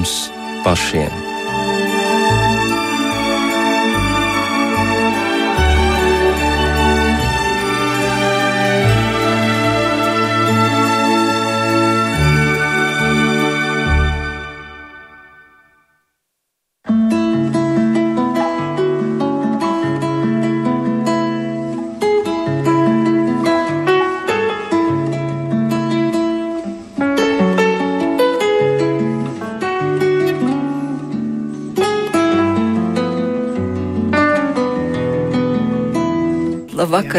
mums 0.00 0.30
pašiem. 0.64 1.29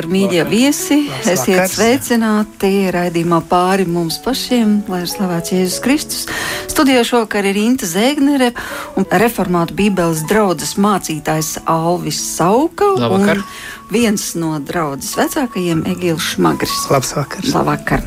Labvakar, 0.02 0.10
mīļie 0.10 0.44
viesi! 0.50 0.96
Esiet 1.30 1.70
sveicināti 1.70 2.90
raidījumā 2.94 3.42
pāri 3.46 3.86
mums 3.86 4.18
pašiem, 4.24 4.82
lai 4.90 5.04
ir 5.04 5.10
slavēts 5.12 5.54
Jēzus 5.54 5.82
Kristus. 5.84 6.24
Studijā 6.72 7.04
šovakar 7.06 7.46
ir 7.46 7.60
Inta 7.60 7.86
Zēgnere 7.86 8.52
un 8.98 9.06
reformātu 9.06 9.76
Bībeles 9.78 10.26
draudzes 10.30 10.74
mācītājs 10.82 11.60
Alvis 11.70 12.22
Sauka. 12.38 12.96
Labvakar! 12.98 13.44
Viens 13.92 14.32
no 14.40 14.56
draudzes 14.64 15.18
vecākajiem 15.20 15.84
Egils 15.92 16.34
Šmagris. 16.34 16.88
Labs 16.90 17.14
vakars! 17.18 17.54
Labvakar! 17.54 18.02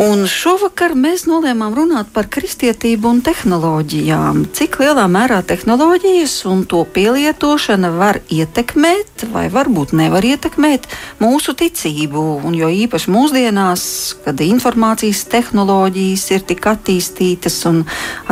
Un 0.00 0.22
šovakar 0.24 0.94
mēs 0.96 1.26
nolēmām 1.28 1.74
runāt 1.76 2.08
par 2.14 2.24
kristietību 2.32 3.04
un 3.10 3.18
tehnoloģijām. 3.20 4.46
Cik 4.56 4.78
lielā 4.80 5.02
mērā 5.12 5.42
tehnoloģijas 5.44 6.38
un 6.48 6.62
to 6.64 6.86
pielietošana 6.88 7.90
var 7.98 8.22
ietekmēt, 8.32 9.26
vai 9.28 9.42
varbūt 9.52 9.92
nevar 9.98 10.24
ietekmēt 10.24 10.88
mūsu 11.20 11.52
ticību. 11.52 12.22
Un 12.48 12.56
jo 12.56 12.70
īpaši 12.72 13.12
mūsdienās, 13.12 13.82
kad 14.24 14.40
informācijas 14.40 15.20
tehnoloģijas 15.34 16.24
ir 16.32 16.48
tik 16.48 16.70
attīstītas 16.72 17.60
un 17.68 17.82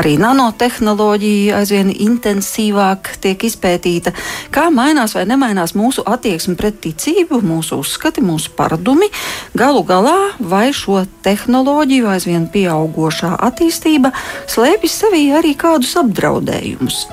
arī 0.00 0.14
nanotehnoloģija 0.24 1.60
aizvien 1.60 1.92
intensīvāk 1.92 3.12
tiek 3.20 3.44
izpētīta, 3.44 4.14
kā 4.56 4.70
mainās 4.72 5.18
vai 5.18 5.26
nemainās 5.28 5.76
mūsu 5.76 6.06
attieksme 6.08 6.56
pret 6.56 6.80
ticību, 6.88 7.44
mūsu 7.44 7.82
uzskati, 7.84 8.24
mūsu 8.24 8.56
paradumi, 8.56 9.12
galu 9.52 9.84
galā 9.84 10.16
vai 10.40 10.70
šo 10.72 11.04
tehnoloģiju 11.20 11.57
tehnoloģiju 11.58 12.06
aizvien 12.06 12.44
pieaugušā 12.54 13.32
attīstība 13.42 14.12
slēpj 14.46 14.90
sevī 14.92 15.24
arī 15.34 15.56
kādus 15.58 15.96
apdraudējumus. 15.98 17.06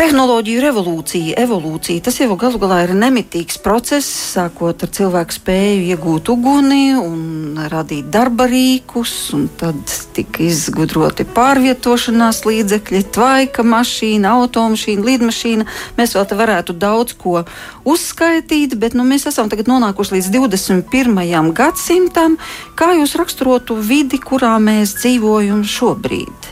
Tehnoloģiju 0.00 0.62
revolūcija, 0.64 1.34
evolūcija, 1.42 2.00
tas 2.06 2.16
jau 2.16 2.32
galu 2.40 2.56
galā 2.56 2.78
ir 2.86 2.94
nemitīgs 2.96 3.58
process, 3.60 4.08
sākot 4.32 4.80
ar 4.86 4.88
cilvēku 4.96 5.34
spēju 5.36 5.82
iegūt 5.92 6.30
uguni 6.32 6.94
un 6.96 7.58
radīt 7.68 8.06
darba 8.08 8.46
rīkus, 8.48 9.12
un 9.36 9.42
tad 9.60 9.92
tika 10.16 10.40
izgudroti 10.46 11.26
pārvietošanās 11.36 12.40
līdzekļi, 12.48 13.02
tvaika 13.12 13.60
mašīna, 13.60 14.30
automašīna, 14.40 15.04
lidmašīna. 15.04 15.66
Mēs 15.98 16.16
vēl 16.16 16.24
te 16.30 16.38
varētu 16.38 16.78
daudz 16.80 17.12
ko 17.20 17.42
uzskaitīt, 17.84 18.78
bet 18.80 18.96
nu, 18.96 19.04
mēs 19.04 19.28
esam 19.28 19.50
tagad 19.52 19.68
nonākuši 19.68 20.16
līdz 20.16 20.30
21. 20.38 21.50
gadsimtam. 21.58 22.38
Kā 22.72 22.94
jūs 22.96 23.18
raksturotu 23.20 23.76
vidi, 23.76 24.16
kurā 24.16 24.54
mēs 24.64 24.96
dzīvojam 25.02 25.60
šobrīd? 25.60 26.48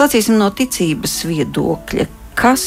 Sacīsim 0.00 0.40
no 0.40 0.48
ticības 0.56 1.18
viedokļa 1.28 2.08
kas 2.38 2.62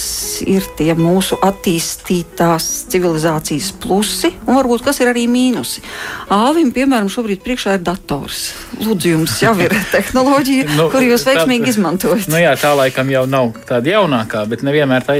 ir 0.46 0.66
tie 0.78 0.91
mūsu 0.97 1.38
attīstītās 1.44 2.68
civilizācijas 2.91 3.72
plusi 3.84 4.34
un 4.46 4.57
varbūt 4.57 4.84
kas 4.85 5.00
ir 5.01 5.09
arī 5.12 5.25
mīnusi. 5.31 5.84
Āvim, 6.34 6.72
piemēram, 6.75 7.09
šobrīd 7.12 7.41
priekšā 7.46 7.78
ir 7.78 7.85
dators. 7.85 8.46
Lūdzu, 8.81 9.13
jums 9.16 9.38
jau 9.41 9.53
ir 9.63 9.73
tehnoloģija, 9.96 10.68
nu, 10.78 10.88
kur 10.94 11.06
jūs 11.06 11.25
veiksmīgi 11.29 11.68
tā, 11.68 11.73
izmantojat. 11.73 12.29
Nu 12.31 12.41
jā, 12.41 12.53
tā 12.59 12.73
laikam 12.78 13.09
jau 13.13 13.25
nav 13.29 13.53
tāda 13.69 13.96
jaunākā, 13.96 14.46
bet 14.52 14.66
nevienmēr 14.68 15.07
tā. 15.07 15.19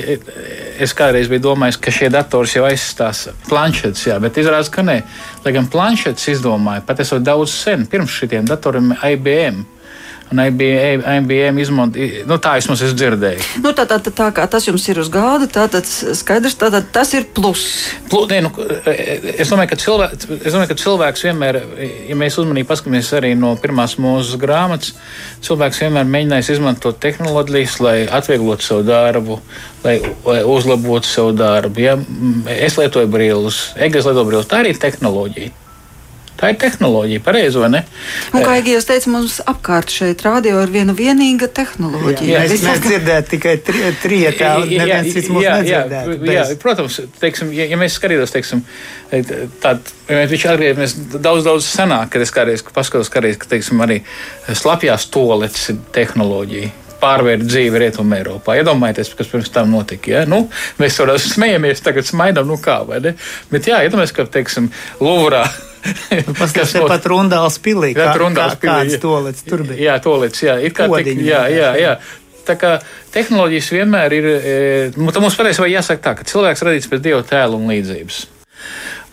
Es 0.84 0.96
kādreiz 0.98 1.30
biju 1.30 1.44
domājis, 1.52 1.78
ka 1.78 1.94
šie 1.94 2.10
datori 2.14 2.50
jau 2.50 2.66
aizstās 2.66 3.28
planšetes, 3.46 4.08
jā, 4.10 4.18
bet 4.22 4.40
izrādās, 4.42 4.72
ka 4.74 4.86
nē. 4.86 5.00
Lai 5.46 5.54
gan 5.56 5.70
planšetes 5.70 6.32
izdomāja 6.34 6.84
patiesībā 6.88 7.22
daudz 7.24 7.54
sen, 7.54 7.86
pirms 7.90 8.16
šiem 8.18 8.50
datoriem 8.50 8.96
IBM 8.98 9.64
un 10.34 10.42
IBM, 10.42 11.04
IBM 11.20 11.60
izmanto. 11.62 12.02
Nu, 12.28 12.38
tā 12.42 12.56
es 12.58 12.66
esmu 12.66 12.98
dzirdējis. 12.98 13.50
Nu, 13.64 13.74
tā, 13.78 13.86
tā, 13.90 14.00
tā, 14.02 14.12
tā 14.16 14.30
kā 14.36 14.46
tas 14.50 14.66
jums 14.68 14.86
ir 14.90 15.00
uz 15.02 15.10
gāda, 15.14 15.48
tā, 15.52 15.68
tad 15.72 15.88
skaidrs, 15.88 16.58
tā, 16.60 16.72
tad 16.74 16.90
tas 16.96 17.14
ir 17.14 17.28
plus. 17.36 17.64
plus 18.10 18.30
ne, 18.32 18.42
nu, 18.48 18.52
es, 18.90 19.52
domāju, 19.52 19.78
cilvē, 19.84 20.10
es 20.18 20.50
domāju, 20.50 20.72
ka 20.72 20.80
cilvēks 20.82 21.26
vienmēr, 21.30 21.62
ja 22.10 22.18
mēs 22.20 22.40
uzmanīgi 22.42 22.70
paskatāmies 22.70 23.14
arī 23.20 23.34
no 23.38 23.54
pirmās 23.62 23.96
mūsu 24.02 24.40
grāmatas, 24.42 24.96
cilvēks 25.46 25.84
vienmēr 25.86 26.10
mēģinājis 26.18 26.54
izmantot 26.58 27.00
tehnoloģijas, 27.04 27.80
lai 27.84 27.98
atvieglotu 28.10 28.66
savu 28.66 28.88
darbu, 28.90 29.42
lai, 29.86 30.00
lai 30.26 30.40
uzlabotu 30.50 31.10
savu 31.10 31.36
darbu. 31.38 31.86
Ja? 31.86 31.98
Es 32.58 32.80
lietoju 32.82 33.12
brīvus, 33.14 33.66
Egas 33.78 34.10
lieto 34.10 34.26
brīvus, 34.28 34.50
tā 34.50 34.64
arī 34.64 34.74
ir 34.74 34.82
tehnoloģija. 34.82 35.63
Tā 36.44 36.50
ir 36.52 36.58
tehnoloģija, 36.60 37.22
pareizi 37.24 37.60
vai 37.62 37.70
ne? 37.72 37.80
Un, 38.34 38.42
kā 38.44 38.58
Igijas 38.60 38.84
teica, 38.90 39.08
mums 39.14 39.38
apkārt 39.48 39.94
šeit 39.96 40.26
radio 40.26 40.60
ir 40.66 40.74
viena 40.74 40.92
vienīga 40.98 41.48
tehnoloģija. 41.56 42.26
Jā, 42.28 42.42
jā, 42.44 42.58
mēs 42.60 42.82
dzirdējām 42.84 43.30
tikai 43.32 43.54
trietā, 44.04 44.50
neviens 44.68 45.16
cits 45.16 45.32
mūs 45.32 45.48
nedzirdētu. 45.48 46.20
Jā, 46.28 46.44
protams, 46.60 47.00
teiksim, 47.24 47.56
ja, 47.56 47.70
ja 47.72 47.80
mēs 47.80 47.96
skatītos, 47.96 48.36
teiksim, 48.36 48.66
tād, 49.64 49.96
viņš 50.12 50.48
arī 50.52 50.76
mēs 50.84 51.00
daudz, 51.16 51.48
daudz 51.48 51.72
senāk, 51.72 52.12
kad 52.12 52.28
es 52.28 52.36
kādreiz 52.36 52.68
paskatos, 52.76 53.14
kādreiz, 53.14 53.40
ka, 53.40 53.48
teiksim, 53.56 53.80
arī 53.88 54.02
slapjās 54.52 55.08
toaletes 55.16 55.72
ir 55.72 55.80
tehnoloģija 55.96 56.74
pārvērt 57.04 57.48
dzīvi 57.48 57.86
Rietumē 57.88 58.20
Eiropā. 58.20 58.60
Iedomājieties, 58.60 59.16
kas 59.16 59.32
pirms 59.32 59.52
tam 59.52 59.72
notika. 59.72 60.12
Ja? 60.12 60.28
Nu, 60.28 60.50
mēs 60.80 61.00
varam 61.00 61.20
smējamies, 61.34 61.84
tagad 61.88 62.08
smaidām, 62.08 62.52
nu 62.52 62.60
kā, 62.60 62.82
vai 62.88 63.00
ne? 63.04 63.16
Bet 63.52 63.72
jā, 63.72 63.80
iedomājieties, 63.88 64.16
ka, 64.20 64.34
teiksim, 64.40 64.72
Luvrā 65.04 65.48
Nu, 65.48 65.73
Paskatās, 66.40 66.76
no... 66.78 66.88
pat 66.88 67.08
Rundāls 67.12 67.58
pilī. 67.64 67.94
Jā, 67.98 68.12
Rundāls 68.20 68.58
pilī. 68.60 68.74
Kāds 68.88 69.00
tolets 69.04 69.48
tur 69.48 69.66
bija? 69.68 69.80
Jā, 69.90 69.96
tolets, 70.04 70.44
jā. 70.44 70.58
Ir 70.64 70.76
kā 70.76 70.88
Podiņi, 70.92 71.26
jā, 71.28 71.42
jā, 71.52 71.72
jā. 71.80 71.96
Tā 72.44 72.56
kā 72.60 72.72
tehnoloģijas 73.14 73.70
vienmēr 73.72 74.16
ir, 74.18 74.30
e, 74.30 74.56
nu, 75.00 75.12
mums 75.12 75.38
patiesībā 75.40 75.70
jāsaka 75.72 76.04
tā, 76.04 76.16
ka 76.20 76.28
cilvēks 76.28 76.64
radīts 76.68 76.90
pēc 76.92 77.04
dieva 77.04 77.22
tēla 77.28 77.60
un 77.60 77.70
līdzības. 77.72 78.24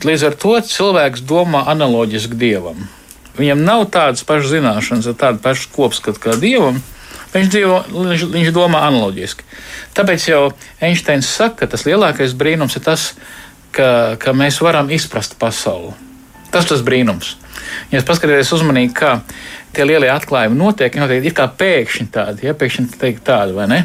Līdz 0.07 0.25
ar 0.31 0.39
to 0.41 0.55
cilvēks 0.67 1.23
domā 1.29 1.67
analoģiski 1.71 2.39
dievam. 2.41 2.89
Viņam 3.39 3.63
nav 3.67 3.85
tādas 3.95 4.25
pašas 4.27 4.55
zināšanas, 4.55 5.11
tāda 5.19 5.39
paša 5.43 5.71
kopskata 5.75 6.23
kā 6.23 6.35
dievam. 6.41 6.81
Viņš, 7.31 7.51
dzīvo, 7.53 7.77
viņš, 7.95 8.25
viņš 8.33 8.53
domā 8.55 8.83
analoģiski. 8.89 9.47
Tāpēc 9.95 10.27
jau 10.33 10.43
Einsteins 10.83 11.31
saka, 11.31 11.63
ka 11.63 11.71
tas 11.75 11.87
lielākais 11.87 12.35
brīnums 12.35 12.75
ir 12.79 12.83
tas, 12.89 13.13
ka, 13.71 14.17
ka 14.19 14.35
mēs 14.35 14.59
varam 14.65 14.91
izprast 14.91 15.39
pasauli. 15.39 15.95
Tas 16.51 16.67
tas 16.67 16.83
brīnums. 16.87 17.37
Ja 17.91 17.99
jūs 17.99 18.07
paskatieties 18.09 18.53
uzmanīgi, 18.57 18.95
kā 18.97 19.21
tie 19.77 19.87
lielie 19.87 20.11
atklājumi 20.11 20.59
notiek, 20.59 20.97
notiek 20.99 21.27
ir 21.27 21.37
kā 21.37 21.47
pēkšņi 21.61 22.11
tādi, 22.15 22.47
ja 22.49 22.57
pēkšņi 22.59 23.01
teikt 23.01 23.25
tādi, 23.29 23.55
vai 23.57 23.69
ne? 23.71 23.81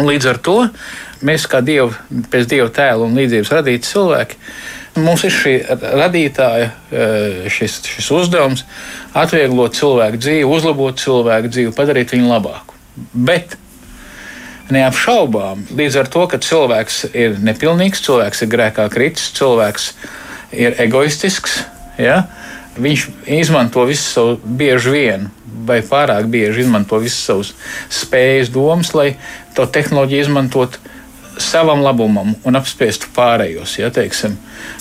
Un 0.00 0.06
līdz 0.08 0.28
ar 0.30 0.38
to 0.40 0.56
mēs, 1.26 1.46
kā 1.50 1.60
dievu, 1.64 1.92
pēc 2.32 2.48
dieva 2.48 2.70
tēla 2.72 3.04
un 3.04 3.16
līdzības 3.18 3.52
radīti 3.58 3.90
cilvēki, 3.90 4.38
mums 5.04 5.24
ir 5.26 5.34
šī 5.34 5.54
radītāja 6.00 6.68
eh, 6.70 7.48
šis, 7.52 7.80
šis 7.96 8.10
uzdevums 8.16 8.64
atvieglot 9.18 9.76
cilvēku 9.76 10.20
dzīvi, 10.20 10.46
uzlabot 10.48 11.00
cilvēku 11.00 11.52
dzīvi, 11.52 11.74
padarīt 11.76 12.14
viņu 12.16 12.30
labāku. 12.30 12.78
Bet 13.12 13.58
neapšaubām, 14.72 15.66
līdz 15.76 16.00
ar 16.00 16.10
to, 16.10 16.24
ka 16.30 16.40
cilvēks 16.42 17.02
ir 17.12 17.36
nepilnīgs, 17.42 18.02
cilvēks 18.06 18.44
ir 18.44 18.52
grēkā 18.54 18.86
kritis, 18.92 19.30
cilvēks 19.36 19.90
ir 20.56 20.78
egoistisks, 20.82 21.60
Ja? 22.00 22.22
Viņš 22.80 23.06
izmanto 23.40 23.84
visu 23.88 24.06
savu 24.06 24.36
bieži 24.44 24.94
vien, 24.94 25.26
vai 25.66 25.80
pārāk 25.84 26.28
bieži 26.30 26.64
izmanto 26.64 27.00
visas 27.02 27.26
savas 27.26 27.50
spējas, 27.92 28.52
domas, 28.54 28.94
lai 28.94 29.12
to 29.56 29.66
tehnoloģiju 29.66 30.28
izmantotu 30.28 30.80
savam 31.40 31.82
labumam 31.82 32.34
un 32.44 32.58
apspiestu 32.58 33.10
pārējos. 33.16 33.78
Ja, 33.80 33.90
teiksim. 33.94 34.36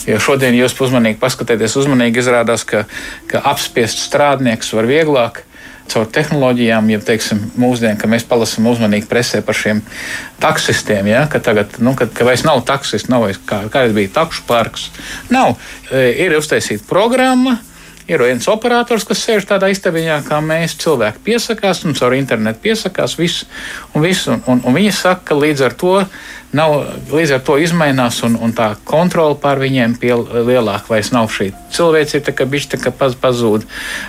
jo 0.07 0.19
šodien 0.21 0.57
jūs 0.57 0.75
uzmanīgi 0.79 1.19
paskatieties, 1.21 1.77
uzmanīgi 1.79 2.21
izrādās, 2.21 2.65
ka, 2.67 2.85
ka 3.27 3.43
apspiest 3.51 4.03
strādnieks 4.07 4.73
var 4.75 4.89
vieglāk 4.89 5.43
caur 5.89 6.07
tehnoloģijām, 6.13 6.89
ja 6.93 6.99
teiksim, 7.03 7.41
mūsdien, 7.59 7.97
ka 7.99 8.09
mēs 8.09 8.25
palasām 8.29 8.67
uzmanīgi 8.71 9.09
presē 9.09 9.41
par 9.45 9.57
šiem 9.57 9.81
taksistiem, 10.41 11.09
ja, 11.11 11.25
ka 11.31 11.41
tagad 11.43 11.79
nu, 11.83 11.95
ka, 11.97 12.09
ka 12.13 12.27
vairs 12.27 12.45
nav 12.47 12.63
taksisti, 12.67 13.11
nav 13.11 13.27
vairs 13.27 13.41
kā, 13.49 13.63
kādreiz 13.71 13.95
bija 13.97 14.13
takšu 14.21 14.45
parks. 14.49 14.89
Nav, 15.33 15.57
e, 15.91 16.09
ir 16.25 16.37
uztaisīta 16.37 16.87
programma. 16.89 17.59
Ir 18.09 18.23
viens 18.25 18.47
operators, 18.49 19.03
kas 19.05 19.19
sēž 19.21 19.45
tādā 19.45 19.67
istabiņā, 19.69 20.15
kā 20.25 20.39
mēs 20.41 20.73
cilvēki 20.81 21.21
piesakās, 21.27 21.83
un 21.85 21.93
caur 21.93 22.15
internetu 22.17 22.63
piesakās 22.63 23.13
viss, 23.19 23.43
un, 23.93 24.01
viss, 24.01 24.25
un, 24.25 24.41
un, 24.49 24.63
un 24.65 24.77
viņi 24.79 24.95
saka, 24.97 25.27
ka 25.29 25.37
līdz 25.37 25.67
ar 25.67 25.75
to 25.77 25.93
nav, 26.55 26.75
līdz 27.11 27.35
ar 27.37 27.43
to 27.45 27.57
izmainās, 27.61 28.21
un, 28.25 28.37
un 28.41 28.53
tā 28.55 28.71
kontrola 28.87 29.37
pār 29.39 29.61
viņiem 29.63 29.97
pie 30.01 30.13
lielāka 30.17 30.93
vairs 30.93 31.11
nav 31.15 31.29
šī 31.33 31.51
cilvēcība, 31.75 32.25
tā 32.29 32.35
kā 32.37 32.47
bišķi 32.49 32.75
tā 32.75 32.81
kā 32.85 32.93
paz, 32.95 33.17
pazūd, 33.19 33.67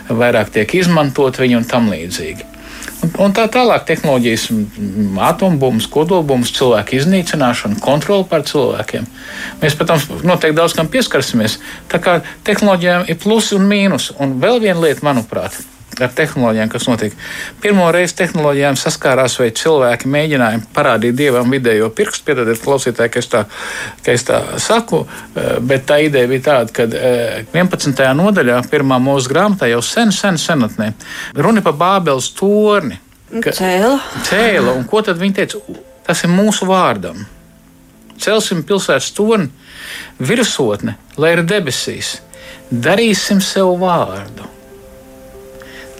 vairāk 0.08 0.54
tiek 0.54 0.78
izmantot 0.80 1.40
viņi 1.40 1.60
un 1.60 1.68
tam 1.68 1.90
līdzīgi. 1.92 2.50
Un, 3.00 3.12
un 3.24 3.32
tā 3.32 3.46
tālāk, 3.52 3.86
tehnoloģijas, 3.88 4.46
atombumbas, 5.24 5.86
kodolbumbas, 5.92 6.52
cilvēku 6.56 6.98
iznīcināšana, 6.98 7.80
kontrole 7.80 8.26
pār 8.28 8.44
cilvēkiem. 8.48 9.06
Mēs, 9.62 9.76
protams, 9.78 10.04
noteikti 10.20 10.58
daudz 10.58 10.76
kam 10.76 10.90
pieskarsimies. 10.92 11.56
Tā 11.88 12.00
kā 12.02 12.18
tehnoloģijām 12.44 13.08
ir 13.08 13.20
plusi 13.22 13.56
un 13.56 13.64
mīnus. 13.70 14.10
Un 14.20 14.36
vēl 14.42 14.60
viena 14.66 14.84
lieta, 14.84 15.04
manuprāt, 15.06 15.56
ar 15.98 16.12
tehnoloģijām, 16.14 16.70
kas 16.70 16.86
notiek. 16.88 17.14
Pirmo 17.62 17.88
reizi 17.92 18.16
tehnoloģijām 18.20 18.78
saskārās, 18.78 19.36
vai 19.40 19.50
cilvēki 19.56 20.10
mēģināja 20.10 20.62
parādīt 20.74 21.16
dievam 21.18 21.50
vidējo 21.52 21.90
pirkstu. 21.96 22.24
Piedodiet, 22.28 22.60
klausītāji, 22.62 23.12
ka 23.12 23.22
es 23.22 23.30
tā, 23.32 23.42
ka 24.04 24.14
es 24.14 24.24
tā 24.28 24.40
saku, 24.62 25.02
eh, 25.34 25.58
bet 25.60 25.86
tā 25.88 26.00
ideja 26.04 26.28
bija 26.30 26.46
tāda, 26.46 26.72
ka 26.72 26.86
11. 26.86 28.00
Eh, 28.00 28.14
nodaļā, 28.14 28.60
pirmā 28.70 29.00
mūsu 29.02 29.32
grāmatā, 29.32 29.68
jau 29.70 29.82
sen, 29.82 30.12
sen, 30.12 30.38
senatnē, 30.38 30.92
runa 31.34 31.62
par 31.62 31.72
Bābeles 31.72 32.30
torni. 32.34 32.98
Cēla. 33.30 34.00
Cēla. 34.26 34.76
Un 34.76 34.84
ko 34.84 35.02
tad 35.02 35.18
viņi 35.18 35.34
teica? 35.34 35.60
Tas 36.06 36.24
ir 36.24 36.30
mūsu 36.30 36.66
vārdam. 36.66 37.26
Celsim 38.18 38.62
pilsētas 38.62 39.12
torni, 39.14 39.48
virsotne, 40.20 40.96
lai 41.16 41.32
ir 41.32 41.44
debesīs. 41.44 42.18
Darīsim 42.70 43.40
sev 43.40 43.78
vārdu 43.78 44.59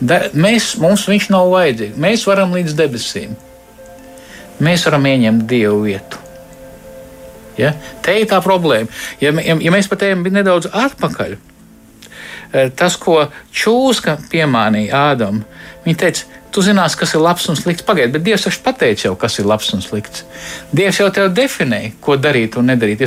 Da, 0.01 0.23
mēs, 0.33 0.75
mums 0.81 1.05
viņš 1.09 1.29
nav 1.33 1.51
vajadzīgs. 1.53 2.01
Mēs 2.01 2.25
varam 2.29 2.55
līdz 2.57 2.77
debesīm. 2.79 3.37
Mēs 4.61 4.85
varam 4.89 5.07
ieņemt 5.09 5.47
dievu 5.49 5.85
vietu. 5.85 6.21
Ja? 7.61 7.75
Te 8.05 8.17
ir 8.21 8.29
tā 8.31 8.41
problēma. 8.45 8.89
Ja, 9.21 9.33
ja, 9.37 9.57
ja 9.61 9.73
mēs 9.73 9.89
pat 9.91 10.05
ejam 10.07 10.25
nedaudz 10.25 10.71
atpakaļ, 10.73 11.37
eh, 11.37 12.71
tas, 12.77 12.97
ko 13.01 13.27
čūska 13.53 14.17
piemānīja 14.33 15.05
Ādam, 15.13 15.43
viņa 15.85 16.01
teica, 16.05 16.41
tu 16.51 16.65
zinās, 16.65 16.97
kas 16.99 17.15
ir 17.15 17.23
labs 17.25 17.49
un 17.53 17.59
slikts. 17.59 17.85
Pagaidiet, 17.87 18.15
bet 18.17 18.25
Dievs 18.27 18.47
taču 18.47 18.63
pateica 18.65 19.09
jau, 19.09 19.15
kas 19.19 19.39
ir 19.39 19.49
labs 19.49 19.69
un 19.77 19.85
slikts. 19.85 20.25
Dievs 20.73 21.01
jau 21.01 21.11
tev 21.15 21.31
definēja, 21.37 21.93
ko 22.01 22.17
darīt 22.17 22.57
un 22.59 22.73
nedarīt. 22.73 23.05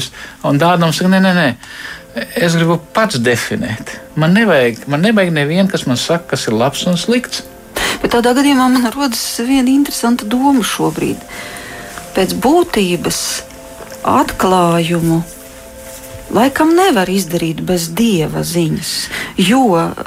Un 0.47 0.61
Ādams 0.61 1.01
saka, 1.01 1.11
nē, 1.11 1.21
nē, 1.25 1.33
nē. 1.39 1.49
Es 2.13 2.53
gribu 2.53 2.77
pats 2.93 3.17
definēt. 3.17 3.95
Man 4.19 4.35
nevajag, 4.37 4.83
man 4.91 5.01
nevajag 5.01 5.33
nevienu, 5.33 5.69
kas 5.71 5.87
man 5.89 5.97
saka, 5.97 6.35
kas 6.35 6.45
ir 6.45 6.57
labs 6.57 6.85
un 6.89 6.99
slikts. 6.99 7.41
Bet 8.03 8.13
tādā 8.13 8.35
gadījumā 8.37 8.67
man 8.69 8.89
rodas 8.93 9.23
viena 9.41 9.71
interesanta 9.71 10.27
doma 10.29 10.61
šobrīd. 10.67 11.21
Pēc 12.13 12.35
būtības 12.37 13.19
atklājumu 14.05 15.23
laikam 16.33 16.75
nevar 16.77 17.09
izdarīt 17.09 17.63
bez 17.65 17.87
dieva 17.97 18.43
ziņas. 18.45 18.93
Jo, 19.41 19.63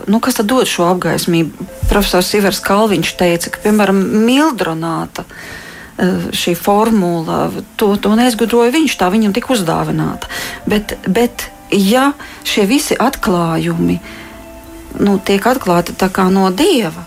nu, 0.07 0.21
kas 0.23 0.39
tad 0.39 0.51
dod 0.53 0.71
šo 0.71 0.87
apgaismību? 0.93 1.67
Profesors 1.91 2.31
Ivars 2.39 2.63
Kalviņš 2.63 3.13
teica, 3.19 3.51
ka, 3.51 3.65
piemēram, 3.67 3.99
mildronāta 4.27 5.27
eh, 5.27 6.31
šī 6.31 6.55
formula, 6.59 7.49
to, 7.81 7.93
to 7.99 8.15
neizgudroja 8.19 8.75
viņš, 8.75 8.97
tā 9.01 9.11
viņam 9.11 9.35
tika 9.35 9.55
uzdāvināta. 9.57 10.31
Bet, 10.71 10.99
bet 11.07 11.49
ja 11.73 12.13
šie 12.47 12.67
visi 12.69 12.97
atklājumi 12.99 13.99
nu, 15.01 15.19
tiek 15.19 15.45
atklāti 15.47 15.95
no 16.33 16.51
dieva, 16.51 17.05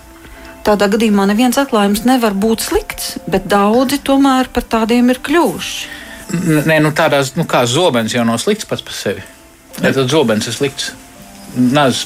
tādā 0.63 0.89
gadījumā 0.91 1.25
neviens 1.29 1.57
atklājums 1.57 2.05
nevar 2.05 2.33
būt 2.33 2.61
slikts, 2.61 3.17
bet 3.27 3.47
daudzi 3.49 3.99
tomēr 4.03 4.49
par 4.53 4.63
tādiem 4.63 5.09
ir 5.09 5.19
kļuvuši. 5.19 5.87
Nē, 6.69 6.79
nu 6.83 6.91
tādās 6.93 7.33
nu, 7.35 7.45
kā 7.49 7.65
zobens 7.65 8.13
jau 8.13 8.23
nav 8.25 8.37
slikts 8.37 8.67
pats 8.69 8.85
par 8.85 8.93
sevi. 8.93 9.23
Ja 9.81 9.93
tad 9.95 10.11
zobens 10.11 10.45
ir 10.49 10.53
slikts. 10.53 10.91
Nāzes 11.57 12.05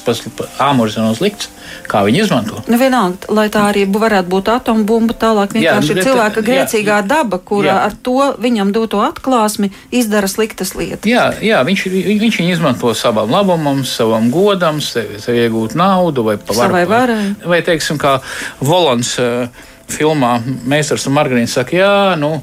āmurs 0.62 0.96
nav 1.00 1.16
slikts 1.18 1.50
kā 1.88 2.02
viņi 2.06 2.22
izmanto. 2.24 2.60
Nu, 2.70 2.78
vienalga, 2.80 3.28
lai 3.34 3.46
tā 3.52 3.66
arī 3.70 3.84
varētu 3.90 4.30
būt 4.32 4.50
atombumba, 4.54 5.16
tālāk 5.20 5.54
vienkārši 5.56 5.92
jā, 5.92 5.96
ir 5.96 6.06
cilvēka 6.06 6.44
grēcīgā 6.46 6.98
jā, 7.00 7.06
daba, 7.08 7.38
kura 7.38 7.70
jā. 7.70 7.76
ar 7.88 7.96
to 8.06 8.30
viņam 8.40 8.72
doto 8.74 9.02
atklāsmi 9.04 9.70
izdara 9.94 10.30
sliktas 10.30 10.74
lietas. 10.78 11.06
Jā, 11.08 11.28
jā 11.44 11.60
viņš, 11.66 11.86
viņš 12.24 12.40
viņu 12.40 12.56
izmanto 12.56 12.92
savam 12.98 13.32
labumam, 13.34 13.84
savam 13.88 14.30
godam, 14.34 14.80
sev, 14.84 15.16
sev 15.22 15.38
iegūt 15.38 15.76
naudu 15.78 16.26
vai 16.26 16.38
savai 16.48 16.84
varai. 16.90 17.22
Vai, 17.44 17.60
teiksim, 17.66 18.00
kā 18.00 18.16
Volons 18.64 19.16
uh, 19.22 19.64
filmā 19.90 20.38
Meistars 20.64 21.08
un 21.08 21.18
Margarīna 21.18 21.50
saka, 21.50 21.76
jā, 21.78 21.96
nu, 22.20 22.38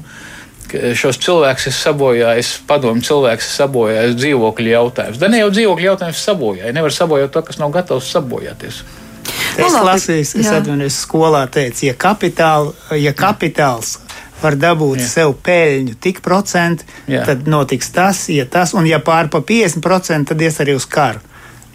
šos 0.98 1.18
cilvēkus 1.22 1.68
ir 1.70 1.76
sabojājis, 1.76 2.50
padomu 2.68 3.04
cilvēks 3.04 3.48
ir 3.48 3.56
sabojājis 3.56 4.18
dzīvokļu 4.18 4.72
jautājums. 4.72 5.20
Da 5.20 5.30
ne 5.32 5.42
jau 5.42 5.52
dzīvokļu 5.52 5.88
jautājums 5.90 6.24
sabojāja, 6.26 6.74
nevar 6.76 6.94
sabojāt 6.94 7.32
to, 7.34 7.44
kas 7.46 7.60
nav 7.62 7.72
gatavs 7.74 8.10
sabojāties. 8.14 8.82
Es 9.52 9.74
nu, 9.74 9.82
lasīju, 9.84 10.24
es 10.24 10.50
atvainojos, 10.50 10.98
skolā 11.04 11.42
teicu, 11.52 11.86
ja, 11.90 11.96
kapitāl, 11.98 12.72
ja 12.98 13.12
kapitāls 13.16 13.98
var 14.42 14.56
dabūt 14.58 15.02
Jā. 15.02 15.08
sev 15.08 15.34
peļņu 15.44 15.98
tik 16.02 16.22
procentu, 16.24 16.86
tad 17.06 17.46
notiks 17.50 17.92
tas, 17.94 18.24
ja 18.32 18.46
tas, 18.50 18.72
un 18.74 18.88
ja 18.88 18.98
pār 19.04 19.30
pa 19.30 19.42
50%, 19.46 20.32
tad 20.32 20.42
ies 20.42 20.58
arī 20.64 20.74
uz 20.78 20.88
karu. 20.90 21.22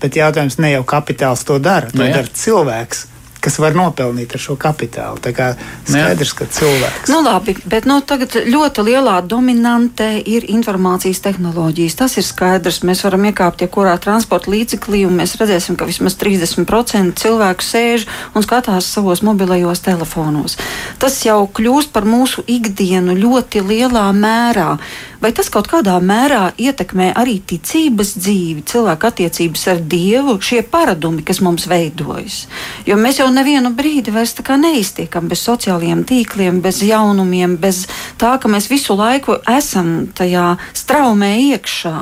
Bet 0.01 0.17
jautājums 0.17 0.59
ne 0.61 0.73
jau 0.75 0.83
kapitāls 0.85 1.45
to 1.47 1.57
dara, 1.63 1.89
to 1.89 2.01
nu, 2.01 2.09
dara 2.11 2.27
cilvēks 2.27 3.05
kas 3.47 3.59
var 3.63 3.75
nopelnīt 3.77 4.35
ar 4.35 4.43
šo 4.43 4.57
kapitālu. 4.59 5.19
Tā 5.23 5.33
kā 5.35 5.51
skaidrs, 5.87 6.33
ka 6.37 6.47
cilvēks. 6.51 7.11
Nu, 7.11 7.21
labi, 7.25 7.55
bet 7.67 7.87
nu, 7.89 7.99
tagad 8.05 8.35
ļoti 8.47 8.87
lielā 8.87 9.17
dominantē 9.25 10.09
ir 10.19 10.47
informācijas 10.51 11.23
tehnoloģijas. 11.25 11.97
Tas 11.99 12.17
ir 12.19 12.27
skaidrs. 12.27 12.83
Mēs 12.87 13.03
varam 13.07 13.27
iekāpt 13.29 13.63
jebkurā 13.65 13.97
ja 13.97 14.03
transporta 14.03 14.51
līdzeklī, 14.53 15.05
un 15.07 15.17
mēs 15.17 15.37
redzēsim, 15.39 15.77
ka 15.79 15.87
vismaz 15.89 16.17
30% 16.19 17.17
cilvēku 17.21 17.65
sēž 17.65 18.07
un 18.35 18.45
skatās 18.45 18.91
savos 18.93 19.23
mobilajos 19.25 19.81
telefonos. 19.85 20.57
Tas 21.01 21.17
jau 21.25 21.39
kļūst 21.47 21.93
par 21.95 22.07
mūsu 22.07 22.43
ikdienu 22.47 23.15
ļoti 23.17 23.63
lielā 23.65 24.09
mērā. 24.13 24.75
Vai 25.17 25.31
tas 25.33 25.49
kaut 25.49 25.65
kādā 25.71 25.95
mērā 25.97 26.51
ietekmē 26.61 27.09
arī 27.17 27.39
ticības 27.49 28.13
dzīvi, 28.19 28.61
cilvēku 28.69 29.07
attiecības 29.09 29.63
ar 29.71 29.81
Dievu, 29.81 30.37
šie 30.45 30.61
paradumi, 30.61 31.23
kas 31.25 31.41
mums 31.41 31.65
veidojas? 31.69 32.43
Jo 32.85 32.99
mēs 33.01 33.17
jau 33.23 33.31
nevienu 33.37 33.71
brīdi 33.77 34.13
vairs 34.13 34.35
neiztiekam 34.57 35.29
bez 35.29 35.45
sociālajiem 35.45 36.03
tīkliem, 36.07 36.61
bez 36.61 36.81
jaunumiem, 36.83 37.57
bez 37.57 37.85
tā, 38.17 38.37
ka 38.41 38.49
mēs 38.49 38.69
visu 38.69 38.97
laiku 38.97 39.37
esam 39.47 40.07
tajā 40.13 40.57
straumē 40.73 41.37
iekšā. 41.53 41.95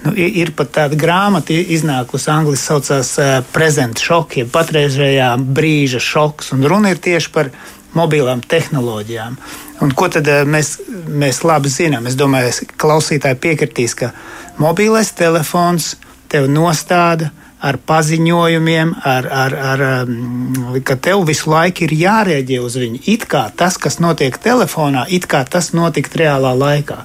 Nu, 0.00 0.14
ir, 0.16 0.54
pat 0.56 0.70
tāda 0.72 0.96
grāmata, 0.96 1.52
iznākusi 1.52 2.30
angļuiski 2.32 2.64
saucās 2.64 3.10
uh, 3.20 3.32
Present 3.52 4.00
Shock, 4.00 4.38
jeb 4.40 4.48
patreizējā 4.52 5.34
brīža 5.44 6.00
šoks. 6.00 6.54
Un 6.56 6.64
runa 6.64 6.94
ir 6.94 7.02
tieši 7.04 7.32
par 7.34 7.50
mobilām 7.92 8.40
tehnoloģijām. 8.40 9.36
Un 9.84 9.92
ko 9.96 10.08
tad 10.12 10.28
eh, 10.28 10.44
mēs, 10.48 10.78
mēs 11.08 11.42
labi 11.44 11.72
zinām? 11.72 12.08
Es 12.08 12.16
domāju, 12.18 12.52
ka 12.70 12.78
klausītāji 12.86 13.38
piekritīs, 13.44 13.96
ka 13.98 14.12
mobilais 14.60 15.12
telefons 15.16 15.94
tev 16.30 16.48
nostāda 16.52 17.30
ar 17.60 17.76
paziņojumiem, 17.86 18.94
ar, 19.04 19.26
ar, 19.28 19.54
ar, 19.72 19.82
um, 20.08 20.78
ka 20.84 20.96
tev 20.96 21.26
visu 21.28 21.50
laiku 21.52 21.84
ir 21.84 21.92
jārēģē 21.92 22.60
uz 22.64 22.76
viņu. 22.80 23.02
It 23.12 23.26
kā 23.28 23.42
tas, 23.56 23.76
kas 23.80 23.98
notiek 24.00 24.36
telefonā, 24.40 25.04
it 25.12 25.26
kā 25.28 25.42
tas 25.44 25.72
notikt 25.76 26.16
reālā 26.16 26.54
laikā. 26.56 27.02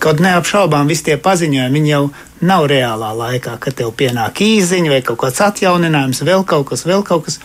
Kaut 0.00 0.22
neapšaubām 0.24 0.88
visi 0.88 1.10
tie 1.10 1.18
paziņojumi, 1.20 1.82
jau 1.90 2.06
nav 2.40 2.68
reālā 2.72 3.10
laikā, 3.18 3.58
kad 3.60 3.76
tev 3.76 3.92
pienāk 3.98 4.40
īziņa 4.44 4.94
vai 4.94 5.02
kaut 5.04 5.20
kāds 5.24 5.42
atjauninājums, 5.44 6.22
vēl 6.24 6.46
kaut 6.48 6.70
kas, 6.70 6.86
vēl 6.88 7.04
kaut 7.04 7.26
kas. 7.26 7.36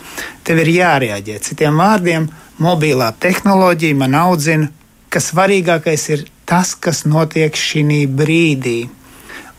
Tev 0.46 0.62
ir 0.64 0.70
jārēģē. 0.78 1.36
Citiem 1.44 1.76
vārdiem, 1.82 2.30
mobilā 2.64 3.10
tehnoloģija 3.20 3.98
man 4.00 4.16
audzina, 4.22 4.70
ka 5.12 5.20
svarīgākais 5.20 6.06
ir 6.16 6.24
tas, 6.48 6.72
kas 6.74 7.04
notiek 7.04 7.52
šī 7.52 8.06
brīdī, 8.08 8.78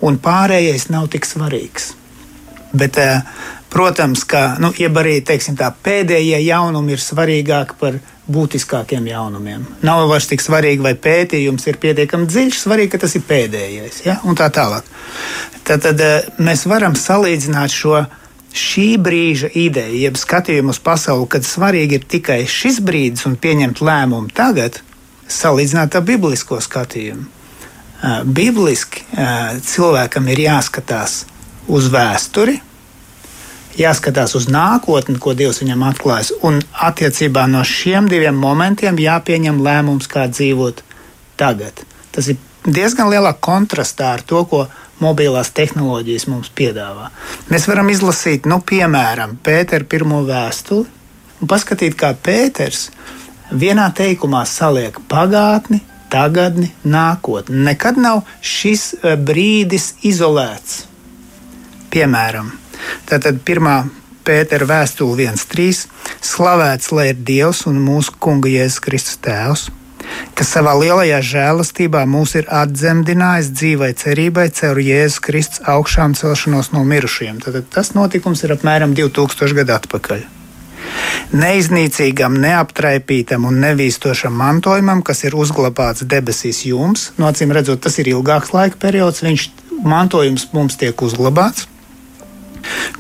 un 0.01 0.17
pārējais 0.17 0.89
nav 0.89 1.07
tik 1.13 1.29
svarīgs. 1.29 1.93
Bet, 2.75 2.97
eh, 2.97 3.21
protams, 3.69 4.23
ka 4.23 4.55
nu, 4.59 4.71
arī 4.71 5.21
teiksim, 5.23 5.55
tā, 5.55 5.71
pēdējie 5.83 6.41
jaunumi 6.45 6.95
ir 6.95 7.03
svarīgāki 7.03 7.77
par 7.79 7.99
būtiskākiem 8.31 9.07
jaunumiem. 9.07 9.65
Nav 9.85 10.07
vairs 10.09 10.27
tik 10.27 10.41
svarīgi, 10.41 10.81
vai 10.81 10.95
pētījums 10.95 11.67
ir 11.67 11.77
pietiekami 11.77 12.27
dziļš, 12.27 12.59
svarīgi, 12.65 12.91
ka 12.91 13.01
tas 13.05 13.15
ir 13.15 13.23
pēdējais. 13.27 14.01
Ja? 14.05 14.19
Un 14.25 14.35
tā 14.35 14.49
tālāk. 14.49 14.87
Tad, 15.63 15.81
tad 15.85 16.01
eh, 16.01 16.27
mēs 16.37 16.65
varam 16.67 16.97
salīdzināt 16.99 17.71
šo 17.71 18.05
šī 18.55 18.95
brīža 19.03 19.49
ideju, 19.51 19.99
jeb 19.99 20.17
skatījumu 20.19 20.71
uz 20.71 20.79
pasauli, 20.79 21.27
kad 21.27 21.43
svarīgi 21.43 21.99
ir 21.99 22.05
tikai 22.07 22.41
šis 22.47 22.79
brīdis 22.83 23.27
un 23.27 23.35
pieņemt 23.35 23.81
lēmumu 23.83 24.31
tagad, 24.35 24.79
salīdzināt 25.27 25.95
ar 25.97 26.05
biblisko 26.07 26.61
skatījumu. 26.63 27.27
Bibliski 28.25 29.01
cilvēkam 29.65 30.27
ir 30.31 30.43
jāskatās 30.45 31.23
uz 31.67 31.89
vēsturi, 31.91 32.59
jāskatās 33.79 34.35
uz 34.37 34.47
nākotni, 34.51 35.19
ko 35.19 35.33
Dievs 35.37 35.61
viņam 35.63 35.85
atklājas. 35.89 36.31
Un 36.45 36.61
attiecībā 36.87 37.45
no 37.51 37.63
šiem 37.67 38.09
diviem 38.11 38.37
momentiem 38.39 38.99
jāpieņem 39.01 39.61
lēmums, 39.65 40.09
kā 40.11 40.27
dzīvot 40.31 40.83
tagad. 41.39 41.83
Tas 42.15 42.31
ir 42.31 42.39
diezgan 42.65 43.11
lielā 43.11 43.35
kontrastā 43.43 44.13
ar 44.15 44.23
to, 44.25 44.45
ko 44.49 44.65
mobilās 45.03 45.51
tehnoloģijas 45.55 46.27
mums 46.31 46.51
piedāvā. 46.55 47.09
Mēs 47.51 47.67
varam 47.67 47.91
izlasīt, 47.91 48.47
nu, 48.47 48.61
piemēram, 48.63 49.37
Pētera 49.43 49.87
pirmo 49.87 50.21
vēstuli 50.27 50.87
un 51.41 51.51
paskatīt, 51.51 51.97
kā 51.99 52.13
Pēters 52.15 52.87
vienā 53.51 53.89
teikumā 53.95 54.45
saliek 54.47 54.97
pagātni, 55.11 55.81
tagadni, 56.09 56.71
nākotni. 56.87 57.59
Nekad 57.67 57.99
nav 57.99 58.23
šis 58.41 58.93
eh, 59.01 59.15
brīdis 59.19 59.93
izolēts. 60.07 60.85
Piemēram, 61.95 62.49
tātad 63.07 63.37
pirmā 63.47 63.85
Pētera 64.27 64.65
vēstule 64.67 65.29
1.3. 65.29 65.85
Slavēts 66.27 66.89
lai 66.91 67.05
ir 67.13 67.19
Dievs 67.23 67.61
un 67.69 67.77
mūsu 67.79 68.17
Kunga 68.19 68.49
Jēzus 68.51 68.81
Kristus 68.83 69.19
Tēvs, 69.23 69.61
kas 70.35 70.49
savā 70.57 70.73
lielajā 70.75 71.21
žēlastībā 71.23 72.01
mūs 72.11 72.33
ir 72.35 72.49
atdzemdinājis 72.51 73.51
dzīvai 73.55 73.93
cerībai 74.01 74.49
caur 74.57 74.81
Jēzus 74.83 75.21
Kristus 75.23 75.61
augšām 75.71 76.17
celšanos 76.19 76.73
no 76.73 76.81
mirušajiem. 76.89 77.37
Tad 77.45 77.69
tas 77.71 77.93
notikums 77.95 78.43
ir 78.43 78.51
apmēram 78.57 78.97
2000 78.97 79.55
gadu 79.61 79.75
atpakaļ. 79.77 80.25
Neiznīcīgam, 81.31 82.35
neaptraipītam 82.43 83.47
un 83.47 83.61
nevīstošam 83.63 84.35
mantojumam, 84.35 84.99
kas 84.99 85.23
ir 85.23 85.37
uzglabāts 85.39 86.03
debesīs 86.03 86.65
jums, 86.67 87.13
no 87.15 87.31
acīm 87.31 87.55
redzot, 87.55 87.79
tas 87.87 87.95
ir 88.03 88.11
ilgāks 88.11 88.51
laika 88.51 88.83
periods, 88.83 89.23
viņš 89.23 89.47
mantojums 89.87 90.49
mums 90.51 90.75
tiek 90.81 91.05
uzglabāts 91.07 91.69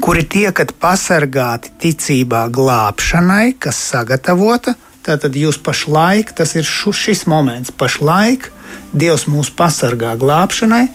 kuri 0.03 0.25
tiekat 0.27 0.73
pasargāti 0.81 1.71
ticībā 1.81 2.45
glābšanai, 2.53 3.55
kas 3.59 3.79
sagatavota. 3.91 4.75
Tātad 5.05 5.35
jūs 5.37 5.59
pašlaik, 5.61 6.33
tas 6.33 6.55
ir 6.57 6.65
šis 6.65 7.25
moments, 7.29 7.71
pašlaik 7.71 8.51
Dievs 8.95 9.25
mūs 9.27 9.51
pasargā 9.51 10.13
glābšanai, 10.19 10.85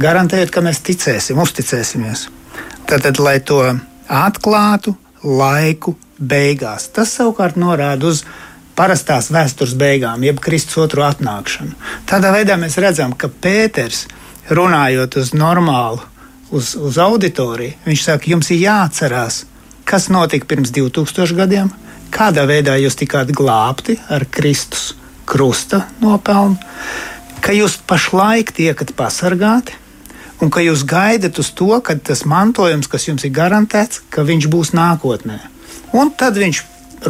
garantējot, 0.00 0.50
ka 0.54 0.62
mēs 0.64 0.82
ticēsim, 0.86 1.38
uzticēsimies. 1.38 2.26
Tātad, 2.88 3.20
lai 3.22 3.38
to 3.44 3.60
atklātu 4.08 4.96
laiku 5.22 5.94
beigās. 6.18 6.88
Tas 6.94 7.12
savukārt 7.14 7.58
norāda 7.60 8.10
uz 8.10 8.24
parastās 8.78 9.30
vēstures 9.34 9.74
beigām, 9.78 10.22
jeb 10.26 10.40
Kristus 10.42 10.78
otru 10.82 11.04
atnākšanu. 11.06 11.74
Tādā 12.10 12.32
veidā 12.34 12.58
mēs 12.60 12.78
redzam, 12.82 13.14
ka 13.14 13.30
Pēters, 13.30 14.06
runājot 14.50 15.18
uz 15.20 15.34
normālu, 15.36 16.02
uz, 16.50 16.74
uz 16.76 16.98
auditoriju, 16.98 17.76
viņš 17.86 18.04
saka, 18.04 18.30
jums 18.32 18.50
ir 18.54 18.62
jāatcerās, 18.64 19.42
kas 19.88 20.08
notika 20.12 20.48
pirms 20.48 20.72
2000 20.74 21.36
gadiem, 21.38 21.72
kādā 22.14 22.46
veidā 22.48 22.76
jūs 22.80 22.96
tikāt 22.98 23.32
glābti 23.36 23.98
ar 24.08 24.26
Kristus 24.30 24.94
krusta 25.28 25.84
nopelnu, 26.00 26.56
ka 27.44 27.52
jūs 27.56 27.78
pašlaik 27.88 28.54
tiekat 28.56 28.94
pasargāti. 28.96 29.76
Un 30.38 30.52
ka 30.54 30.62
jūs 30.62 30.84
gaidat 30.86 31.40
uz 31.42 31.48
to, 31.50 31.66
ka 31.82 31.96
tas 31.98 32.20
mantojums, 32.22 32.86
kas 32.86 33.08
jums 33.08 33.24
ir 33.26 33.32
garantēts, 33.34 34.04
ka 34.06 34.22
viņš 34.22 34.46
būs 34.46 34.70
nākotnē. 34.70 35.38
Un 35.98 36.12
tad 36.14 36.38
viņš 36.38 36.60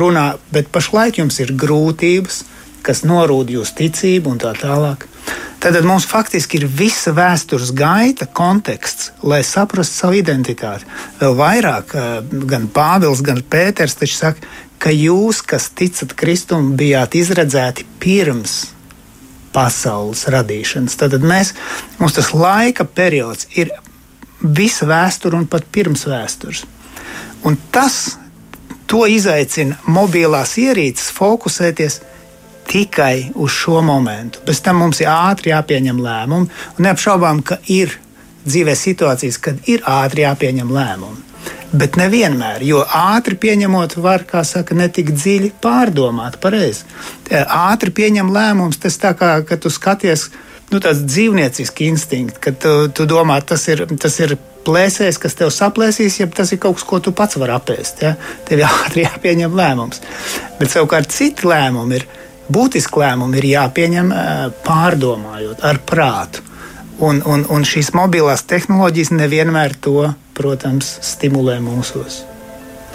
runā, 0.00 0.38
bet 0.48 0.70
pašlaik 0.72 1.20
jums 1.20 1.36
ir 1.44 1.52
grūtības, 1.52 2.38
kas 2.80 3.04
norūda 3.04 3.58
jūsu 3.58 3.76
ticību 3.82 4.32
un 4.32 4.40
tā 4.40 4.54
tālāk. 4.56 5.04
Tad 5.58 5.74
mums 5.82 6.06
faktiski 6.06 6.60
ir 6.60 6.68
visa 6.70 7.10
vēstures 7.10 7.72
gaita, 7.74 8.28
konteksts, 8.30 9.10
lai 9.26 9.40
saprastu 9.42 10.04
savu 10.04 10.20
identitāti. 10.20 10.86
Vēl 11.18 11.34
vairāk, 11.34 11.94
eh, 11.94 12.22
gan 12.46 12.68
Pāvils, 12.68 13.22
gan 13.22 13.42
Pēters 13.42 13.98
taču 13.98 14.14
saka, 14.14 14.38
ka 14.78 14.90
jūs, 14.94 15.42
kas 15.42 15.68
ticat 15.74 16.14
Kristum, 16.14 16.76
bijāt 16.76 17.18
izredzēti 17.18 17.84
pirms 17.98 18.68
pasaules 19.52 20.24
radīšanas. 20.30 20.96
Tad 20.96 21.18
mēs, 21.20 21.52
mums 21.98 22.14
tas 22.14 22.30
laika 22.32 22.84
periods 22.84 23.48
ir 23.56 23.72
visa 24.40 24.86
vēsture 24.86 25.34
un 25.34 25.46
pat 25.46 25.66
pirms 25.72 26.06
vēstures. 26.06 26.64
Un 27.42 27.58
tas 27.72 28.16
izaicina 28.88 29.76
mobilās 29.86 30.54
ierīces 30.56 31.10
fokusēties 31.12 32.00
tikai 32.68 33.30
uz 33.34 33.54
šo 33.54 33.80
momentu. 33.84 34.42
Bez 34.46 34.60
tam 34.64 34.82
mums 34.82 35.00
ir 35.02 35.10
ātri 35.12 35.52
jāpieņem 35.52 36.02
lēmumi, 36.04 36.50
un 36.76 36.88
neapšaubām, 36.88 37.42
ka 37.46 37.60
ir 37.72 37.96
dzīvē 38.48 38.74
situācijas, 38.76 39.40
kad 39.42 39.70
ir 39.70 39.84
ātri 39.88 40.24
jāpieņem 40.26 40.70
lēmumi. 40.72 41.24
Bet 41.68 41.98
nevienmēr, 42.00 42.62
jo 42.64 42.80
ātri 42.96 43.36
pieņemot, 43.36 43.98
var, 44.00 44.24
kā 44.28 44.40
saka, 44.46 44.76
netik 44.76 45.12
dziļi 45.12 45.50
pārdomāt, 45.60 46.38
pareizi. 46.40 46.86
Ātri 47.28 47.92
pieņem 47.92 48.30
lēmumus, 48.32 48.80
tas 48.80 48.96
tā 49.00 49.12
kā, 49.16 49.34
kad 49.48 49.60
tu 49.60 49.72
skaties, 49.72 50.30
nu, 50.72 50.80
tāds 50.80 51.02
dzīvnieciski 51.04 51.90
instinkts, 51.92 52.40
kad 52.40 52.56
tu, 52.62 52.72
tu 52.88 53.04
domā, 53.08 53.36
tas 53.44 53.66
ir, 53.68 53.84
tas 54.00 54.16
ir 54.24 54.38
plēsējs, 54.64 55.20
kas 55.20 55.36
tev 55.36 55.52
saplēsīs, 55.52 56.20
ja 56.22 56.28
tas 56.32 56.52
ir 56.52 56.60
kaut 56.62 56.78
kas, 56.78 56.86
ko 56.88 57.02
tu 57.04 57.12
pats 57.16 57.36
vari 57.40 57.52
apēst. 57.56 58.00
Ja? 58.04 58.14
Tev 58.48 58.64
ātri 58.70 59.04
jāpieņem 59.04 59.56
lēmums. 59.60 60.00
Bet 60.60 60.72
savukārt 60.72 61.12
citi 61.12 61.48
lēmumi 61.48 62.00
ir, 62.00 62.08
būtiski 62.52 63.02
lēmumi 63.02 63.40
ir 63.40 63.48
jāpieņem 63.52 64.12
pārdomājot, 64.66 65.64
ar 65.64 65.82
prātu. 65.86 66.44
Un, 66.98 67.20
un, 67.30 67.44
un 67.46 67.62
šīs 67.62 67.92
mobilās 67.94 68.42
tehnoloģijas 68.50 69.12
nevienmēr 69.14 69.76
to, 69.78 70.08
protams, 70.34 70.96
stimulē 71.06 71.60
mūsos. 71.62 72.24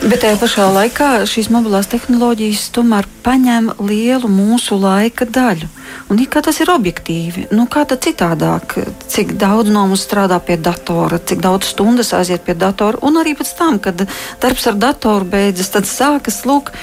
Bet 0.03 0.19
tajā 0.19 0.35
pašā 0.41 0.63
laikā 0.73 1.07
šīs 1.29 1.47
mobilās 1.53 1.87
tehnoloģijas 1.87 2.65
tomēr 2.75 3.05
paņem 3.23 3.69
lielu 3.87 4.27
mūsu 4.27 4.75
laika 4.81 5.23
daļu. 5.23 5.69
Un 6.11 6.19
kā 6.27 6.41
tas 6.43 6.59
ir 6.59 6.71
objektīvi? 6.73 7.45
Nu, 7.55 7.69
kā 7.71 7.85
tad 7.87 8.01
citādāk? 8.03 8.75
Cik 9.07 9.35
daudz 9.39 9.71
no 9.71 9.85
mums 9.87 10.03
strādā 10.03 10.41
pie 10.43 10.57
datora, 10.59 11.21
cik 11.23 11.39
daudz 11.45 11.69
stundas 11.71 12.11
aiziet 12.17 12.43
pie 12.43 12.57
datora, 12.57 12.99
un 13.05 13.21
arī 13.21 13.37
pēc 13.39 13.53
tam, 13.55 13.79
kad 13.79 14.03
darbs 14.43 14.67
ar 14.67 14.81
datoru 14.81 15.29
beidzas, 15.37 15.71
tad 15.77 15.87
sākas 15.87 16.41
lūk 16.49 16.73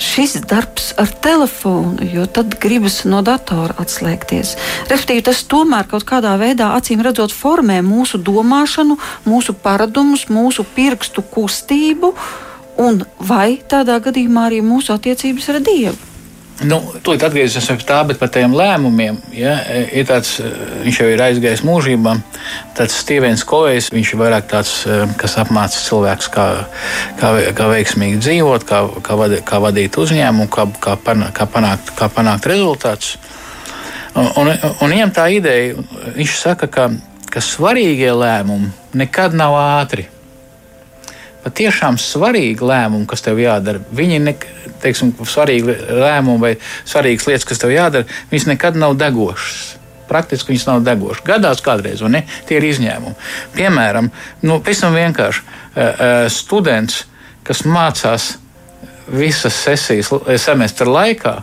šis 0.00 0.38
darbs 0.48 0.90
ar 1.00 1.12
telefonu, 1.22 2.00
jo 2.12 2.24
tad 2.26 2.56
gribas 2.60 3.02
no 3.04 3.20
datora 3.26 3.76
atslēgties. 3.82 4.56
Respektīvi, 4.88 5.26
tas 5.28 5.44
tomēr 5.44 5.88
kaut 5.90 6.06
kādā 6.08 6.34
veidā, 6.40 6.72
acīm 6.78 7.04
redzot, 7.04 7.34
formē 7.36 7.80
mūsu 7.84 8.20
domāšanu, 8.24 8.96
mūsu 9.28 9.54
paradumus, 9.54 10.26
mūsu 10.32 10.64
pirkstu 10.76 11.24
kustību, 11.34 12.14
un 12.80 13.02
vai 13.20 13.60
tādā 13.68 14.00
gadījumā 14.00 14.48
arī 14.48 14.62
mūsu 14.64 14.96
attiecības 14.96 15.52
ar 15.52 15.60
Dievu. 15.64 16.09
Nu, 16.60 16.76
Tūlīt 17.00 17.22
atgriezīsimies 17.24 17.80
pie 17.80 17.86
tā, 17.88 17.98
bet 18.04 18.18
par 18.20 18.28
tiem 18.32 18.52
lēmumiem. 18.52 19.16
Ja, 19.32 19.54
ir 19.96 20.04
tāds, 20.08 20.34
viņš 20.84 20.98
jau 21.00 21.06
ir 21.08 21.22
aizgājis 21.24 21.62
mūžībā. 21.64 22.12
Tāds 22.76 22.98
Stevens 23.00 23.44
Kovejs, 23.48 23.88
ir 23.96 24.20
vairāk 24.20 24.50
tāds, 24.50 24.74
kas 25.20 25.38
apmāca 25.40 25.80
cilvēkus, 25.80 26.28
kā, 26.34 26.46
kā, 27.20 27.32
kā 27.56 27.70
veiksmīgi 27.72 28.20
dzīvot, 28.20 28.68
kā, 28.68 28.82
kā, 29.06 29.16
vadīt, 29.22 29.44
kā 29.48 29.62
vadīt 29.64 29.96
uzņēmumu, 30.04 30.50
kā, 30.52 30.68
kā, 30.84 30.98
panākt, 31.00 31.36
kā, 31.40 31.48
panākt, 31.48 31.94
kā 31.96 32.10
panākt 32.12 32.50
rezultātus. 32.52 33.16
Un, 34.18 34.28
un, 34.42 34.52
un 34.52 34.92
viņam 34.92 35.16
tā 35.16 35.30
ideja, 35.32 35.80
viņš 36.18 36.38
saka, 36.42 36.68
ka, 36.68 36.90
ka 37.32 37.40
svarīgie 37.44 38.12
lēmumi 38.12 38.72
nekad 39.00 39.36
nav 39.38 39.56
ātri 39.64 40.10
patiešām 41.44 41.98
svarīgi 42.00 42.64
lēmumi, 42.66 43.08
kas 43.10 43.24
tev 43.24 43.40
jādara. 43.40 43.82
Viņi 43.96 44.20
ne, 44.22 44.34
teiksim, 44.82 45.12
svarīgi 45.26 45.76
lēmumi 46.00 46.42
vai 46.42 46.54
svarīgas 46.88 47.28
lietas, 47.30 47.46
kas 47.48 47.62
tev 47.62 47.74
jādara, 47.74 48.08
viņas 48.32 48.48
nekad 48.52 48.78
nav 48.80 48.96
degošas. 49.00 49.76
Praktiski 50.10 50.52
viņas 50.52 50.66
nav 50.66 50.82
degošas. 50.86 51.24
Gadās 51.26 51.62
kādreiz, 51.64 52.02
vai 52.02 52.12
ne? 52.16 52.22
Tie 52.48 52.58
ir 52.58 52.66
izņēmumi. 52.66 53.16
Piemēram, 53.54 54.10
nu, 54.42 54.58
pavisam 54.58 54.96
vienkārši 54.96 55.44
students, 56.34 57.04
kas 57.46 57.62
mācās 57.66 58.32
visas 59.10 59.54
sesijas 59.54 60.10
semestra 60.42 60.90
laikā, 60.90 61.38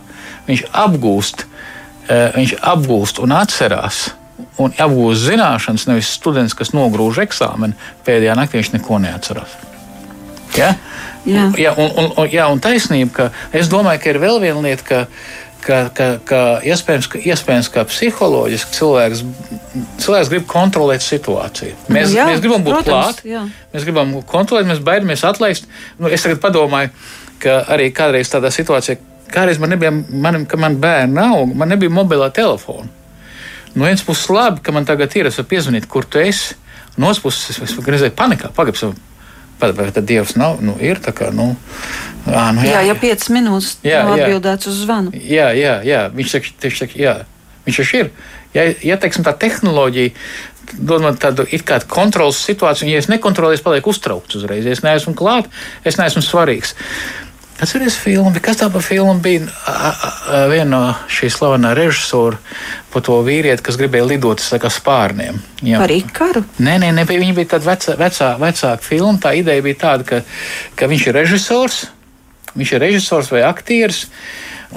viņš 0.48 0.66
apgūst, 0.84 1.44
viņš 2.08 2.54
apgūst 2.74 3.20
un 3.24 3.34
atcerās 3.36 4.08
un 4.58 4.74
apgūst 4.74 5.26
zināšanas, 5.28 5.86
nevis 5.90 6.12
students, 6.18 6.56
kas 6.56 6.74
nogrūž 6.74 7.22
eksāmenu 7.26 7.76
pēdējā 8.06 8.36
naktī, 8.38 8.60
viņš 8.60 8.74
neko 8.76 9.00
neatcerās. 9.02 9.67
Ja? 10.56 10.72
Jā, 11.28 11.48
jā 11.58 11.74
un, 11.76 11.90
un, 11.92 12.08
un, 12.16 12.30
jā, 12.32 12.46
un 12.48 12.62
taisnība, 12.62 13.12
ka 13.12 13.56
es 13.56 13.68
domāju, 13.70 14.00
ka 14.02 14.12
ir 14.12 14.20
vēl 14.22 14.40
viena 14.42 14.62
lieta, 14.64 14.84
ka, 14.86 15.00
ka, 15.64 15.78
ka, 15.94 16.06
ka 16.28 16.40
iespējams, 16.66 17.08
ka, 17.12 17.20
iespējams, 17.20 17.70
ka 17.74 17.84
psiholoģiski 17.88 18.76
cilvēks, 18.78 19.24
cilvēks 20.04 20.32
grib 20.32 20.46
kontrolēt 20.50 21.04
situāciju. 21.04 21.76
Mēs, 21.92 22.14
jā, 22.16 22.28
mēs 22.30 22.42
gribam 22.44 22.64
būt 22.66 22.88
klāt, 22.88 23.22
mēs 23.74 23.86
gribam 23.88 24.14
kontrolēt, 24.28 24.68
mēs 24.70 24.82
baidamies 24.84 25.26
atlaist. 25.28 25.68
Nu, 25.98 26.10
es 26.12 26.24
tagad 26.24 26.40
padomāju, 26.44 26.94
ka 27.42 27.60
arī 27.74 27.90
kādreiz 27.94 28.30
tādā 28.32 28.52
situācijā, 28.54 28.96
kādreiz 29.32 29.60
man 29.60 29.74
nebija, 29.74 29.92
man, 29.92 30.46
ka 30.48 30.60
man 30.60 30.78
bērni 30.80 31.18
nav, 31.18 31.42
man 31.52 31.74
nebija 31.74 31.92
mobilā 31.92 32.30
telefona. 32.34 32.88
No 33.74 33.84
vienas 33.84 34.02
puses 34.02 34.30
labi, 34.32 34.62
ka 34.64 34.72
man 34.72 34.88
tagad 34.88 35.12
ir, 35.18 35.28
es 35.28 35.36
varu 35.38 35.50
piezvanīt, 35.50 35.86
kur 35.90 36.08
tu 36.08 36.22
esi. 36.22 36.56
No 36.98 37.12
otras 37.12 37.20
puses, 37.22 37.52
es, 37.52 37.60
es 37.68 37.76
redzēju 37.78 38.16
panikā, 38.16 38.48
pagaidām 38.56 38.96
Pat, 39.58 39.74
vai 39.74 39.88
tad 39.94 40.06
Dievs 40.06 40.36
nav, 40.38 40.60
nu, 40.62 40.76
ir 40.78 41.00
tā 41.02 41.10
kā, 41.16 41.32
nu, 41.34 41.50
à, 42.30 42.50
nu 42.54 42.62
jā, 42.62 42.78
jā, 42.78 42.92
ja 42.92 42.98
5 43.00 43.30
minūtes 43.34 43.72
jā, 43.82 44.04
nav 44.06 44.18
atbildēts 44.18 44.70
uz 44.70 44.84
zvanu. 44.84 45.14
Jā, 45.18 45.48
jā, 45.58 45.80
jā, 45.86 46.04
viņš 46.14 46.34
saka, 46.36 46.52
tieši 46.62 46.84
saka, 46.84 47.00
jā, 47.02 47.14
viņš 47.66 47.80
taču 47.82 48.02
ir. 48.04 48.12
Ja, 48.54 48.68
ja 48.86 48.98
teiksim, 49.02 49.26
tā 49.26 49.34
tehnoloģija 49.34 50.14
dod 50.78 51.02
man 51.04 51.16
tādu 51.20 51.46
kā 51.66 51.80
kontrolas 51.88 52.40
situāciju, 52.44 52.88
un 52.88 52.92
ja 52.92 53.00
es 53.02 53.08
nekontrolēju, 53.10 53.58
es 53.58 53.64
palieku 53.64 53.92
uztraukts 53.94 54.38
uzreiz. 54.38 54.66
Ja 54.66 54.76
es 54.76 54.84
neesmu 54.84 55.14
klāt, 55.18 55.48
es 55.88 55.98
neesmu 56.00 56.22
svarīgs. 56.24 56.74
Atcerieties, 57.58 57.96
filmu, 57.98 58.30
kas 58.38 58.60
tā 58.60 58.68
par 58.70 58.84
filmu 58.86 59.16
bija? 59.18 59.48
Viena 60.46 60.68
no 60.70 60.80
šīs 61.10 61.40
slavenā 61.40 61.72
režisora 61.74 62.38
par 62.92 63.02
to 63.02 63.16
vīrieti, 63.26 63.64
kas 63.66 63.78
gribēja 63.80 64.06
lidot 64.06 64.44
ar 64.54 64.70
spārniem. 64.70 65.40
Jā. 65.66 65.80
Par 65.82 65.90
Ikaru? 65.90 66.44
Nē, 66.62 66.76
nē, 66.84 66.92
nē 66.94 67.04
viņa 67.08 67.34
bija 67.34 67.56
tāda 67.56 67.72
vecā, 67.72 67.96
vecā, 67.98 68.28
vecāka 68.38 68.86
filma. 68.86 69.18
Tā 69.24 69.34
ideja 69.40 69.64
bija 69.66 69.80
tāda, 69.80 70.06
ka, 70.06 70.20
ka 70.78 70.86
viņš 70.86 71.08
ir 71.08 71.18
režisors, 71.18 71.80
viņš 72.54 72.76
ir 72.76 72.84
režisors 72.86 73.32
vai 73.34 73.42
aktieris. 73.48 74.04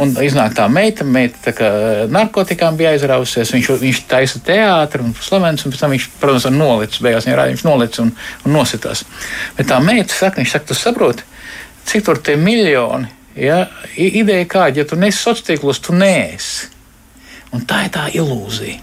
Un 0.01 0.15
iznāk 0.23 0.55
tā 0.55 0.65
meita, 0.71 1.03
meita 1.03 1.51
tā 1.53 1.69
narkotikām 2.09 2.77
bija 2.79 2.95
aizrausies. 2.95 3.51
Viņš, 3.51 3.73
viņš 3.81 4.05
taisa 4.09 4.41
teātri 4.47 5.03
un 5.05 5.13
slavens, 5.21 5.67
un 5.67 5.73
pēc 5.73 5.83
tam 5.83 5.93
viņš, 5.93 6.07
protams, 6.21 6.47
nolicis. 6.55 7.03
Beigās 7.03 7.27
viņa 7.27 7.37
rādīja, 7.37 7.57
viņš 7.59 7.65
nolicis 7.67 8.01
un, 8.07 8.13
un 8.47 8.55
nositās. 8.55 9.03
Bet 9.57 9.69
tā 9.69 9.77
meita 9.83 10.15
saka, 10.15 10.41
viņš 10.41 10.55
saka, 10.55 10.71
tu 10.71 10.79
saproti, 10.79 11.27
cik 11.91 12.05
tur 12.07 12.21
tie 12.23 12.37
miljoni. 12.39 13.09
Ja? 13.35 13.65
Ideja 13.95 14.47
kāda, 14.49 14.81
ja 14.81 14.87
tu 14.87 14.99
nesi 14.99 15.19
sociālos 15.19 15.47
tīklos, 15.47 15.81
tu 15.83 15.95
nēsi. 15.95 16.71
Un 17.51 17.65
tā 17.67 17.85
ir 17.85 17.91
tā 17.91 18.07
ilūzija. 18.15 18.79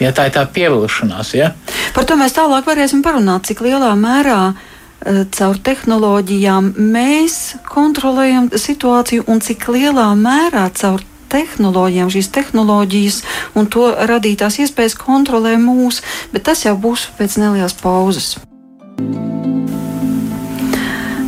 Ja, 0.00 0.10
tā 0.16 0.30
ir 0.30 0.34
tā 0.34 0.46
pievilkšanās. 0.48 1.34
Ja? 1.36 1.52
Par 1.94 2.06
to 2.08 2.16
mēs 2.18 2.34
tālāk 2.34 2.66
varēsim 2.66 3.04
parunāt, 3.04 3.50
cik 3.50 3.60
lielā 3.66 3.92
mērā 4.00 4.40
uh, 4.50 5.22
caur 5.36 5.60
tehnoloģijām 5.68 6.72
mēs 6.80 7.38
kontrolējam 7.68 8.50
situāciju 8.56 9.28
un 9.30 9.44
cik 9.44 9.68
lielā 9.76 10.08
mērā 10.16 10.66
caur 10.80 11.04
tehnoloģijām, 11.30 12.10
šīs 12.10 12.32
tehnoloģijas 12.34 13.22
un 13.54 13.70
to 13.70 13.92
radītās 14.10 14.58
iespējas 14.64 14.98
kontrolē 14.98 15.54
mūs, 15.62 16.02
bet 16.32 16.48
tas 16.50 16.64
jau 16.66 16.74
būs 16.80 17.10
pēc 17.20 17.38
nelielas 17.44 17.76
pauzes. 17.78 18.34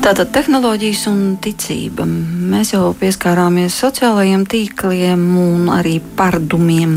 Tātad 0.03 0.33
tehnoloģijas 0.35 1.05
un 1.13 1.19
ticība. 1.39 2.03
Mēs 2.03 2.73
jau 2.73 2.89
pieskārāmies 2.99 3.77
sociālajiem 3.79 4.43
tīkliem 4.51 5.21
un 5.39 5.69
arī 5.71 6.01
pārdumiem. 6.19 6.97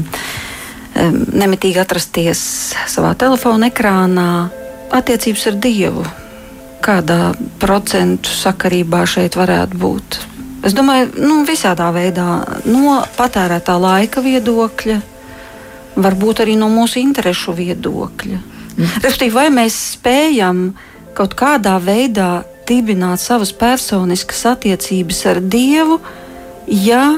Nemitīgi 1.37 1.77
atrasties 1.83 2.39
savā 2.89 3.11
telefona 3.21 3.69
ekrānā, 3.69 4.29
attiecības 4.97 5.45
ar 5.51 5.59
Dievu. 5.61 6.05
Kādā 6.81 7.19
procentu 7.61 8.33
sakarībā 8.33 9.03
šeit 9.05 9.37
varētu 9.37 9.77
būt? 9.83 10.19
Es 10.65 10.73
domāju, 10.73 11.11
nu, 11.21 11.43
visādā 11.45 11.91
veidā, 11.93 12.25
no 12.65 12.97
patērētā 13.19 13.77
laika 13.85 14.25
viedokļa, 14.25 14.97
varbūt 16.01 16.41
arī 16.41 16.57
no 16.57 16.71
mūsu 16.73 17.03
interesu 17.05 17.53
viedokļa. 17.53 18.41
Mm. 18.41 18.97
Respektīvi, 19.05 19.37
vai 19.37 19.47
mēs 19.61 19.77
spējam 19.93 20.71
kaut 21.13 21.37
kādā 21.37 21.77
veidā 21.77 22.31
dibināt 22.67 23.21
savas 23.23 23.53
personiskas 23.55 24.43
attiecības 24.55 25.21
ar 25.31 25.41
Dievu, 25.41 25.99
ja 26.67 27.15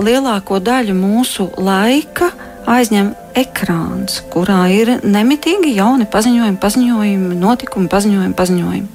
lielāko 0.00 0.60
daļu 0.60 0.96
mūsu 0.96 1.48
laika 1.60 2.30
aizņem 2.66 3.12
ekrāns, 3.36 4.20
kurā 4.32 4.64
ir 4.72 4.96
nemitīgi 5.04 5.76
jauni 5.76 6.08
paziņojumi, 6.10 6.58
paziņojumi, 6.62 7.38
notikumi, 7.40 7.90
paziņojumi, 7.92 8.36
paziņojumi. 8.36 8.88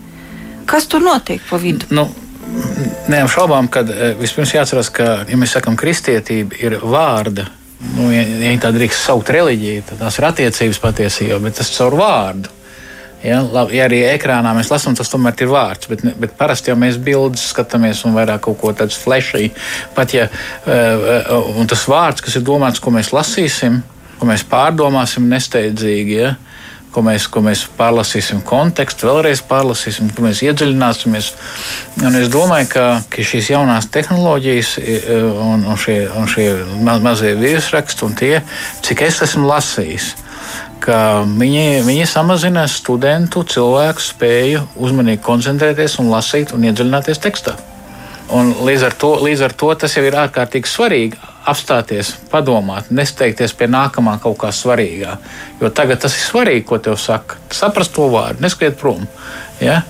Kas 0.70 0.88
tur 0.92 1.04
notiek 1.06 1.44
pa 1.50 1.60
vidu? 1.62 1.90
Nu. 1.94 2.10
Neapšaubām, 3.12 3.70
ka 3.72 3.84
e, 3.86 4.12
vispirms 4.20 4.52
jāatcerās, 4.52 4.90
ka, 4.92 5.06
ja 5.30 5.38
mēs 5.40 5.54
sakām, 5.56 5.78
kristietība 5.80 6.58
ir 6.60 6.76
vārda, 6.84 7.46
nu, 7.96 8.10
ja, 8.12 8.26
ja 8.26 8.52
tā 8.60 8.74
drīkst 8.76 9.06
saukt 9.08 9.32
reliģiju, 9.32 9.86
tad 9.88 10.02
tās 10.04 10.18
ir 10.20 10.28
attiecības 10.28 10.82
patiesībā, 10.84 11.38
bet 11.46 11.56
tas 11.62 11.72
caur 11.78 11.96
vārdu. 12.00 12.52
Ja, 13.22 13.44
labi, 13.46 13.78
ja 13.78 13.86
arī 13.86 14.00
ekrānā 14.10 14.50
mēs 14.58 14.72
lasām, 14.74 14.96
tas 14.98 15.12
tomēr 15.12 15.38
ir 15.44 15.52
vārds, 15.52 15.90
bet, 15.92 16.02
bet 16.18 16.34
parasti 16.40 16.72
jau 16.72 16.78
mēs 16.82 16.98
bildes 16.98 17.44
skatāmies 17.52 18.02
un 18.10 18.16
vairāk 18.18 18.42
kaut 18.48 18.58
ko 18.58 18.72
tādu 18.74 18.98
flashī. 18.98 19.52
Pat 19.94 20.16
ja 20.16 20.26
uh, 20.26 21.60
tas 21.70 21.86
vārds, 21.90 22.24
kas 22.26 22.40
ir 22.40 22.46
domāts, 22.48 22.82
ko 22.82 22.94
mēs 22.96 23.12
lasīsim, 23.14 23.84
ko 24.18 24.30
mēs 24.30 24.46
pārdomāsim 24.50 25.30
nesteidzīgi. 25.30 26.18
Ja, 26.24 26.38
Ko 26.92 27.00
mēs, 27.00 27.24
ko 27.32 27.40
mēs 27.40 27.62
pārlasīsim, 27.78 28.42
kontekstu, 28.44 29.06
vēlreiz 29.08 29.40
pārlasīsim, 29.48 30.10
kur 30.12 30.26
mēs 30.26 30.42
iedziļināsimies. 30.44 31.30
Un 32.04 32.18
es 32.20 32.28
domāju, 32.28 32.68
ka, 32.74 32.88
ka 33.08 33.24
šīs 33.24 33.48
jaunās 33.54 33.88
tehnoloģijas 33.94 34.74
un, 35.22 35.64
un 35.72 35.80
šie, 35.80 35.96
un 36.20 36.28
šie 36.28 36.50
mazie 36.84 37.32
virsraksti 37.40 38.04
un 38.10 38.18
tie, 38.20 38.34
cik 38.84 39.06
es 39.08 39.22
esmu 39.24 39.48
lasījis, 39.48 40.10
ka 40.82 41.00
viņi, 41.26 41.82
viņi 41.86 42.08
samazina 42.10 42.66
studentu 42.70 43.44
cilvēku 43.48 44.04
spēju 44.04 44.64
uzmanīgi 44.82 45.22
koncentrēties 45.26 46.00
un 46.02 46.10
lasīt 46.14 46.56
un 46.56 46.66
iedziļināties 46.70 47.22
tekstā. 47.22 47.58
Un 48.32 48.54
līdz, 48.64 48.86
ar 48.88 48.94
to, 48.96 49.10
līdz 49.26 49.42
ar 49.44 49.54
to 49.60 49.70
tas 49.76 49.98
jau 49.98 50.04
ir 50.08 50.16
ārkārtīgi 50.16 50.70
svarīgi 50.72 51.18
apstāties, 51.52 52.14
padomāt, 52.32 52.88
nesteigties 52.94 53.52
pie 53.58 53.68
nākamā 53.68 54.16
kaut 54.24 54.38
kā 54.40 54.52
svarīgā. 54.56 55.18
Jo 55.60 55.72
tagad 55.76 56.00
tas 56.04 56.16
ir 56.16 56.24
svarīgi, 56.24 56.64
ko 56.70 56.80
tev 56.80 56.96
saka. 57.02 57.42
Saprast 57.52 57.92
to 57.98 58.08
vārdu, 58.14 58.40
neskriet 58.46 58.78
prom. 58.80 59.04
Ja? 59.60 59.82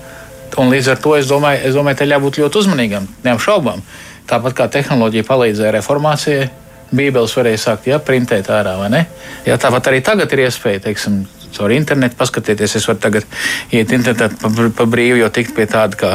Un 0.58 0.72
līdz 0.74 0.90
ar 0.96 0.98
to 1.04 1.14
es 1.16 1.30
domāju, 1.30 1.62
es 1.68 1.76
domāju, 1.78 2.00
te 2.00 2.08
jābūt 2.10 2.40
ļoti 2.42 2.60
uzmanīgam, 2.64 3.06
neapšaubām. 3.22 3.84
Tāpat 4.28 4.58
kā 4.58 4.66
tehnoloģija 4.74 5.28
palīdzēja 5.28 5.76
reformācijai, 5.78 6.50
Bībeles 6.92 7.36
varēja 7.36 7.60
sākt 7.66 7.88
ja, 7.88 8.00
printēt 8.02 8.50
ārā, 8.52 8.76
vai 8.80 8.90
ne? 8.92 9.06
Ja, 9.48 9.56
tāpat 9.60 9.88
arī 9.90 10.02
tagad 10.04 10.32
ir 10.34 10.44
iespēja, 10.46 10.82
teiksim, 10.88 11.22
caur 11.52 11.72
internetu 11.74 12.16
paskatīties. 12.18 12.76
Es 12.78 12.88
varu 12.88 13.00
tagad 13.02 13.26
iet 13.72 13.92
internetā 13.92 14.28
pa, 14.40 14.50
pa 14.76 14.86
brīvu, 14.88 15.20
jau 15.22 15.30
tikt 15.34 15.54
pie 15.56 15.66
tāda 15.70 15.98
kā 15.98 16.12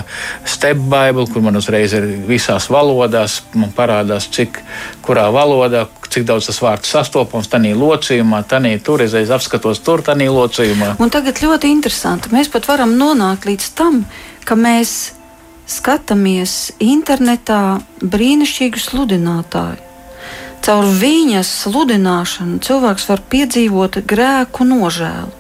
step 0.48 0.80
Bible, 0.90 1.28
kur 1.32 1.46
man 1.46 1.60
uzreiz 1.60 1.96
ir 1.98 2.08
visās 2.28 2.70
valodās. 2.74 3.40
Man 3.58 3.74
parādās, 3.78 4.30
cik 4.34 4.62
kurā 5.06 5.28
valodā, 5.34 5.86
cik 6.08 6.28
daudz 6.28 6.50
tas 6.50 6.62
vārds 6.64 6.94
sastopams 6.94 7.50
tajā 7.52 7.76
locījumā, 7.78 8.44
tajā 8.50 8.78
tur 8.86 9.06
es 9.06 9.16
apskatos 9.16 9.84
tur, 9.86 10.06
tajā 10.06 10.30
locījumā. 10.34 10.96
Un 11.04 11.14
tagad 11.14 11.42
ļoti 11.44 11.72
interesanti. 11.74 12.34
Mēs 12.34 12.52
pat 12.54 12.70
varam 12.70 12.98
nonākt 13.00 13.50
līdz 13.50 13.74
tam, 13.78 14.04
ka 14.48 14.58
mēs 14.60 15.14
skatāmies 15.68 16.78
internetā 16.80 17.82
brīnišķīgu 18.00 18.80
sludinātāju 18.80 19.87
Caur 20.68 20.84
viņas 21.00 21.48
sludināšanu 21.62 22.58
cilvēks 22.60 23.06
var 23.08 23.22
piedzīvot 23.32 24.02
grēku 24.04 24.66
nožēlu. 24.68 25.32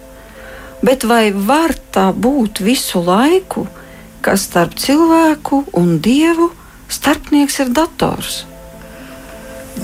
Bet 0.87 1.03
vai 1.03 1.33
var 1.35 1.73
tā 1.91 2.05
būt 2.15 2.61
visu 2.63 3.01
laiku, 3.03 3.65
ka 4.23 4.37
starp 4.39 4.77
cilvēku 4.79 5.65
un 5.75 5.97
dievu 5.99 6.47
starpnieks 6.87 7.59
ir 7.65 7.75
dators? 7.75 8.39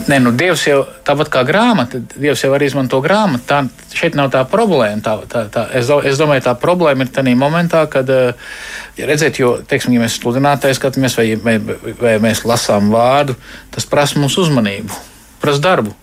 Nē, 0.08 0.24
nu, 0.24 0.32
Dievs 0.32 0.64
jau 0.64 0.80
tāpat 1.04 1.28
kā 1.36 1.44
grāmata, 1.44 2.00
Dievs 2.16 2.48
jau 2.48 2.56
arī 2.56 2.72
izmanto 2.72 3.04
grāmatu. 3.04 3.44
Tā, 3.52 3.60
šeit 3.92 4.16
nav 4.16 4.32
tā 4.32 4.48
problēma. 4.48 5.04
Tā, 5.04 5.20
tā, 5.28 5.46
tā, 5.52 5.68
es, 5.76 5.92
do, 5.92 6.00
es 6.08 6.24
domāju, 6.24 6.48
tā 6.48 6.56
problēma 6.56 7.04
ir 7.04 7.12
tajā 7.20 7.36
momentā, 7.36 7.84
kad, 7.92 8.08
eh, 8.08 8.56
ja 8.96 9.12
redzēt, 9.12 9.44
jo, 9.44 9.58
teiksim, 9.68 10.00
ja 10.00 10.08
mēs 10.08 10.22
sludinātāji 10.24 10.80
skatāmies 10.80 11.20
vai, 11.20 11.34
vai, 11.36 11.60
vai 12.00 12.20
mēs 12.32 12.48
lasām 12.48 12.96
vārdu, 12.96 13.36
tas 13.76 13.92
prasa 13.92 14.24
mūsu 14.24 14.48
uzmanību 14.48 15.12
prasa 15.44 15.64
darbu. 15.64 15.94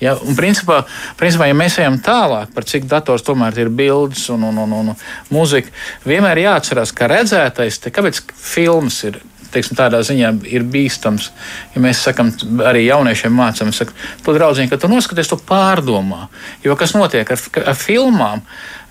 Ja, 0.00 0.12
un 0.20 0.36
principā, 0.36 0.82
principā, 1.16 1.46
ja 1.48 1.56
mēs 1.56 1.78
ejam 1.80 1.96
tālāk 2.04 2.50
par 2.52 2.66
cik 2.68 2.84
dators 2.90 3.24
tomēr 3.24 3.56
ir 3.62 3.70
bildes 3.72 4.26
un, 4.34 4.44
un, 4.44 4.58
un, 4.66 4.74
un 4.82 4.90
mūzika, 5.32 5.72
vienmēr 6.04 6.42
jāatcerās, 6.42 6.92
ka 6.92 7.08
redzētais, 7.08 7.80
te, 7.80 7.92
kāpēc 7.94 8.20
filmas 8.36 9.00
ir. 9.08 9.22
Teiksim, 9.54 9.76
tādā 9.78 10.02
ziņā 10.04 10.34
ir 10.52 10.66
bīstams. 10.68 11.30
Ja 11.72 11.80
mēs 11.80 12.02
sakām, 12.04 12.32
arī 12.66 12.82
jauniešiem 12.90 13.32
mācām, 13.32 13.70
to 13.72 14.34
draugiņu, 14.36 14.68
ka 14.68 14.76
tu 14.82 14.90
noskaties, 14.90 15.30
to 15.30 15.38
pārdomā. 15.48 16.26
Jo 16.66 16.76
kas 16.76 16.92
notiek 16.98 17.30
ar, 17.32 17.40
ar 17.62 17.78
filmām? 17.78 18.42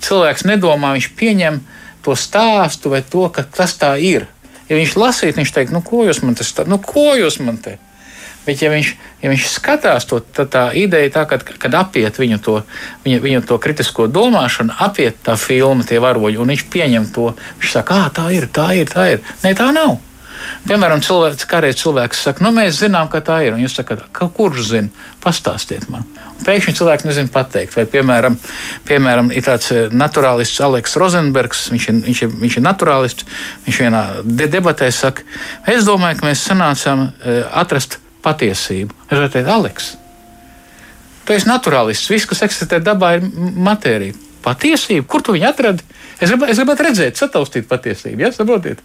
Cilvēks 0.02 0.48
nedomā, 0.50 0.96
viņš 0.96 1.12
pieņem 1.20 1.60
to 2.08 2.16
stāstu 2.18 2.96
vai 2.96 3.04
to, 3.06 3.28
ka 3.36 3.46
tas 3.46 3.76
tā 3.78 3.94
ir. 4.02 4.26
Ja 4.72 4.80
viņš 4.80 4.96
lasītu, 4.98 5.38
viņš 5.44 5.54
teikt, 5.54 5.76
nu, 5.76 5.84
ko 5.86 6.08
jūs 6.08 6.24
man 6.26 6.40
te 6.40 6.48
stāstāt, 6.48 6.72
nu, 6.72 6.80
ko 6.82 7.12
jūs 7.20 7.38
man 7.44 7.60
te 7.60 7.76
stāstāt? 7.76 7.85
Bet, 8.46 8.62
ja 8.62 8.70
viņš, 8.70 8.90
ja 9.24 9.32
viņš 9.32 9.46
skatās 9.50 10.06
to, 10.10 10.22
tad 10.22 10.52
tā 10.54 10.66
ideja 10.78 11.12
tā, 11.18 11.26
ka, 11.30 11.40
kad 11.42 11.78
apiet 11.82 12.20
viņu 12.22 12.40
to, 12.46 12.60
viņu, 13.06 13.22
viņu 13.26 13.46
to 13.50 13.60
kritisko 13.62 14.06
domāšanu, 14.12 14.76
apiet 14.86 15.22
tā 15.26 15.38
filma, 15.40 15.86
tie 15.88 16.02
varoņi, 16.04 16.42
un 16.42 16.54
viņš 16.54 16.66
pieņem 16.74 17.08
to. 17.16 17.32
Viņš 17.62 17.78
saka, 17.80 18.04
ah, 18.06 18.12
tā 18.14 18.30
ir, 18.38 18.50
tā 18.54 18.72
ir, 18.78 18.92
tā 18.92 19.10
ir. 19.16 19.26
Nē, 19.44 19.56
tā 19.58 19.72
nav. 19.76 19.98
Piemēram, 20.66 21.02
cilvēks, 21.06 21.46
kādreiz 21.50 21.78
cilvēks 21.80 22.22
saka, 22.28 22.44
nu, 22.46 22.52
mēs 22.56 22.80
zinām, 22.82 23.10
ka 23.12 23.22
tā 23.26 23.40
ir. 23.46 23.56
Un 23.56 23.64
jūs 23.64 23.76
sakat, 23.78 24.04
ka 24.16 24.28
kurš 24.34 24.70
zina? 24.72 25.06
Pastāstiet 25.24 25.88
man. 25.90 26.06
Un 26.36 26.46
pēkšņi 26.46 26.76
cilvēks 26.80 27.08
nezina 27.08 27.32
pateikt. 27.34 27.76
Vai, 27.78 27.86
piemēram, 27.90 28.38
piemēram, 28.88 29.32
ir 29.36 29.46
tāds 29.46 29.72
eh, 29.74 29.92
naturālists 29.94 30.62
Aleks 30.66 30.98
Rozenbergs, 31.02 31.68
viņš 31.74 31.90
ir, 31.90 32.00
viņš 32.10 32.24
ir, 32.28 32.34
viņš 32.46 32.58
ir 32.60 32.66
naturālists. 32.66 33.28
Viņš 33.68 33.84
vienā 33.86 34.04
debatē 34.26 34.90
saka, 34.94 35.26
es 35.72 35.88
domāju, 35.88 36.22
ka 36.22 36.30
mēs 36.30 36.46
sanācām 36.50 37.08
eh, 37.08 37.46
atrast 37.54 38.00
patiesību. 38.26 38.98
Es 39.08 39.18
varu 39.18 39.32
teikt, 39.34 39.50
Aleks, 39.52 39.92
tu 41.26 41.36
esi 41.36 41.50
naturālists. 41.50 42.10
Viss, 42.12 42.28
kas 42.30 42.44
eksistē 42.48 42.82
dabā, 42.84 43.16
ir 43.20 43.28
matērija. 43.66 44.18
Patiesība, 44.46 45.08
kur 45.10 45.24
tu 45.26 45.34
viņu 45.34 45.48
atradi? 45.50 45.86
Es, 46.16 46.30
grib, 46.30 46.46
es 46.48 46.60
gribētu 46.60 46.86
redzēt, 46.86 47.18
sataustīt 47.20 47.66
patiesību. 47.68 48.22
Ja, 48.24 48.30
saprotiet? 48.36 48.84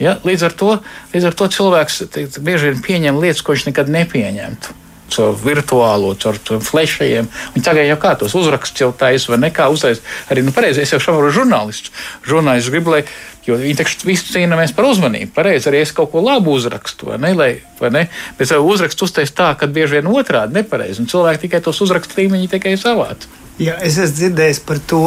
Ja, 0.00 0.16
līdz, 0.26 0.46
ar 0.48 0.54
to, 0.58 0.70
līdz 1.12 1.28
ar 1.28 1.36
to 1.38 1.50
cilvēks 1.54 2.00
teikt, 2.14 2.40
bieži 2.44 2.72
vien 2.72 2.80
pieņem 2.86 3.20
lietas, 3.22 3.44
ko 3.44 3.54
viņš 3.54 3.68
nekad 3.68 3.92
nepieņemtu. 3.94 4.80
Caur 5.12 5.34
virtuālo, 5.36 6.14
caur 6.16 6.38
flešiem. 6.64 7.28
Tagad 7.60 7.90
jau 7.90 7.98
kā 8.00 8.14
tos 8.18 8.34
uzrakstus 8.38 8.86
jau 8.86 8.90
taisa, 8.96 9.34
vai 9.34 9.42
nekā 9.44 9.68
uztaisīt. 9.74 10.06
Arī 10.32 10.46
nu, 10.46 10.54
pareizi, 10.56 10.80
es 10.82 10.94
jau 10.94 11.02
šādu 11.02 11.28
žurnālistu. 11.34 11.92
Žurnālists 12.24 12.72
grib, 12.72 12.88
lai 12.88 13.04
Jo 13.44 13.58
viņi 13.60 13.76
taču 13.76 14.06
visi 14.08 14.32
cīnāmies 14.32 14.72
par 14.72 14.86
uzmanību. 14.88 15.34
Pareizi 15.36 15.68
arī 15.68 15.82
es 15.84 15.92
kaut 15.92 16.14
ko 16.14 16.22
labu 16.24 16.54
uzrakstu, 16.56 17.10
vai 17.10 17.18
ne? 17.20 17.34
Lai, 17.36 17.50
vai 17.76 17.90
ne? 17.92 18.04
Bet 18.38 18.54
uzrakstu 18.56 19.04
uztais 19.04 19.34
tā, 19.36 19.50
ka 19.60 19.68
bieži 19.68 19.98
vien 19.98 20.08
otrādi 20.08 20.56
nepareizi. 20.56 21.04
Cilvēki 21.10 21.44
tikai 21.44 21.60
tos 21.64 21.82
uzrakstu 21.84 22.22
līmeņi 22.22 22.48
tikai 22.56 22.78
savāc. 22.80 23.28
Jā, 23.54 23.76
es 23.86 23.94
esmu 24.02 24.16
dzirdējis 24.18 24.58
par 24.66 24.80
to, 24.90 25.04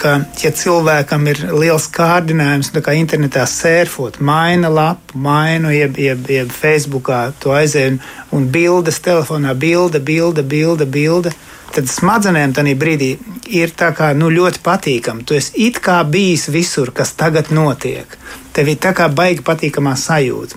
ka, 0.00 0.14
ja 0.40 0.50
cilvēkam 0.56 1.26
ir 1.28 1.42
liels 1.52 1.90
kārdinājums, 1.92 2.70
tā 2.72 2.80
kā 2.80 2.94
internetā 2.96 3.42
sērfot, 3.44 4.16
maina 4.24 4.70
lapu, 4.72 5.18
mainu, 5.20 5.68
jeb, 5.68 5.98
jeb, 6.00 6.24
jeb 6.32 6.54
Facebookā 6.56 7.18
to 7.42 7.52
aizēju, 7.52 7.98
un 8.32 8.46
bildes 8.48 9.02
telefonā, 9.04 9.52
bilde, 9.52 10.00
bilde, 10.00 10.40
bilde, 10.40 10.86
bilde. 10.88 11.34
Tad 11.74 11.92
smadzenēm 11.92 12.54
tajā 12.56 12.78
brīdī 12.80 13.10
ir 13.52 13.74
kā, 13.76 14.08
nu, 14.16 14.30
ļoti 14.32 14.62
patīkami. 14.64 15.26
Tu 15.28 15.36
esi 15.36 15.66
it 15.66 15.82
kā 15.84 15.98
bijis 16.08 16.48
visur, 16.48 16.94
kas 16.96 17.12
tagad 17.12 17.52
notiek. 17.52 18.16
Tev 18.56 18.72
ir 18.72 18.80
tā 18.80 18.94
kā 18.96 19.10
baigi 19.12 19.44
patīkamā 19.44 19.92
sajūta. 20.00 20.56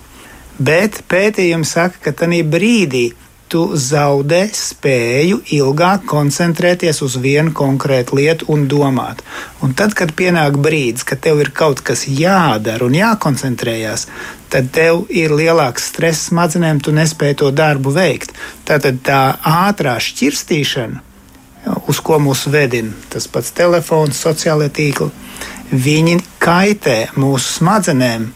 Bet 0.56 1.02
pētījumi 1.12 1.68
saka, 1.68 2.00
ka 2.00 2.16
tajā 2.24 2.48
brīdī 2.48 3.10
tu 3.48 3.64
zaudē 3.78 4.42
spēju 4.56 5.40
ilgāk 5.54 6.04
koncentrēties 6.10 7.00
uz 7.04 7.16
vienu 7.20 7.52
konkrētu 7.54 8.18
lietu 8.18 8.48
un 8.54 8.66
domāt. 8.70 9.22
Un 9.62 9.74
tad, 9.78 9.94
kad 9.98 10.14
pienāk 10.16 10.58
brīdis, 10.60 11.06
kad 11.06 11.22
tev 11.24 11.42
ir 11.44 11.52
kaut 11.54 11.82
kas 11.84 12.06
jādara 12.08 12.86
un 12.86 12.96
jākoncentrējas, 12.96 14.08
tad 14.52 14.70
tev 14.74 15.04
ir 15.12 15.34
lielāks 15.36 15.90
stress 15.92 16.30
smadzenēm, 16.30 16.82
tu 16.82 16.94
nespēji 16.94 17.40
to 17.44 17.50
darbu 17.54 17.94
veikt. 17.94 18.34
Tātad 18.66 19.02
tā 19.06 19.22
ātrā 19.44 19.96
šķirstīšana, 20.02 21.02
uz 21.88 22.00
ko 22.04 22.20
mūs 22.20 22.46
vedina 22.52 22.92
tas 23.12 23.28
pats 23.30 23.54
telefons, 23.56 24.20
sociālai 24.20 24.70
tīkli, 24.74 25.10
viņi 25.72 26.20
kaitē 26.42 26.98
mūsu 27.18 27.58
smadzenēm, 27.60 28.30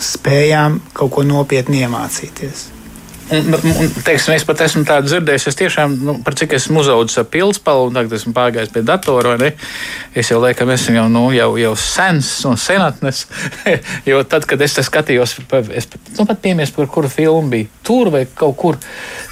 spējām 0.00 0.80
kaut 0.96 1.16
ko 1.16 1.24
nopietni 1.26 1.84
iemācīties. 1.84 2.79
Un, 3.30 3.54
un, 3.54 3.90
teiksim, 4.02 4.34
es 4.34 4.44
pat 4.46 4.64
esmu 4.64 4.82
tādu 4.88 5.06
dzirdējis, 5.06 5.46
es 5.52 5.58
tiešām, 5.58 5.92
nu, 6.02 6.16
par 6.26 6.34
cik 6.38 6.56
esmu 6.56 6.80
uzaugusi 6.82 7.20
ar 7.22 7.28
pilspālu, 7.30 7.86
un 7.86 7.98
tagad 7.98 8.16
esmu 8.16 8.34
pārgājis 8.34 8.72
pie 8.74 8.82
datora. 8.86 9.36
Es 10.18 10.32
jau 10.32 10.40
laikam 10.42 10.72
esmu 10.74 10.96
jau, 10.96 11.06
nu, 11.12 11.22
jau, 11.36 11.52
jau 11.60 11.72
sens 11.78 12.32
un 12.50 12.58
senatnes. 12.58 13.24
jo 14.10 14.20
tad, 14.26 14.48
kad 14.50 14.62
es 14.66 14.74
skatījos, 14.82 15.36
es 15.78 15.90
nu, 16.18 16.26
pat 16.26 16.42
piemies, 16.42 16.74
par 16.74 16.90
kuru 16.90 17.10
filmu 17.12 17.54
bija 17.54 17.70
tur 17.86 18.10
vai 18.14 18.26
kaut 18.26 18.58
kur. 18.58 18.80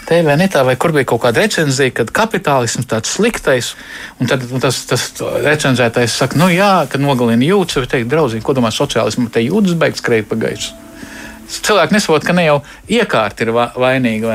TV 0.09 0.39
netā, 0.41 0.63
vai 0.65 0.73
kur 0.81 0.95
bija 0.97 1.05
kaut 1.11 1.21
kāda 1.27 1.43
recenzija, 1.43 1.93
kad 1.99 2.09
kapitālisms 2.17 2.89
tāds 2.89 3.13
sliktais, 3.13 3.75
un 4.17 4.31
tad 4.31 4.47
un 4.49 4.63
tas, 4.63 4.79
tas 4.89 5.05
recenzētājs 5.45 6.17
saka, 6.23 6.41
nu 6.41 6.49
jā, 6.49 6.87
ka 6.89 7.03
nogalina 7.03 7.45
jūtas, 7.45 7.83
vai 7.83 7.93
teikt, 7.93 8.09
draudzīgi, 8.15 8.47
ko 8.47 8.57
domā 8.57 8.73
sociālismu, 8.73 9.29
te 9.29 9.45
jūtas 9.45 9.77
beigts 9.77 10.01
skrēt 10.01 10.31
pa 10.31 10.41
gaisu. 10.47 10.73
Cilvēki 11.49 11.97
nesaprot, 11.97 12.25
ka 12.29 12.35
ne 12.37 12.45
jau 12.45 12.57
iekārta 12.93 13.47
ir 13.47 13.53
vainīga. 13.57 14.35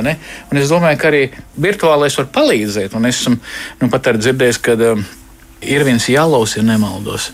Es 0.58 0.72
domāju, 0.72 1.00
ka 1.02 1.12
arī 1.12 1.26
virtuālais 1.62 2.18
var 2.18 2.32
palīdzēt. 2.40 2.96
Un 2.98 3.10
es 3.10 3.22
esmu 3.22 3.38
nu, 3.38 3.90
pat 3.94 4.10
dzirdējis, 4.18 4.62
ka 4.66 4.74
um, 4.92 5.04
ir 5.66 5.84
viens 5.86 6.06
jālaus, 6.10 6.56
ja 6.58 6.64
nemaldos. 6.66 7.30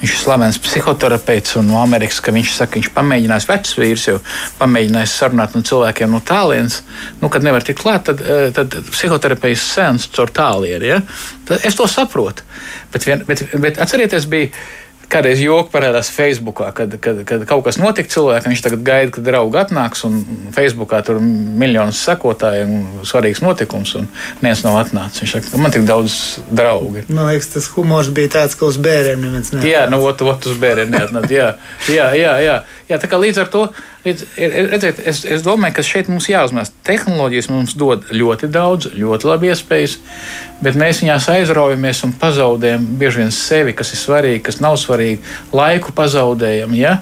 Viņš 0.00 0.12
ir 0.12 0.20
slavens 0.20 0.58
psihoterapeits 0.62 1.56
no 1.64 1.80
Amerikas, 1.82 2.20
ka 2.22 2.34
viņš 2.34 2.52
saka, 2.56 2.74
ka 2.74 2.80
viņš 2.80 2.90
pamēģinās 2.96 3.48
vecs 3.48 3.74
vīrs, 3.78 4.06
jau 4.10 4.18
pamēģinājis 4.60 5.16
sarunāt 5.22 5.56
no 5.56 5.64
cilvēkiem 5.66 6.12
no 6.12 6.22
tālienes. 6.26 6.82
Nu, 7.22 7.30
kad 7.32 7.46
nevar 7.46 7.64
tikt 7.66 7.82
klāt, 7.82 8.04
tad, 8.08 8.22
eh, 8.22 8.50
tad 8.54 8.76
psihoterapeits 8.90 9.64
sēns 9.74 10.08
caur 10.14 10.30
tālieri. 10.30 10.92
Ja? 10.94 11.00
Tad 11.48 11.66
es 11.66 11.78
to 11.78 11.88
saprotu. 11.90 12.46
Bet, 12.92 13.06
vien, 13.08 13.24
bet, 13.26 13.44
bet 13.60 13.80
atcerieties, 13.82 14.28
bija 14.30 14.52
kādreiz 15.12 15.42
joki 15.42 15.70
parādās 15.72 16.10
Facebookā, 16.12 16.70
kad, 16.76 16.94
kad, 17.02 17.20
kad 17.28 17.44
kaut 17.48 17.64
kas 17.66 17.78
notika 17.80 18.10
cilvēkam, 18.12 18.52
viņš 18.52 18.64
tagad 18.64 18.84
gaida, 18.86 19.12
kad 19.14 19.26
draugi 19.26 19.60
atnāks, 19.60 20.04
un 20.08 20.18
Facebookā 20.54 21.02
tur 21.06 21.20
ir 21.20 21.26
miljonus 21.62 22.00
sekotāju 22.06 22.66
un 22.66 23.06
svarīgs 23.08 23.42
notikums, 23.44 23.94
un 24.00 24.08
neviens 24.40 24.64
nav 24.66 24.80
atnācis. 24.82 25.24
Viņš 25.24 25.36
saka, 25.36 25.62
man 25.62 25.74
tik 25.74 25.86
daudz 25.88 26.18
draugu. 26.50 27.04
Man 27.08 27.30
liekas, 27.30 27.52
tas 27.54 27.70
humors 27.76 28.10
bija 28.14 28.34
tāds, 28.38 28.58
ka 28.58 28.68
uz 28.68 28.80
bērniem 28.82 29.26
neviens 29.26 29.52
neatnāca. 29.52 29.72
Jā, 29.72 29.86
nu, 29.92 30.02
ot, 30.08 30.24
ot 30.32 30.50
uz 30.50 30.60
bērniem 30.62 30.92
neatnāca. 30.96 31.32
Jā, 31.32 31.48
jā, 31.92 32.12
jā, 32.18 32.36
jā. 32.44 32.60
jā, 32.90 33.00
tā 33.02 33.10
kā 33.10 33.20
līdz 33.20 33.44
ar 33.44 33.52
to. 33.52 33.66
Līdz, 34.02 34.22
redziet, 34.72 34.98
es, 35.06 35.20
es 35.30 35.44
domāju, 35.46 35.76
ka 35.76 35.82
šeit 35.86 36.08
mums 36.10 36.26
jāuzmanās. 36.26 36.72
Tehnoloģijas 36.82 37.48
mums 37.52 37.74
dod 37.78 38.08
ļoti 38.10 38.48
daudz, 38.50 38.88
ļoti 38.98 39.28
labi 39.28 39.52
iespējas, 39.52 39.94
bet 40.58 40.78
mēs 40.78 41.04
viņās 41.04 41.28
aizraujamies 41.30 42.02
un 42.08 42.14
pazaudējam 42.18 42.88
bieži 42.98 43.22
vien 43.22 43.30
sevi, 43.36 43.74
kas 43.78 43.94
ir 43.94 44.00
svarīgi, 44.00 44.40
kas 44.48 44.58
nav 44.64 44.74
svarīgi. 44.82 45.22
Laiku 45.54 45.94
pazaudējam. 45.94 46.74
Ja? 46.74 46.96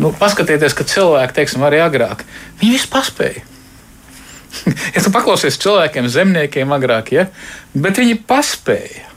Nu, 0.00 0.14
paskatieties, 0.16 0.76
ka 0.78 0.88
cilvēki, 0.88 1.36
teiksim, 1.36 1.68
arī 1.68 1.82
agrāk, 1.84 2.24
viņi 2.62 2.78
visu 2.78 2.88
paspēja. 2.96 3.44
ja 4.94 5.04
tu 5.04 5.12
paklausies 5.12 5.60
cilvēkiem, 5.60 6.08
zemniekiem 6.08 6.72
agrāk, 6.72 7.12
ja? 7.12 7.28
bet 7.76 8.00
viņi 8.00 8.22
paspēja 8.24 9.07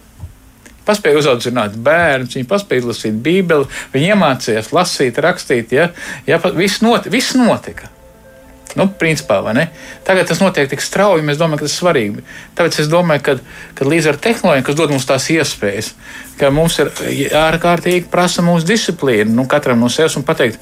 paspēja 0.91 1.23
uzaudzināt 1.23 1.79
bērnus, 1.85 2.35
viņi 2.37 2.49
paspēja 2.51 2.85
izlasīt 2.85 3.23
Bībeli, 3.23 3.69
viņi 3.95 4.13
iemācījās 4.13 4.71
lasīt, 4.75 5.23
rakstīt. 5.23 5.73
Ja, 5.77 5.89
ja, 6.27 6.41
viss, 6.55 6.83
not, 6.85 7.09
viss 7.11 7.37
notika. 7.39 7.89
Nu, 8.79 8.87
principā, 8.87 9.41
Tagad 10.07 10.29
tas 10.29 10.39
notiek 10.39 10.69
tik 10.71 10.81
strauji, 10.83 11.25
mēs 11.25 11.39
domājam, 11.39 11.59
ka 11.59 11.67
tas 11.67 11.73
ir 11.75 11.81
svarīgi. 11.81 12.23
Tāpēc 12.55 12.77
es 12.83 12.89
domāju, 12.91 13.23
ka, 13.25 13.35
ka 13.75 13.87
līdz 13.87 14.07
ar 14.11 14.19
tehnoloģijām, 14.23 14.65
kas 14.67 14.77
dod 14.79 14.93
mums 14.93 15.07
tās 15.09 15.27
iespējas, 15.33 15.91
ka 16.39 16.49
mums 16.55 16.77
ir 16.81 16.91
ārkārtīgi 17.37 18.07
prasa 18.11 18.43
mūsu 18.45 18.67
disciplīnu, 18.69 19.33
nu, 19.35 19.45
katram 19.51 19.83
no 19.83 19.89
sevis 19.91 20.15
un 20.17 20.25
pateikt, 20.27 20.57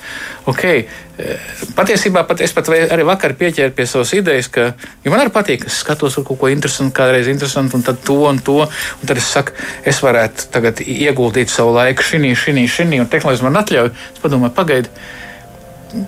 ok, 0.49 0.63
eh, 0.65 1.53
patiesībā 1.77 2.25
pat 2.27 2.41
es 2.45 2.55
pat 2.55 2.71
arī 2.73 3.05
vakar 3.07 3.37
pieķēru 3.39 3.75
pie 3.77 3.87
savas 3.89 4.13
idejas, 4.17 4.49
ka, 4.51 4.71
jo 5.05 5.13
man 5.13 5.23
arī 5.23 5.33
patīk, 5.35 5.63
ka 5.63 5.71
es 5.71 5.79
skatos 5.85 6.17
kaut 6.19 6.41
ko 6.41 6.51
interesantu, 6.51 6.95
kādreiz 6.99 7.29
interesantu, 7.31 7.79
un 7.79 7.85
tad 7.85 8.01
to 8.05 8.19
un 8.27 8.41
to, 8.43 8.59
un 8.65 9.05
tad 9.05 9.21
es 9.21 9.29
saku, 9.29 9.55
es 9.87 10.01
varētu 10.03 10.49
tagad 10.53 10.81
ieguldīt 10.83 11.53
savu 11.53 11.77
laiku 11.77 12.05
šī, 12.05 12.33
šī, 12.33 12.57
šī, 12.65 12.91
un 12.99 13.11
tehnoloģija 13.11 13.47
man 13.47 13.61
atļauj. 13.63 13.93
Es 14.15 14.23
padomāju, 14.23 14.55
pagaidi 14.57 16.07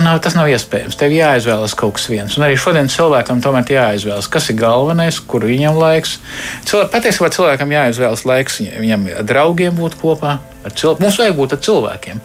nav, 0.00 0.20
tas 0.24 0.36
nav 0.38 0.48
iespējams. 0.48 0.96
Tev 0.96 1.12
jāizvēlas 1.12 1.74
kaut 1.78 1.96
kas 1.98 2.06
viens. 2.08 2.36
Un 2.38 2.46
arī 2.46 2.56
šodien 2.60 2.88
cilvēkam 2.92 3.42
tomēr 3.44 3.72
jāizvēlas, 3.74 4.28
kas 4.32 4.48
ir 4.52 4.56
galvenais, 4.60 5.18
kur 5.20 5.44
viņam 5.48 5.76
laiks. 5.80 6.16
Cilvē, 6.68 6.86
patiesībā 6.92 7.28
cilvēkam 7.34 7.74
jāizvēlas 7.74 8.24
laiks 8.28 8.60
viņam 8.62 9.08
ar 9.18 9.26
draugiem 9.28 9.76
būt 9.76 9.98
kopā. 10.00 10.38
Cilvē, 10.68 10.96
mums 11.02 11.18
vajag 11.20 11.36
būt 11.40 11.56
ar 11.56 11.62
cilvēkiem. 11.66 12.22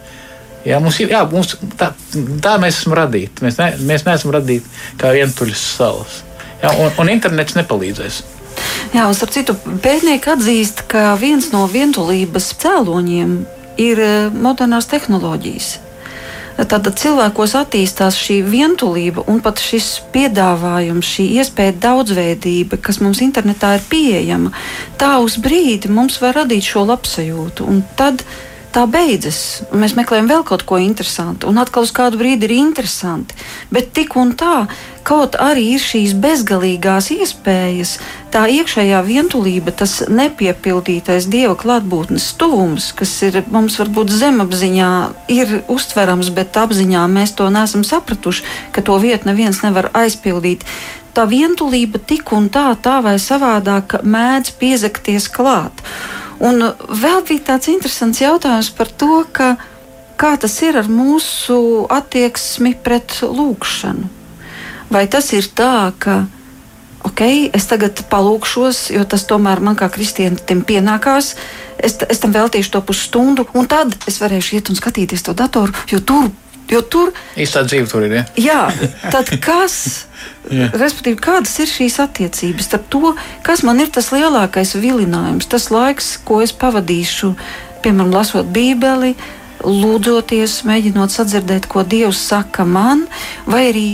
Jā, 0.67 0.80
mums, 0.84 0.99
jā, 0.99 1.23
mums, 1.32 1.56
tā, 1.80 1.91
tā 2.43 2.56
mēs 2.62 2.82
esam 2.82 2.95
radīti. 2.97 3.43
Mēs, 3.45 3.60
ne, 3.60 3.69
mēs 3.88 4.08
neesam 4.08 4.34
radīti 4.36 4.67
kā 4.99 5.13
vientuļas 5.15 5.67
salas. 5.77 6.21
Jā, 6.62 6.73
un, 6.73 6.91
un 6.99 7.12
internets 7.13 7.56
nepalīdzēs. 7.58 8.21
Jā, 8.95 9.06
un 9.06 9.15
starp 9.15 9.34
citu, 9.36 9.56
pētnieki 9.84 10.32
atzīst, 10.34 10.88
ka 10.91 11.12
viens 11.19 11.51
no 11.53 11.65
vientulības 11.71 12.53
cēloņiem 12.63 13.36
ir 13.82 14.01
eh, 14.01 14.15
modernās 14.34 14.89
tehnoloģijas. 14.91 15.75
Tad 16.58 16.88
cilvēkos 16.98 17.54
attīstās 17.60 18.15
šī 18.17 18.39
vientulība 18.50 19.22
un 19.30 19.43
pat 19.46 19.62
šis 19.62 19.91
piedāvājums, 20.13 21.06
šī 21.06 21.28
iespēja 21.38 21.76
daudzveidība, 21.84 22.80
kas 22.82 22.98
mums 23.04 23.22
internetā 23.22 23.76
ir 23.78 23.86
pieejama. 23.91 24.50
Tā 24.98 25.12
uz 25.22 25.38
brīdi 25.38 25.91
mums 25.93 26.17
var 26.24 26.34
radīt 26.41 26.65
šo 26.65 26.88
labsajūtu. 26.89 27.67
Un 27.70 27.84
tad 28.00 28.26
tā 28.78 28.86
beidzas. 28.86 29.63
Mēs 29.74 29.96
meklējam 29.98 30.28
vēl 30.30 30.44
kaut 30.46 30.63
ko 30.70 30.78
interesantu, 30.82 31.50
un 31.50 31.58
atkal 31.58 31.88
uz 31.88 31.94
kādu 31.96 32.20
brīdi 32.20 32.46
ir 32.46 32.54
interesanti. 32.60 33.34
Bet 33.74 33.90
tik 33.98 34.13
un 34.20 34.36
tā, 34.38 34.68
kaut 35.08 35.38
arī 35.42 35.63
ir 35.78 35.82
šīs 35.82 36.13
bezgalīgās 36.22 37.10
iespējas, 37.16 37.96
tā 38.34 38.44
iekšējā 38.54 39.00
vientulība, 39.08 39.74
tas 39.74 40.04
nepiepildītais 40.12 41.26
dieva 41.32 41.56
klātbūtnes 41.58 42.28
tuvums, 42.38 42.92
kas 42.98 43.16
ir 43.26 43.40
mums 43.50 43.80
varbūt 43.82 44.13
zemapziņā, 44.13 44.92
ir 45.34 45.58
uztverams, 45.74 46.30
bet 46.38 46.60
apziņā 46.62 47.08
mēs 47.10 47.34
to 47.40 47.50
nesam 47.54 47.88
sapratuši, 47.88 48.46
ka 48.76 48.86
to 48.86 49.00
vietu 49.02 49.32
neviens 49.32 49.63
nevar 49.66 49.90
aizpildīt 49.98 50.68
tā 51.18 51.26
vientulība 51.26 51.98
tik 51.98 52.30
un 52.38 52.52
tā, 52.54 52.70
tā 52.78 53.00
vai 53.02 53.16
savādāk 53.18 54.04
mēdz 54.06 54.54
piezakties 54.60 55.32
klāt. 55.34 55.82
Un 56.43 56.62
vēl 57.02 57.23
bija 57.26 57.54
tāds 57.54 57.69
interesants 57.71 58.21
jautājums 58.21 58.69
par 58.78 58.91
to, 58.93 59.23
ka, 59.34 59.56
kā 60.19 60.36
tas 60.38 60.54
ir 60.62 60.78
ar 60.78 60.89
mūsu 60.91 61.88
attieksmi 61.89 62.76
pret 62.84 63.19
lūkšanu. 63.26 64.10
Vai 64.93 65.04
tas 65.12 65.34
ir 65.36 65.50
tā, 65.58 65.91
ka 66.00 66.21
ok, 67.08 67.21
es 67.58 67.67
tagad 67.69 68.04
palūkšos, 68.12 68.88
jo 68.95 69.04
tas 69.10 69.26
tomēr 69.28 69.62
man 69.63 69.78
kā 69.80 69.89
kristietim 69.91 70.63
pienākās. 70.67 71.34
Es, 71.78 71.97
es 72.08 72.21
tam 72.23 72.34
veltīšu 72.36 72.73
to 72.73 72.82
pusstundu, 72.86 73.47
un 73.58 73.67
tad 73.69 73.95
es 74.10 74.21
varēšu 74.21 74.58
iet 74.58 74.71
un 74.71 74.80
skatīties 74.80 75.26
to 75.26 75.36
datoru, 75.38 75.76
jo 75.91 76.02
tur 76.02 76.30
Jo 76.71 76.82
tur 76.84 77.13
īstā 77.39 77.63
dzīve 77.67 77.88
tur 77.91 78.08
ir. 78.08 78.19
Ja? 78.19 78.25
Jā, 78.36 78.62
tad 79.13 79.32
kas? 79.43 79.80
respektīvi, 80.51 81.19
kādas 81.21 81.56
ir 81.62 81.69
šīs 81.69 81.97
attiecības 82.03 82.69
starp 82.69 82.88
to, 82.91 83.13
kas 83.45 83.63
man 83.67 83.82
ir 83.84 83.91
tas 83.93 84.12
lielākais 84.13 84.75
vilinājums, 84.80 85.49
tas 85.49 85.69
laiks, 85.73 86.15
ko 86.27 86.41
es 86.43 86.53
pavadīšu, 86.56 87.34
piemēram, 87.84 88.13
lasot 88.15 88.51
Bībeli, 88.56 89.15
lūdzoties, 89.65 90.62
mēģinot 90.67 91.13
sadzirdēt, 91.13 91.67
ko 91.71 91.84
Dievs 91.88 92.21
saka 92.30 92.65
man, 92.67 93.08
vai 93.49 93.67
arī 93.71 93.88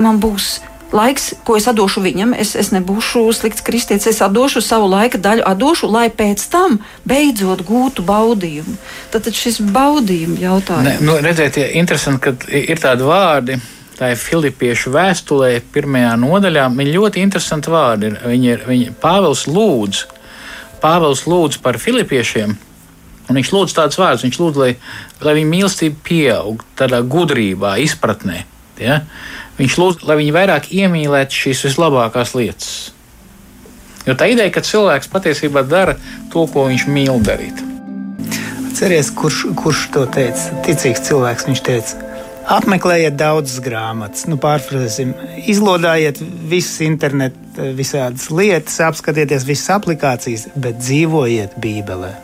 man 0.00 0.20
būs 0.22 0.58
laiks, 0.92 1.32
ko 1.46 1.56
es 1.58 1.68
došu 1.74 2.02
viņam, 2.04 2.34
es, 2.38 2.54
es 2.58 2.70
nebūšu 2.74 3.24
slikts 3.36 3.64
kristietis, 3.66 4.08
es 4.10 4.22
došu 4.34 4.62
savu 4.64 4.88
laika 4.90 5.18
daļu, 5.18 5.44
došu, 5.58 5.90
lai 5.90 6.08
pēc 6.10 6.46
tam 6.52 6.80
beidzot 7.08 7.64
gūtu 7.66 8.04
baudījumu. 8.06 8.76
Tad 9.12 9.28
šis 9.34 9.60
baudījuma 9.74 10.40
jautājums. 10.40 10.88
Ne, 10.88 10.96
nu, 11.06 11.18
redziet, 11.22 11.60
ja 11.60 11.68
interesanti, 11.80 12.22
ka 12.26 12.56
ir 12.56 12.82
tādi 12.82 13.06
vārdi. 13.06 13.60
Tā 14.00 14.14
ir 14.14 14.16
Filipiešu 14.16 14.94
vēstulē, 14.94 15.58
pirmajā 15.74 16.14
nodaļā. 16.22 16.70
Viņa 16.72 16.92
ļoti 16.94 17.20
interesanti 17.20 17.68
vārdi. 17.68 18.08
Ir. 18.08 18.14
Viņa 18.30 18.54
ir 18.54 18.62
viņa, 18.64 18.94
Pāvils 19.02 19.42
lūdz, 19.44 20.06
Pāvils 20.80 21.26
lūdz 21.28 21.58
par 21.60 21.76
Filipiešiem. 21.76 22.54
Un 23.28 23.36
viņš 23.36 23.50
lūdz 23.52 23.74
tādus 23.76 24.00
vārdus, 24.00 24.24
viņš 24.24 24.38
lūdz, 24.40 24.62
lai, 24.62 24.70
lai 25.20 25.34
viņa 25.36 25.50
mīlestība 25.52 26.00
pieaug 26.08 26.64
tādā 26.80 27.02
gudrībā, 27.04 27.76
izpratnē. 27.84 28.40
Ja? 28.80 29.02
Viņš 29.60 29.76
lūdz, 29.76 30.04
lai 30.08 30.16
viņi 30.22 30.32
vairāk 30.32 30.70
iemīlētu 30.72 31.36
šīs 31.36 31.66
vislabākās 31.68 32.32
lietas. 32.38 32.70
Jo 34.06 34.14
tā 34.16 34.30
ideja, 34.32 34.52
ka 34.54 34.62
cilvēks 34.64 35.10
patiesībā 35.12 35.66
dara 35.68 35.98
to, 36.32 36.46
ko 36.48 36.64
viņš 36.70 36.86
mīl 36.88 37.20
darīt. 37.20 37.60
Cerieties, 38.78 39.10
kurš, 39.12 39.42
kurš 39.60 39.82
to 39.92 40.06
teica? 40.08 40.62
Ticīgs 40.64 41.04
cilvēks 41.10 41.44
viņš 41.50 41.60
teica. 41.66 42.06
Apmeklējiet 42.50 43.18
daudzas 43.20 43.60
grāmatas, 43.62 44.24
nu, 44.26 44.38
pārfrāzēsim, 44.40 45.12
izlodājiet 45.52 46.22
visas 46.50 46.80
internetu, 46.86 47.68
visādas 47.76 48.30
lietas, 48.32 48.80
apskatieties 48.88 49.44
visas 49.46 49.68
aplikācijas, 49.76 50.48
bet 50.56 50.80
dzīvojiet 50.80 51.60
Bībelē. 51.60 52.14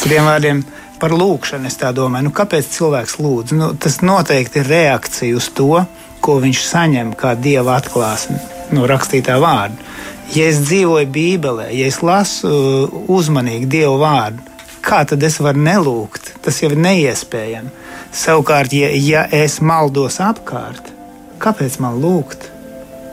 Citiem 0.00 0.26
vārdiem, 0.28 0.64
par 1.00 1.14
lūkšanu 1.14 1.70
es 1.70 1.78
tā 1.78 1.94
domāju, 1.94 2.26
nu, 2.26 2.34
kāpēc 2.34 2.68
cilvēks 2.74 3.16
lūdz? 3.22 3.56
Nu, 3.56 3.70
tas 3.80 4.02
noteikti 4.02 4.60
ir 4.60 4.68
reakcija 4.74 5.38
uz 5.38 5.48
to, 5.54 5.86
ko 6.20 6.38
viņš 6.42 6.62
saņem 6.68 7.12
kā 7.18 7.34
dieva 7.38 7.78
atklāsme 7.78 8.38
no 8.74 8.86
rakstītā 8.88 9.38
vārda. 9.42 9.88
Ja 10.34 10.44
es 10.50 10.60
dzīvoju 10.60 11.08
Bībelē, 11.08 11.70
ja 11.72 11.86
es 11.88 12.02
lasu 12.04 12.48
uh, 12.52 12.96
uzmanīgi 13.08 13.68
Dieva 13.72 13.94
vārdu, 14.02 14.42
kā 14.84 15.00
tad 15.08 15.22
es 15.24 15.38
varu 15.40 15.62
nelūgt? 15.64 16.34
Tas 16.44 16.60
jau 16.60 16.68
ir 16.68 16.80
neiespējami. 16.84 17.72
Savukārt, 18.12 18.74
ja, 18.76 18.90
ja 18.92 19.24
es 19.32 19.58
maldos 19.64 20.18
apkārt, 20.20 20.92
kāpēc 21.40 21.78
man 21.80 21.96
lūgt? 22.02 22.50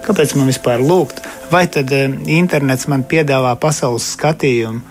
Kāpēc 0.05 0.35
man 0.35 0.51
vispār 0.51 0.83
lūgt? 0.83 1.23
Vai 1.51 1.65
tad 1.71 1.93
um, 1.95 2.17
internets 2.27 2.89
man 2.91 3.05
piedāvā 3.07 3.55
pasaules 3.63 4.09
skatījumu, 4.17 4.83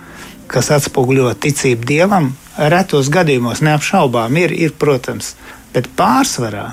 kas 0.48 0.72
atspoguļo 0.79 1.35
ticību 1.44 1.90
dievam? 1.92 2.33
Retos 2.57 3.12
gadījumos 3.12 3.61
neapšaubām 3.66 4.40
ir, 4.40 4.57
ir 4.57 4.72
protams, 4.81 5.35
bet 5.77 5.92
pārsvarā 5.98 6.70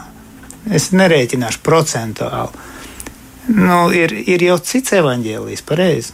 Es 0.70 0.92
nerēķināšu 0.94 1.64
procentuāli. 1.66 2.68
Nu, 3.58 3.88
ir, 3.96 4.14
ir 4.30 4.44
jau 4.46 4.60
cits 4.62 4.94
evaņģēlijs, 5.00 5.64
pareizi. 5.66 6.14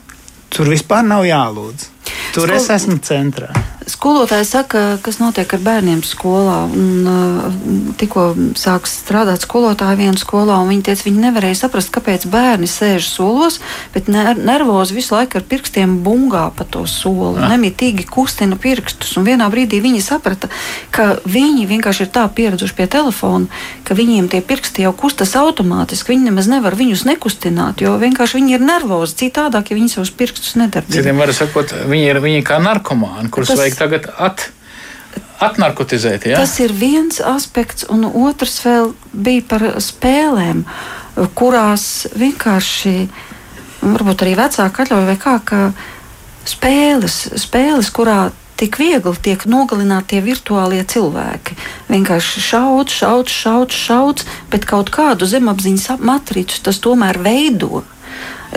Tur 0.53 0.71
vispār 0.71 1.03
nav 1.03 1.25
jālūdz. 1.27 1.89
Tur 2.36 2.47
Skol... 2.47 2.55
es 2.55 2.69
esmu 2.77 3.01
centrā. 3.03 3.51
Skolotāji 3.88 4.43
saka, 4.43 4.82
kas 5.00 5.21
notiek 5.21 5.54
ar 5.56 5.62
bērniem 5.63 6.02
skolā. 6.04 6.58
Un, 6.67 7.08
uh, 7.08 7.93
tikko 7.95 8.26
sāks 8.60 8.97
strādāt 9.00 9.45
skolotāji 9.45 10.02
vienā 10.02 10.19
skolā, 10.19 10.58
un 10.60 10.67
viņi 10.73 10.84
teica, 10.89 11.06
viņi 11.08 11.23
nevarēja 11.23 11.60
saprast, 11.62 11.91
kāpēc 11.95 12.26
bērni 12.28 12.67
sēž 12.67 13.08
solos, 13.08 13.62
bet 13.93 14.10
ner 14.12 14.36
nervozi 14.36 14.97
visu 14.97 15.15
laiku 15.15 15.39
ar 15.39 15.45
pirkstiem 15.47 15.97
bungā 16.04 16.50
pa 16.58 16.67
to 16.67 16.84
soli. 16.89 17.39
Ja. 17.39 17.47
Nemitīgi 17.54 18.04
kustina 18.12 18.60
pirkstus. 18.60 19.13
Un 19.15 19.28
vienā 19.28 19.47
brīdī 19.54 19.80
viņi 19.84 20.04
saprata, 20.04 20.52
ka 20.91 21.21
viņi 21.23 21.63
vienkārši 21.71 22.08
ir 22.08 22.12
tā 22.12 22.26
pieraduši 22.28 22.76
pie 22.76 22.89
telefona, 22.91 23.47
ka 23.88 23.95
viņiem 23.95 24.28
tie 24.34 24.43
pirksti 24.43 24.84
jau 24.84 24.91
kustas 25.00 25.32
automātiski. 25.39 26.12
Viņi 26.12 26.28
nemaz 26.28 26.52
nevar 26.52 26.76
viņus 26.76 27.06
nekustināt, 27.08 27.86
jo 27.86 27.95
vienkārši 28.04 28.41
viņi 28.41 28.58
ir 28.60 28.67
nervozi. 28.67 29.15
Citādāk, 29.23 29.71
ja 29.71 29.80
viņi 29.80 29.95
savus 29.95 30.12
pirkstus 30.12 30.58
nedarbina. 30.60 31.00
Citiem 31.00 31.23
var 31.23 31.32
sakot, 31.36 31.71
viņi 31.88 32.12
ir 32.12 32.21
viņi 32.23 32.43
kā 32.47 32.60
narkomāni, 32.63 33.32
kurus 33.32 33.56
vajag 33.56 33.77
tagad 33.78 34.10
at, 34.18 34.50
atnarkotizēt. 35.40 36.28
Ja? 36.32 36.42
Tas 36.42 36.58
ir 36.63 36.74
viens 36.74 37.20
aspekts, 37.24 37.86
un 37.94 38.06
otrs 38.08 38.60
vēl 38.66 38.94
bija 39.13 39.46
par 39.50 39.68
spēlēm, 39.84 40.63
kurās 41.38 42.08
vienkārši, 42.18 42.96
varbūt 43.86 44.26
arī 44.26 44.36
vecāki 44.38 44.84
atļauj 44.84 45.08
vai 45.10 45.18
kā, 45.22 45.38
ka 45.46 45.62
spēles, 46.48 47.22
spēles 47.38 47.92
kurā 47.94 48.28
tik 48.58 48.80
viegli 48.82 49.13
tiek 49.22 49.44
nogalināti 49.46 50.16
tie 50.16 50.24
virtuālie 50.26 50.82
cilvēki. 50.90 51.58
Vienkārši 51.92 52.42
šauts, 52.42 52.96
šauts, 53.04 53.36
šauts, 53.44 53.84
šauts, 53.86 54.26
bet 54.50 54.66
kaut 54.66 54.90
kādu 54.94 55.30
zemapziņas 55.30 56.00
matricu 56.02 56.63
tas 56.66 56.82
tomēr 56.82 57.22
veido. 57.22 57.84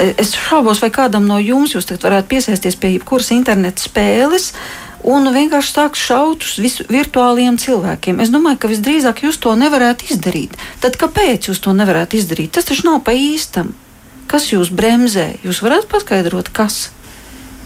Es 0.01 0.33
šaubos, 0.39 0.81
vai 0.81 0.89
kādam 0.95 1.27
no 1.29 1.37
jums 1.43 1.75
jūs 1.75 1.91
varētu 1.91 2.31
piesaisties 2.31 2.79
pie 2.81 2.95
jebkuras 2.95 3.33
interneta 3.35 3.83
spēles, 3.83 4.53
uh, 4.55 4.90
un 5.09 5.31
vienkārši 5.35 5.75
sāk 5.75 5.99
šaut 5.99 6.45
uz 6.45 6.79
virtuāliem 6.91 7.59
cilvēkiem. 7.61 8.21
Es 8.23 8.33
domāju, 8.33 8.61
ka 8.63 8.71
visdrīzāk 8.71 9.25
jūs 9.27 9.41
to 9.43 9.55
nevarētu 9.59 10.11
izdarīt. 10.13 10.57
Tad 10.83 10.99
kāpēc 11.01 11.51
jūs 11.51 11.63
to 11.65 11.75
nevarētu 11.77 12.21
izdarīt? 12.21 12.55
Tas 12.57 12.69
taču 12.69 12.89
nav 12.89 13.03
pa 13.07 13.17
īstam. 13.17 13.75
Kas 14.31 14.51
jūs 14.53 14.71
bremzē? 14.71 15.41
Jūs 15.43 15.63
varat 15.65 15.89
paskaidrot, 15.91 16.53
kas? 16.55 16.91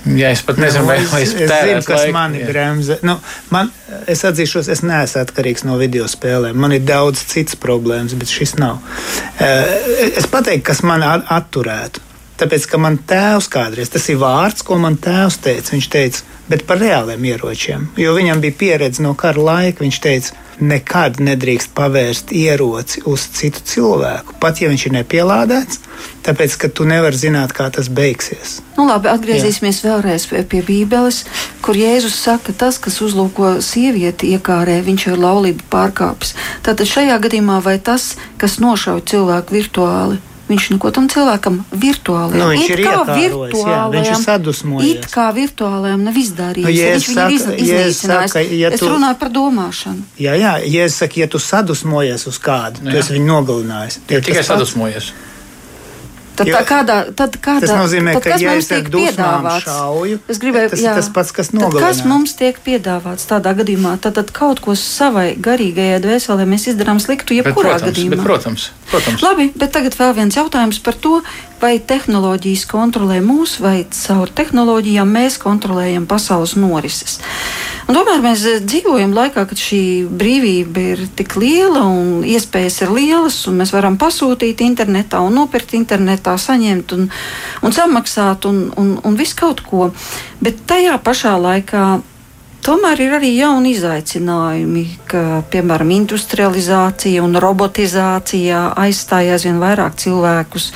Jā, 0.05 0.35
es 0.37 0.43
pat 0.45 0.59
nezinu, 0.61 0.85
vai, 0.85 0.99
es, 1.01 1.33
es 1.33 1.49
zinu, 1.49 1.81
kas 1.89 2.03
mani 2.13 2.43
jā. 2.43 2.49
bremzē. 2.51 2.99
Nu, 3.09 3.17
man, 3.53 3.71
es 4.11 4.21
atzīšos, 4.29 4.69
es 4.73 4.83
neesmu 4.85 5.23
atkarīgs 5.23 5.65
no 5.65 5.79
video 5.81 6.05
spēlēm. 6.09 6.59
Man 6.61 6.77
ir 6.77 6.85
daudz 6.85 7.23
citas 7.31 7.57
problēmas, 7.61 8.13
bet 8.21 8.33
šis 8.33 8.57
nav. 8.61 8.83
Eh, 9.41 10.11
es 10.21 10.29
pateiktu, 10.29 10.67
kas 10.69 10.85
man 10.85 11.05
atturētu. 11.05 12.05
Tāpēc, 12.41 12.69
ka 12.71 12.81
man 12.83 12.99
tēvs 12.99 13.47
kādreiz, 13.53 13.93
tas 13.95 14.09
ir 14.11 14.19
vārds, 14.23 14.65
ko 14.67 14.79
man 14.83 14.97
tēvs 14.99 15.39
teica. 15.45 15.75
Viņš 15.77 15.91
teica, 15.93 16.25
bet 16.51 16.65
par 16.67 16.81
reāliem 16.83 17.29
ieročiem. 17.31 17.91
Jo 18.01 18.17
viņam 18.17 18.43
bija 18.43 18.59
pieredze 18.59 19.05
no 19.05 19.15
kara 19.19 19.41
laika. 19.41 19.85
Viņš 19.85 20.01
teica, 20.03 20.41
nekad 20.61 21.19
nedrīkst 21.23 21.73
pavērst 21.75 22.33
ieroci 22.35 23.03
uz 23.11 23.27
citu 23.35 23.63
cilvēku, 23.67 24.37
pat 24.41 24.61
ja 24.63 24.69
viņš 24.71 24.87
ir 24.87 24.95
nepielādēts, 24.99 25.81
tāpēc, 26.27 26.57
ka 26.61 26.71
tu 26.71 26.87
nevari 26.89 27.19
zināt, 27.19 27.55
kā 27.57 27.67
tas 27.75 27.89
beigsies. 27.89 28.61
Nu, 28.77 28.87
labi, 28.89 29.11
atgriezīsimies 29.11 29.83
Jā. 29.83 29.89
vēlreiz 29.89 30.27
pie, 30.31 30.43
pie 30.49 30.63
Bībeles, 30.67 31.25
kur 31.65 31.79
Jēzus 31.79 32.19
saka, 32.27 32.55
tas, 32.57 32.79
kas 32.83 33.01
uzlūko 33.05 33.57
sievieti 33.65 34.35
iekārē, 34.37 34.81
viņš 34.87 35.09
ir 35.11 35.25
laulību 35.25 35.67
pārkāpis. 35.73 36.35
Tātad 36.67 36.91
šajā 36.91 37.19
gadījumā 37.27 37.61
vai 37.65 37.79
tas, 37.83 38.15
kas 38.39 38.61
nošauj 38.63 39.05
cilvēku 39.11 39.59
virtuāli, 39.59 40.23
Viņš 40.45 40.65
neko 40.75 40.91
tam 40.93 41.07
cilvēkam 41.09 41.55
virtuāli 41.73 42.37
nu, 42.37 42.51
viņš 42.53 42.67
ir 42.75 42.83
iekārojis, 42.85 43.63
viņš 43.95 44.11
ir 44.11 44.19
sadusmojies. 44.21 44.99
It 44.99 45.07
kā 45.09 45.31
virtuālajam 45.33 46.05
nav 46.05 46.19
izdarījis. 46.21 46.67
Nu, 46.69 46.75
ja 46.77 46.91
viņš 46.93 47.07
saka, 47.09 47.29
viņu 47.31 47.39
iz, 47.39 47.47
iznīcinājis. 47.65 48.35
Saka, 48.35 48.43
ja 48.53 48.73
tu, 48.75 48.77
es 48.77 48.85
runāju 48.93 49.21
par 49.23 49.33
domāšanu. 49.41 50.09
Jā, 50.21 50.37
jā, 50.37 50.57
ja 50.69 50.89
es 50.91 50.99
saku, 51.01 51.23
ja 51.25 51.31
tu 51.33 51.41
sadusmojies 51.41 52.29
uz 52.29 52.41
kādu, 52.45 52.85
nu, 52.85 52.93
tu 52.93 53.01
esi 53.01 53.17
viņu 53.17 53.31
nogalinājis. 53.31 54.03
Ja 54.13 54.21
tikai 54.21 54.45
sadusmojies. 54.45 55.15
Tad, 56.35 56.49
jo, 56.51 56.61
kādā, 56.67 56.97
tad 57.15 57.37
kādā, 57.39 57.63
tas 57.63 57.77
nozīmē, 57.79 58.17
tad, 58.17 58.25
ka, 58.27 58.37
ja 58.43 58.55
mums 58.57 58.67
tiek 58.67 58.89
piedāvāts, 58.91 59.67
šauju, 59.69 60.19
es 60.35 60.41
gribēju, 60.43 60.71
tas 60.73 60.81
jā, 60.83 60.91
ir 60.91 60.99
tas 60.99 61.11
pats, 61.15 61.31
kas 61.37 61.53
nogalina. 61.55 61.83
Kas 61.87 62.01
mums 62.11 62.35
tiek 62.39 62.59
piedāvāts 62.65 63.29
tādā 63.31 63.53
gadījumā? 63.55 63.95
Tad, 64.03 64.17
tad 64.19 64.33
kaut 64.35 64.59
ko 64.65 64.75
savai 64.79 65.37
garīgajai 65.39 66.01
dvēselē 66.03 66.47
mēs 66.51 66.67
izdarām 66.73 66.99
sliktu, 67.03 67.37
jebkurā 67.39 67.77
bet, 67.77 67.85
protams, 67.85 67.87
gadījumā. 67.87 68.17
Bet, 68.17 68.25
protams, 68.27 68.67
protams. 68.91 69.25
Labi, 69.25 69.49
bet 69.59 69.75
tagad 69.75 69.97
vēl 69.99 70.15
viens 70.17 70.37
jautājums 70.37 70.81
par 70.85 70.97
to, 71.01 71.21
vai 71.63 71.79
tehnoloģijas 71.81 72.67
kontrolē 72.69 73.21
mūs, 73.25 73.57
vai 73.63 73.85
caur 73.95 74.31
tehnoloģijām 74.37 75.09
mēs 75.09 75.39
kontrolējam 75.43 76.07
pasaules 76.11 76.57
norises. 76.61 77.19
Un 77.89 77.97
tomēr 77.97 78.23
mēs 78.25 78.45
dzīvojam 78.65 79.13
laikā, 79.17 79.45
kad 79.49 79.61
šī 79.61 79.83
brīvība 80.09 80.85
ir 80.95 81.03
tik 81.17 81.37
liela 81.41 81.83
un 81.85 82.23
iespējas 82.25 82.81
ir 82.87 82.95
lielas, 82.97 83.43
un 83.51 83.61
mēs 83.61 83.75
varam 83.77 83.99
pasūtīt 84.01 84.65
internetā 84.65 85.21
un 85.25 85.37
nopirkt 85.37 85.77
internetā, 85.77 86.37
saņemt 86.41 86.97
un, 86.97 87.11
un 87.61 87.77
samaksāt 87.77 88.49
un, 88.49 88.67
un, 88.81 88.97
un 89.05 89.21
visu 89.21 89.37
kaut 89.41 89.61
ko. 89.69 89.91
Bet 90.45 90.65
tajā 90.69 90.97
pašā 91.05 91.37
laikā 91.41 91.85
Tomēr 92.65 92.97
ir 93.05 93.15
arī 93.19 93.29
jauni 93.37 93.75
izaicinājumi, 93.75 94.83
ka, 95.11 95.43
piemēram, 95.53 95.91
industrializācija 95.99 97.21
un 97.21 97.37
robotizācija 97.37 98.61
aizstāja 98.81 99.35
aizvien 99.37 99.59
vairāk 99.61 99.99
cilvēkus, 100.01 100.71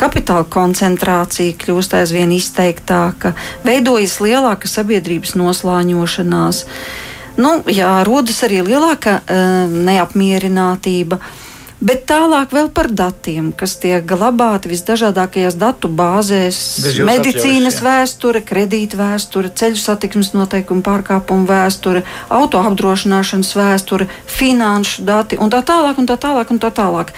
kapitāla 0.00 0.46
koncentrācija 0.48 1.58
kļūst 1.60 1.98
aizvien 2.00 2.32
izteiktāka, 2.32 3.34
veidojas 3.66 4.16
lielāka 4.24 4.70
sabiedrības 4.72 5.36
noslāņošanās. 5.36 6.64
Nu, 7.36 7.58
jā, 7.68 7.92
rodas 8.08 8.40
arī 8.48 8.62
lielāka 8.64 9.18
uh, 9.20 9.68
neapmierinātība. 9.68 11.20
Bet 11.82 12.04
tālāk 12.06 12.52
vēl 12.54 12.68
par 12.70 12.86
datiem, 12.94 13.50
kas 13.52 13.74
tiek 13.82 14.04
glabāti 14.06 14.70
visdažādākajās 14.70 15.56
datu 15.58 15.90
bāzēs- 15.90 16.58
medicīnas 17.10 17.80
atļaujas, 17.80 17.82
vēsture, 17.82 18.42
kredīta 18.46 18.96
vēsture, 19.00 19.50
ceļu 19.50 19.80
satiksmes 19.82 20.32
noteikumu 20.34 20.82
pārkāpumu 20.86 21.46
vēsture, 21.46 22.04
auto 22.30 22.62
apdrošināšanas 22.62 23.52
vēsture, 23.58 24.08
finanšu 24.26 25.04
dati 25.04 25.36
un 25.36 25.50
tā 25.50 25.64
tālāk. 25.64 25.98
Un 25.98 26.06
tā 26.06 26.16
tālāk, 26.16 26.50
un 26.50 26.58
tā 26.58 26.70
tālāk. 26.70 27.08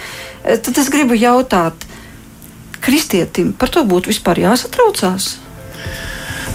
E, 0.45 0.57
tad 0.57 0.79
es 0.79 0.89
gribu 0.89 1.15
jautāt, 1.15 1.75
kristietim 2.81 3.53
par 3.53 3.69
to 3.69 3.85
būtu 3.85 4.09
vispār 4.09 4.41
jāsatraucās? 4.41 5.37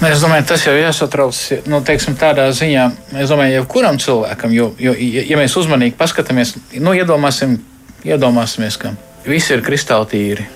Nu, 0.01 0.07
es 0.07 0.21
domāju, 0.23 0.47
tas 0.49 0.63
jau 0.65 0.73
ir 0.73 0.87
jāsatrauc 0.87 1.39
nu, 1.69 1.81
teiksim, 1.85 2.15
tādā 2.17 2.47
ziņā, 2.49 2.91
es 3.21 3.29
domāju, 3.29 3.59
jebkuram 3.59 3.99
cilvēkam, 4.01 4.53
jo, 4.55 4.71
jo 4.81 4.95
ja 4.97 5.37
mēs 5.37 5.53
uzmanīgi 5.61 5.93
paskatāmies, 5.99 6.55
nu, 6.81 6.95
iedomāsim, 6.97 7.59
Iedomāsimies, 8.07 8.79
ka 8.81 8.95
viss 9.27 9.51
ir 9.53 9.61
kristāli 9.65 10.09
tīri. 10.11 10.47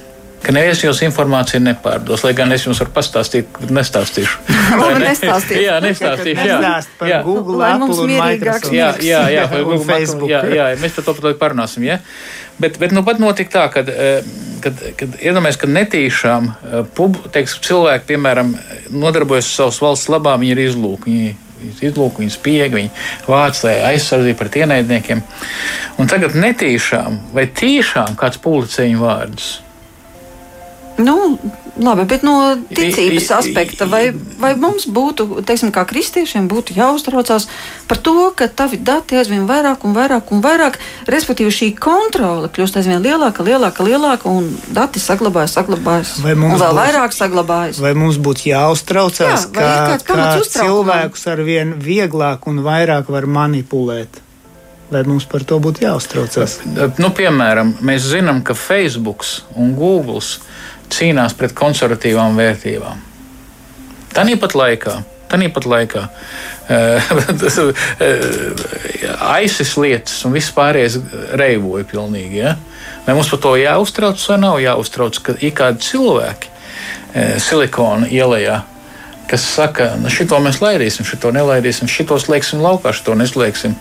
Ka 0.45 0.53
neviens 0.53 0.77
jums 0.84 0.99
informāciju 1.01 1.63
nepārdos, 1.65 2.21
lai 2.21 2.36
gan 2.38 2.53
es 2.53 2.67
jums 2.67 2.77
varu 2.84 2.91
pastāstīt, 2.93 3.47
bet 3.58 3.71
nestāstīšu. 3.73 4.43
Labi, 4.81 4.99
ne? 4.99 5.08
nestāstīšu. 5.08 5.62
Jā, 5.63 5.77
nestāstīšu. 5.81 6.45
Jā, 6.45 6.73
par 6.99 7.10
jā. 7.10 7.21
Google, 7.25 7.58
lai 7.63 7.71
mums 7.81 8.01
mierīgāks. 8.05 8.69
Jā, 8.73 8.91
jā, 9.01 9.23
jā, 9.34 9.45
par 9.49 9.63
Google, 9.65 9.86
Facebook. 9.89 10.29
Jā, 10.29 10.43
jā, 10.53 10.67
mēs 10.81 10.93
par 10.97 11.08
to 11.08 11.15
pat 11.17 11.39
parunāsim. 11.41 11.88
Ja? 11.88 11.97
Bet, 12.62 12.77
bet 12.81 12.93
nu 12.93 13.01
pat 13.08 13.21
notika 13.21 13.55
tā, 13.55 13.63
kad, 13.73 13.89
eh, 13.89 14.21
kad, 14.62 14.86
kad 14.99 15.17
iedomājamies, 15.17 15.58
ka 15.62 15.71
netīšām 15.71 16.51
eh, 16.51 16.77
pub, 16.97 17.17
teiks, 17.34 17.58
cilvēki, 17.65 18.05
piemēram, 18.13 18.53
nodarbojas 18.93 19.49
ar 19.49 19.58
savas 19.63 19.81
valsts 19.81 20.13
labā, 20.13 20.38
viņi 20.41 20.53
ir 20.53 20.63
izlūki. 20.67 21.10
Viņi 21.10 21.34
viņas 21.65 21.84
izlūko, 21.89 22.23
viņas 22.23 22.39
pieeja, 22.45 22.71
viņa 22.73 23.30
vāc, 23.30 23.62
lai 23.65 23.75
aizsardzītu 23.91 24.39
pret 24.39 24.58
ienaidniekiem. 24.63 25.23
Un 25.99 26.12
tagad 26.12 26.38
netīšām 26.39 27.19
vai 27.36 27.47
tīšām 27.51 28.17
kāds 28.19 28.41
publicē 28.43 28.88
viņu 28.88 29.04
vārdus. 29.04 29.51
Nu, 31.01 31.15
labi, 31.77 32.05
bet 32.07 32.23
no 32.23 32.55
ticības 32.71 33.29
aspekta, 33.35 33.88
vai, 33.89 34.09
vai 34.39 34.53
mums 34.59 34.88
būtu, 34.91 35.41
teiksim, 35.47 35.71
kā 35.75 35.83
kristiešiem, 35.88 36.47
būtu 36.51 36.75
jāuztraucās 36.77 37.47
par 37.89 37.99
to, 38.03 38.15
ka 38.38 38.47
tavi 38.47 38.79
dati 38.79 39.19
aizvien 39.19 39.45
vairāk 39.49 39.85
un 39.88 39.95
vairāk 39.97 40.31
un 40.35 40.43
vairāk, 40.45 40.79
respektīvi 41.11 41.53
šī 41.53 41.69
kontrole 41.79 42.49
kļūst 42.55 42.79
aizvien 42.81 43.03
lielāka, 43.03 43.45
lielāka, 43.45 43.85
lielāka, 43.88 44.31
un 44.31 44.51
dati 44.75 45.03
saglabājas, 45.03 45.57
saglabājas, 45.59 46.17
un 46.21 46.29
vēl 46.29 46.43
būs, 46.45 46.67
vairāk 46.79 47.15
saglabājas. 47.15 47.81
Vai 47.83 47.95
mums 47.97 48.19
būtu 48.23 48.49
jāuztraucās, 48.51 49.49
Jā, 49.51 49.97
ka, 50.03 50.13
ka 50.13 50.29
cilvēkus 50.55 51.27
arvien 51.31 51.75
vieglāk 51.81 52.47
un 52.51 52.63
vairāk 52.65 53.11
var 53.11 53.27
manipulēt? 53.27 54.21
Vai 54.85 55.01
mums 55.01 55.25
par 55.25 55.41
to 55.41 55.57
būtu 55.59 55.81
jāuztraucas? 55.81 56.59
Nu, 57.01 57.09
piemēram, 57.17 57.73
mēs 57.85 58.05
zinām, 58.11 58.43
ka 58.45 58.53
Facebook 58.53 59.25
un 59.57 59.73
Google 59.77 60.21
cīnās 60.93 61.36
pret 61.38 61.56
konservatīvām 61.58 62.38
vērtībām. 62.39 62.98
Tāpat 64.15 64.56
laikā, 64.56 64.93
tāpat 65.32 65.65
laikā 65.67 66.08
aizsis 69.36 69.76
lietas 69.78 70.24
un 70.26 70.34
viss 70.34 70.54
pārējais 70.56 70.95
reivoja 71.38 71.86
pilnīgi. 71.89 72.38
Ja? 72.41 72.56
Vai 73.06 73.13
mums 73.17 73.30
par 73.34 73.39
to 73.43 73.52
jāuztrauc 73.60 74.19
vai 74.30 74.38
nav 74.41 74.56
jāuztrauc, 74.63 75.15
ka 75.21 75.32
ir 75.41 75.54
kādi 75.58 75.78
cilvēki 75.86 76.48
eh, 76.50 76.52
silikona 77.41 78.06
ielā, 78.10 78.62
kas 79.30 79.43
saka, 79.56 79.84
nu, 80.02 80.08
šito 80.13 80.39
mēs 80.41 80.62
laidīsim, 80.62 81.06
šito 81.08 81.32
nelaidīsim, 81.36 81.88
šitos 81.89 82.24
lieksim 82.30 82.60
laukā, 82.65 82.89
šito 82.95 83.12
neslieksim. 83.17 83.74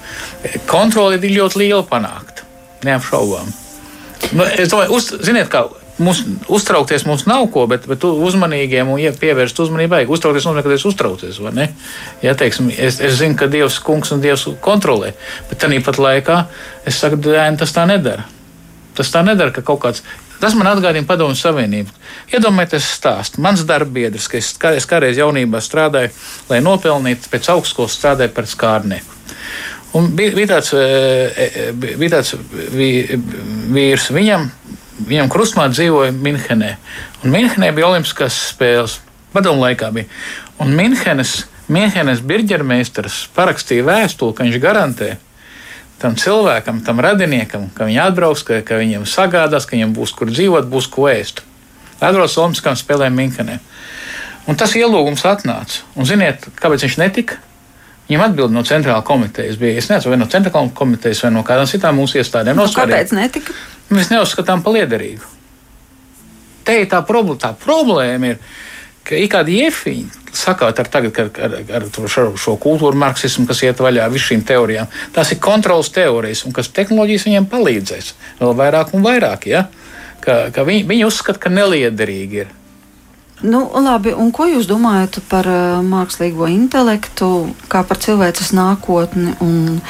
Kontrole 0.68 1.14
ir 1.20 1.36
ļoti 1.38 1.54
liela 1.62 1.84
panākt, 1.88 2.36
neapšaubām. 2.84 3.46
Nu, 4.32 4.42
es 4.48 4.68
domāju, 4.72 4.90
uz, 4.96 5.04
ziniet, 5.24 5.48
kā 5.52 5.60
Mums 5.98 6.24
uztraukties 6.50 7.04
mums 7.06 7.22
nav 7.30 7.44
ko, 7.54 7.68
bet, 7.70 7.84
bet 7.86 8.02
uzmanīgiem 8.02 8.88
un 8.90 8.98
ja 8.98 9.12
pievērst 9.14 9.60
uzmanību 9.62 9.94
vajag. 9.94 10.10
Uztraukties 10.16 10.48
nozīmē, 10.48 10.64
ka 10.66 10.74
es 10.74 10.86
uztraucos. 10.90 11.38
Ja, 12.22 12.34
teiksim, 12.34 12.72
es, 12.74 12.98
es 12.98 13.20
zinu, 13.20 13.36
ka 13.38 13.46
Dievs 13.50 13.78
kungs 13.84 14.10
un 14.14 14.24
Dievs 14.24 14.48
kontrolē, 14.64 15.12
bet 15.50 15.62
tāpat 15.62 16.00
laikā 16.02 16.40
es 16.90 16.98
saku, 16.98 17.20
dēļ, 17.22 17.60
tas 17.62 17.76
tā 17.76 17.86
nedara. 17.86 18.26
Tas 18.98 19.10
tā 19.10 19.22
nedara, 19.26 19.54
ka 19.54 19.62
kaut 19.62 19.84
kāds. 19.86 20.02
Tas 20.42 20.56
man 20.58 20.66
atgādina 20.68 21.06
Padomu 21.06 21.38
Savienību. 21.38 21.94
Iedomājieties, 22.34 22.90
stāst. 22.98 23.38
Mans 23.42 23.62
darbbiedrs, 23.66 24.26
ka 24.28 24.38
es, 24.40 24.50
es 24.74 24.90
kādreiz 24.90 25.18
jaunībā 25.22 25.62
strādāju, 25.62 26.10
lai 26.50 26.58
nopelnītu 26.62 27.30
pēc 27.30 27.52
augstskolas, 27.54 27.94
strādāju 28.00 28.34
par 28.34 28.50
skārnieku. 28.50 29.14
Un 29.94 30.10
bija, 30.18 30.34
bija 30.34 30.56
tāds, 30.56 30.72
e, 30.74 31.46
e, 31.46 31.70
bija 31.78 32.16
tāds 32.16 32.34
vīrs, 32.74 34.10
viņam 34.10 34.48
Viņam 34.94 35.30
krustmā 35.32 35.66
dzīvoja 35.72 36.12
Minhenē. 36.14 36.76
Un 37.24 37.34
Minhenē 37.34 37.72
bija 37.74 37.90
Olimpiskās 37.90 38.36
spēles. 38.52 39.00
Padomu 39.34 39.64
laikā 39.64 39.90
bija. 39.94 40.06
Un 40.62 40.70
Minhenes, 40.78 41.48
Minhenes 41.66 42.22
birģermeistars 42.22 43.24
parakstīja 43.34 43.86
vēstuli, 43.88 44.36
ka 44.36 44.46
viņš 44.46 44.60
garantē 44.62 45.16
tam 45.98 46.14
cilvēkam, 46.20 46.82
tam 46.84 47.00
radiniekam, 47.02 47.70
ka 47.74 47.88
viņi 47.88 48.00
atbrauks, 48.04 48.44
ka, 48.46 48.60
ka 48.66 48.78
viņam 48.78 49.06
sagādās, 49.08 49.66
ka 49.66 49.74
viņam 49.76 49.94
būs 49.96 50.12
kur 50.14 50.30
dzīvot, 50.30 50.68
būs 50.70 50.90
ko 50.92 51.08
ēst. 51.10 51.42
Atbrauc 51.98 52.36
Olimpiskām 52.38 52.76
spēlēm 52.78 53.16
Minhenē. 53.18 53.58
Un 54.50 54.58
tas 54.60 54.74
ielūgums 54.76 55.24
atnāca. 55.26 55.82
Un 55.96 56.06
ziniet, 56.06 56.44
kāpēc 56.60 56.84
viņš 56.84 56.98
netika? 57.00 57.40
Viņam 58.08 58.26
atbild 58.26 58.52
no 58.52 58.60
centrālā 58.68 59.00
komitejas 59.06 59.56
bija. 59.56 59.78
Es 59.80 59.88
nezinu, 59.88 60.12
vai 60.12 60.18
no 60.20 60.28
centrālā 60.28 60.68
komitejas 60.76 61.22
vai 61.24 61.30
no 61.32 61.44
kādām 61.46 61.70
citām 61.70 61.96
mūsu 61.96 62.20
iestādēm. 62.20 62.58
Nu, 62.60 62.68
kāpēc 62.68 63.14
netika? 63.16 63.56
Mēs 63.92 64.10
neuzskatām 64.12 64.62
par 64.64 64.76
liederīgu. 64.78 65.32
Te 66.64 66.80
ir 66.80 66.88
tā 66.90 67.02
problēma. 67.04 67.40
Tā 67.42 67.52
problēma 67.60 68.32
ir, 68.32 68.38
ka 69.04 69.18
ir 69.20 69.30
kādi 69.32 69.60
iefiņi. 69.66 70.22
Sakot 70.34 70.80
ar, 70.82 70.88
tagad, 70.90 71.18
ar, 71.38 71.52
ar, 71.76 71.84
ar 71.84 72.08
šo, 72.10 72.24
šo 72.40 72.56
kultūru 72.58 72.98
marksismu, 72.98 73.44
kas 73.46 73.60
iet 73.62 73.78
vaļā 73.78 74.08
visām 74.10 74.32
šīm 74.32 74.42
teorijām, 74.48 74.88
tās 75.14 75.30
ir 75.30 75.38
kontrolas 75.44 75.92
teorijas, 75.94 76.42
un 76.48 76.56
kas 76.56 76.72
tehnoloģijas 76.74 77.28
viņiem 77.28 77.46
palīdzēs 77.52 78.10
vēl 78.40 78.56
vairāk 78.58 78.90
un 78.98 79.06
vairāk. 79.06 79.46
Ja? 79.52 79.68
Ka, 80.24 80.48
ka 80.54 80.64
viņi, 80.66 80.88
viņi 80.90 81.06
uzskata, 81.06 81.38
ka 81.44 81.52
neliederīgi 81.54 82.42
ir 82.42 82.50
Nu, 83.44 83.66
labi, 83.76 84.14
un 84.16 84.30
ko 84.32 84.46
jūs 84.48 84.64
domājat 84.64 85.18
par 85.28 85.44
uh, 85.44 85.82
mākslīgo 85.84 86.46
intelektu, 86.48 87.50
kā 87.68 87.82
par 87.84 88.00
cilvēces 88.00 88.54
nākotni, 88.56 89.34
un 89.44 89.82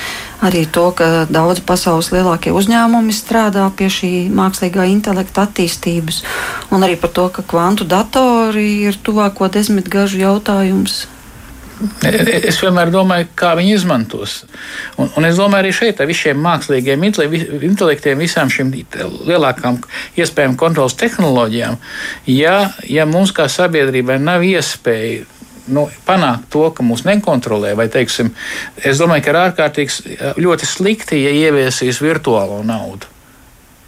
arī 0.43 0.65
to, 0.67 0.89
ka 0.99 1.29
daudz 1.31 1.63
pasaules 1.63 2.11
lielākie 2.11 2.51
uzņēmumi 2.51 3.15
strādā 3.15 3.69
pie 3.79 3.93
šī 3.95 4.13
mākslīgā 4.35 4.89
intelekta 4.91 5.47
attīstības, 5.47 6.25
un 6.75 6.83
arī 6.83 6.99
par 6.99 7.15
to, 7.15 7.29
ka 7.31 7.47
kvantu 7.47 7.87
datori 7.87 8.89
ir 8.91 8.99
tuvāko 9.07 9.47
desmitgažu 9.47 10.25
jautājums? 10.25 11.05
Es 12.51 12.61
vienmēr 12.63 12.91
domāju, 12.95 13.29
kā 13.39 13.55
viņi 13.59 13.75
izmantos. 13.77 14.41
Un, 15.01 15.11
un 15.19 15.29
es 15.29 15.39
domāju, 15.41 15.65
arī 15.65 15.73
šeit 15.77 16.01
ar 16.03 16.09
visiem 16.11 16.41
mākslīgiem 16.45 17.07
intelektiem, 17.09 18.21
visām 18.21 18.53
šīm 18.53 18.73
lielākām 19.29 19.81
iespējām 20.21 20.57
kontrolas 20.61 20.97
tehnoloģijām, 21.01 21.79
ja, 22.31 22.57
ja 22.89 23.07
mums 23.09 23.35
kā 23.37 23.49
sabiedrībai 23.51 24.19
nav 24.23 24.45
iespēja 24.47 25.25
nu, 25.73 25.87
panākt 26.05 26.49
to, 26.53 26.67
ka 26.77 26.85
mūs 26.85 27.05
nekontrolē, 27.09 27.75
vai 27.79 27.89
teiksim, 27.93 28.33
es 28.85 29.01
domāju, 29.01 29.25
ka 29.25 29.33
ir 29.33 29.41
ārkārtīgi 29.47 30.17
ļoti 30.45 30.69
slikti, 30.69 31.23
ja 31.25 31.33
ieviesīs 31.33 32.03
virtuālo 32.05 32.61
naudu. 32.67 33.09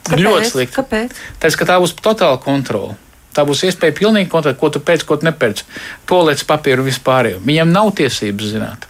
Kāpēc? 0.06 0.22
Ļoti 0.22 0.52
slikti. 0.52 0.76
Kāpēc? 0.76 1.18
Tāpēc, 1.40 1.58
ka 1.58 1.68
tā 1.68 1.80
būs 1.82 1.96
totāla 1.98 2.38
kontrola. 2.42 2.94
Tā 3.36 3.44
būs 3.46 3.66
iespēja 3.68 3.94
pilnīgi 3.96 4.30
kontrolēt, 4.32 4.58
ko 4.60 4.70
tu 4.72 4.82
pēc, 4.82 5.04
ko 5.06 5.18
tu 5.20 5.28
nepēc. 5.28 5.62
Polēts 6.08 6.46
papīru 6.48 6.86
vispār. 6.86 7.34
Viņam 7.44 7.74
nav 7.74 7.92
tiesības 7.98 8.52
zināt. 8.54 8.86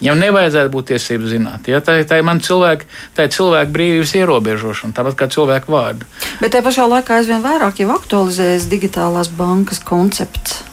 Viņam 0.00 0.18
nevajadzētu 0.18 0.72
būt 0.74 0.88
tiesības 0.90 1.30
zināt. 1.30 1.70
Ja? 1.70 1.78
Tā, 1.84 2.00
tā 2.08 2.18
ir 2.18 2.26
man 2.26 2.42
cilvēka, 2.42 2.88
tā 3.14 3.28
ir 3.28 3.36
cilvēka 3.36 3.70
brīvības 3.76 4.16
ierobežošana, 4.18 4.96
tāpat 4.96 5.18
kā 5.20 5.30
cilvēka 5.30 5.70
vārdu. 5.70 6.08
Bet 6.40 6.56
tajā 6.56 6.66
pašā 6.66 6.88
laikā 6.90 7.20
aizvien 7.20 7.44
vairāk 7.44 7.78
jau 7.84 7.92
aktualizējas 7.94 8.66
digitālās 8.72 9.30
bankas 9.38 9.78
koncepts. 9.86 10.64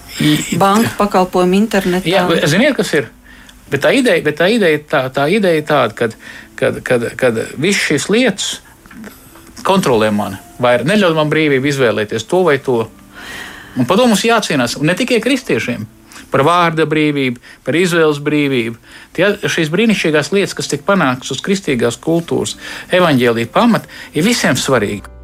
Banka 0.60 0.90
pakalpojumu 0.98 1.56
internetā. 1.62 2.10
Jā, 2.10 2.26
ziniet, 2.50 2.74
kas 2.76 2.90
ir? 2.98 3.14
Bet 3.70 3.86
tā 3.86 3.94
ideja, 3.94 4.24
bet 4.26 4.40
tā 4.40 4.50
ideja, 4.50 4.82
tā, 4.90 5.04
tā 5.14 5.28
ideja 5.30 5.62
ir 5.62 5.68
tāda, 5.70 5.94
ka 5.94 6.10
kad, 6.60 6.84
kad, 6.84 7.06
kad 7.16 7.40
visas 7.58 7.84
šīs 7.88 8.10
lietas 8.12 8.48
kontrolē 9.64 10.12
mani, 10.16 10.40
vai 10.60 10.78
neļauj 10.86 11.16
man 11.18 11.32
brīvību 11.32 11.72
izvēlēties 11.72 12.28
to 12.30 12.44
vai 12.48 12.58
to. 12.64 12.84
Un 13.80 13.88
par 13.88 14.00
to 14.00 14.08
mums 14.10 14.26
jācīnās. 14.26 14.78
Ne 14.84 14.96
tikai 14.98 15.22
kristiešiem, 15.24 15.86
par 16.32 16.44
vārda 16.46 16.86
brīvību, 16.90 17.42
par 17.66 17.78
izvēles 17.80 18.22
brīvību. 18.24 18.76
Tie, 19.16 19.30
šīs 19.46 19.72
brīnišķīgās 19.74 20.34
lietas, 20.36 20.56
kas 20.58 20.72
tika 20.72 20.88
panāktas 20.92 21.34
uz 21.36 21.44
kristīgās 21.46 22.00
kultūras, 22.02 22.58
evaņģēlīja 22.96 23.52
pamata, 23.54 23.90
ir 24.14 24.28
visiem 24.28 24.58
svarīgi. 24.60 25.18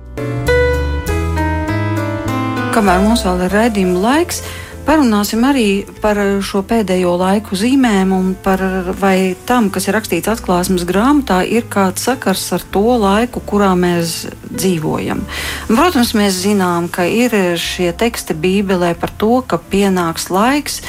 Kamēr 2.76 3.04
mums 3.06 3.24
vēl 3.24 3.46
ir 3.46 3.54
redzījuma 3.56 4.02
laiks, 4.04 4.42
Parunāsim 4.86 5.42
arī 5.48 5.70
par 5.98 6.20
šo 6.46 6.60
pēdējo 6.70 7.16
laiku 7.18 7.58
zīmēm 7.58 8.12
un 8.14 8.28
par 8.38 8.62
vai 9.00 9.34
tam, 9.50 9.72
kas 9.74 9.88
ir 9.90 9.96
rakstīts 9.98 10.30
atklāsmes 10.30 10.86
grāmatā, 10.86 11.40
ir 11.42 11.66
kāds 11.74 12.06
sakars 12.06 12.44
ar 12.54 12.62
to 12.70 12.84
laiku, 13.02 13.42
kurā 13.42 13.72
mēs 13.74 14.28
dzīvojam. 14.46 15.24
Protams, 15.72 16.14
mēs 16.14 16.38
zinām, 16.44 16.86
ka 16.94 17.08
ir 17.10 17.34
šie 17.58 17.90
teksti 17.98 18.38
Bībelē 18.38 18.94
par 19.02 19.10
to, 19.18 19.40
ka 19.42 19.58
pienāks 19.58 20.30
laiks, 20.30 20.84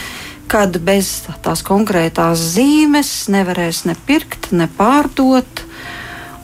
kad 0.52 0.76
bez 0.84 1.24
tās 1.42 1.64
konkrētās 1.64 2.42
zīmes 2.52 3.14
nevarēs 3.32 3.86
ne 3.88 3.96
pirkt, 4.06 4.52
ne 4.52 4.68
pārdot 4.76 5.64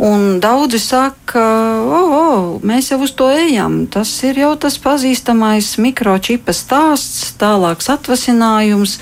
Un 0.03 0.41
daudzi 0.43 0.81
saka, 0.83 1.43
o, 1.87 1.99
o, 2.11 2.23
mēs 2.67 2.89
jau 2.91 2.99
uz 3.05 3.13
to 3.15 3.29
ejam. 3.31 3.85
Tas 3.87 4.11
ir 4.27 4.41
jau 4.41 4.57
tas 4.59 4.75
pazīstamais 4.83 5.77
mikročipa 5.79 6.51
stāsts, 6.51 7.37
tālāks 7.39 7.87
atvasinājums, 7.93 8.97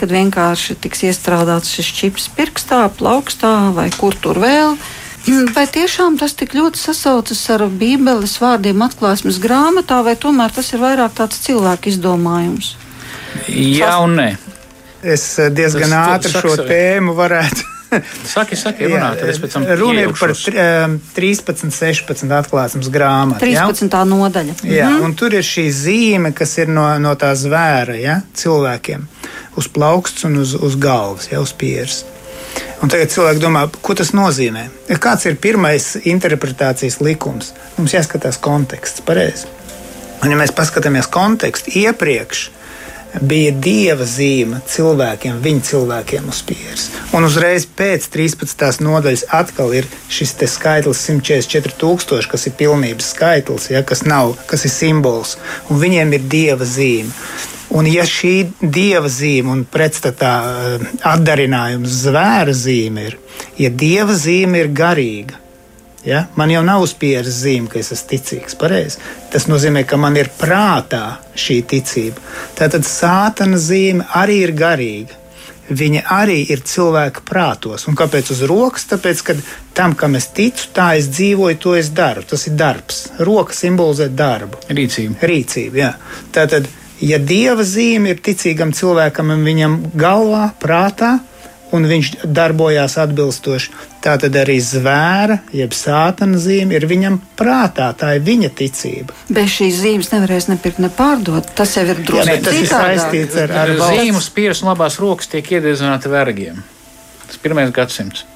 kad 0.00 0.14
vienkārši 0.16 0.78
tiks 0.80 1.04
iestrādāts 1.10 1.74
šis 1.76 1.92
čips 1.98 2.30
pirkstā, 2.38 2.86
plaukstā 2.96 3.52
vai 3.76 3.90
kur 3.98 4.16
tur 4.16 4.40
vēl. 4.40 4.78
Vai 5.56 5.66
tiešām 5.66 6.20
tas 6.20 6.36
tik 6.38 6.52
ļoti 6.54 6.78
sasaucas 6.78 7.40
ar 7.50 7.64
Bībeles 7.66 8.36
vārdiem 8.38 8.84
atklāsmes 8.86 9.40
grāmatā, 9.42 9.98
vai 10.06 10.14
tomēr 10.14 10.54
tas 10.54 10.70
ir 10.70 10.78
vairāk 10.78 11.16
tāds 11.18 11.40
cilvēku 11.42 11.90
izdomājums? 11.90 12.76
Jā 13.50 13.96
un 14.04 14.14
nē. 14.20 14.28
Es 15.02 15.32
diezgan 15.50 15.90
tas, 15.90 16.30
ātri 16.30 16.44
šo 16.46 16.54
tēmu 16.62 17.18
varētu 17.18 17.75
saki, 18.34 18.56
saki, 18.58 18.88
runā, 18.90 19.12
tad 19.18 19.30
es 19.30 19.38
pēc 19.42 19.54
tam 19.56 19.66
runa 19.78 20.06
ir 20.06 20.14
par 20.18 20.32
13, 20.34 21.70
16 21.74 22.34
atklāsmes 22.38 22.90
grāmatu. 22.92 23.44
13. 23.44 23.86
Ja? 23.92 24.02
nodaļa. 24.10 24.58
Jā, 24.66 24.90
mhm. 24.90 25.06
un 25.06 25.14
tur 25.18 25.36
ir 25.36 25.46
šī 25.46 25.68
zīme, 25.74 26.34
kas 26.36 26.56
ir 26.62 26.72
no, 26.72 26.88
no 27.02 27.14
tā 27.18 27.32
zvēra, 27.38 27.96
ja, 28.00 28.20
cilvēkiem, 28.36 29.06
uz 29.60 29.70
plauksts 29.72 30.26
un 30.28 30.40
uz, 30.42 30.56
uz 30.58 30.78
galvas, 30.80 31.30
ja, 31.32 31.42
uz 31.42 31.54
pieres. 31.56 32.04
Un 32.84 32.92
tagad 32.92 33.10
cilvēki 33.12 33.40
domā, 33.40 33.64
ko 33.84 33.94
tas 33.96 34.12
nozīmē. 34.16 34.66
Kāds 35.02 35.24
ir 35.28 35.38
pirmais 35.40 35.94
interpretācijas 36.04 36.98
likums? 37.04 37.54
Mums 37.78 37.94
jāskatās 37.96 38.38
konteksts, 38.42 39.04
pareizi. 39.04 39.48
Un, 40.22 40.32
ja 40.32 40.36
mēs 40.38 40.52
paskatāmies 40.56 41.08
kontekstu 41.12 41.72
iepriekš, 41.82 42.46
bija 43.20 43.52
dieva 43.52 44.06
zīme 44.08 44.60
cilvēkiem, 44.68 45.40
viņa 45.42 45.64
cilvēkiem 45.70 46.28
uz 46.30 46.42
pieres. 46.46 46.86
Un 47.16 47.26
uzreiz 47.28 47.66
pēc 47.78 48.08
13. 48.12 48.84
nodaļas 48.84 49.26
atkal 49.36 49.74
ir 49.76 49.88
šis 50.12 50.34
skaitlis 50.52 51.04
144,000, 51.08 52.28
kas 52.30 52.46
ir 52.48 52.56
pilnības 52.58 53.12
skaitlis, 53.14 53.70
ja, 53.72 53.82
kas, 53.86 54.04
nav, 54.04 54.36
kas 54.50 54.66
ir 54.68 54.74
simbols, 54.74 55.36
un 55.70 55.80
viņiem 55.82 56.16
ir 56.18 56.26
dieva 56.30 56.68
zīme. 56.68 57.12
Un 57.76 57.88
ja 57.90 58.04
šī 58.06 58.52
dieva 58.60 59.08
zīme 59.10 59.50
un 59.50 59.64
pretstatā 59.66 60.34
eh, 60.46 60.84
atdarinājums 61.02 62.04
zvēra 62.04 62.54
zīme 62.54 63.08
ir, 63.10 63.18
ja 63.58 63.72
dieva 63.72 64.14
zīme 64.14 64.62
ir 64.62 64.70
garīga, 64.70 65.40
Ja? 66.06 66.24
Man 66.38 66.52
jau 66.54 66.62
nav 66.64 66.84
uz 66.86 66.94
pieres 66.94 67.42
zīme, 67.42 67.66
ka 67.70 67.80
es 67.80 67.90
esmu 67.94 68.12
ticīgs. 68.14 68.56
Pareiz. 68.58 68.98
Tas 69.32 69.48
nozīmē, 69.50 69.82
ka 69.88 69.98
man 69.98 70.16
ir 70.16 70.30
prātā 70.38 71.18
šī 71.34 71.60
ticība. 71.72 72.22
Tātad 72.58 72.86
sātana 72.86 73.58
zīme 73.58 74.06
arī 74.14 74.42
ir 74.46 74.54
garīga. 74.56 75.22
Viņa 75.66 76.04
arī 76.14 76.38
ir 76.54 76.62
cilvēka 76.62 77.24
prātos. 77.26 77.88
Un 77.90 77.96
kāpēc 77.98 78.30
uz 78.30 78.44
rokas? 78.46 78.86
Tāpēc, 78.86 79.22
ka 79.26 79.34
tam, 79.74 79.96
kam 79.98 80.14
es 80.14 80.28
ticu, 80.30 80.68
tā 80.76 80.92
es 81.00 81.10
dzīvoju, 81.10 81.58
to 81.58 81.74
es 81.74 81.90
daru. 81.90 82.22
Tas 82.22 82.46
ir 82.46 82.54
darbs. 82.54 83.08
Roka 83.18 83.56
simbolizē 83.56 84.06
darbu. 84.14 84.62
Rīcību. 84.70 85.18
Rīcību 85.26 85.82
jā. 85.82 85.90
Tātad, 86.36 86.70
ja 87.02 87.18
dieva 87.18 87.66
zīme 87.66 88.14
ir 88.14 88.22
ticīgam 88.22 88.70
cilvēkam 88.78 89.34
un 89.34 89.42
viņam 89.46 89.80
galvā, 89.98 90.52
prātā, 90.62 91.16
un 91.74 91.86
viņš 91.88 92.10
darbojās 92.24 92.96
atbilstoši. 93.02 93.72
Tā 94.04 94.14
tad 94.22 94.36
arī 94.38 94.58
zvēra, 94.62 95.40
jeb 95.56 95.74
sātana 95.74 96.38
zīme 96.38 96.76
ir 96.78 96.86
viņam 96.86 97.18
prātā, 97.38 97.88
tā 97.98 98.12
ir 98.18 98.22
viņa 98.26 98.52
ticība. 98.58 99.16
Bez 99.34 99.56
šīs 99.56 99.80
zīmes 99.82 100.12
nevarēs 100.12 100.46
nepirkt, 100.52 100.78
ne 100.84 100.92
pārdot. 100.94 101.50
Tas 101.58 101.74
jau 101.78 101.86
ir 101.88 102.04
drusku 102.06 102.62
saistīts 102.70 103.42
ar, 103.42 103.56
ar 103.64 103.74
zīmes 103.82 104.30
pieres 104.36 104.62
un 104.62 104.70
labās 104.70 105.00
rokas 105.02 105.32
tiek 105.32 105.56
iededzināti 105.58 106.12
vergiem. 106.12 106.62
Tas 107.26 107.38
ir 107.38 107.46
pirmais 107.48 107.74
gadsimts. 107.74 108.26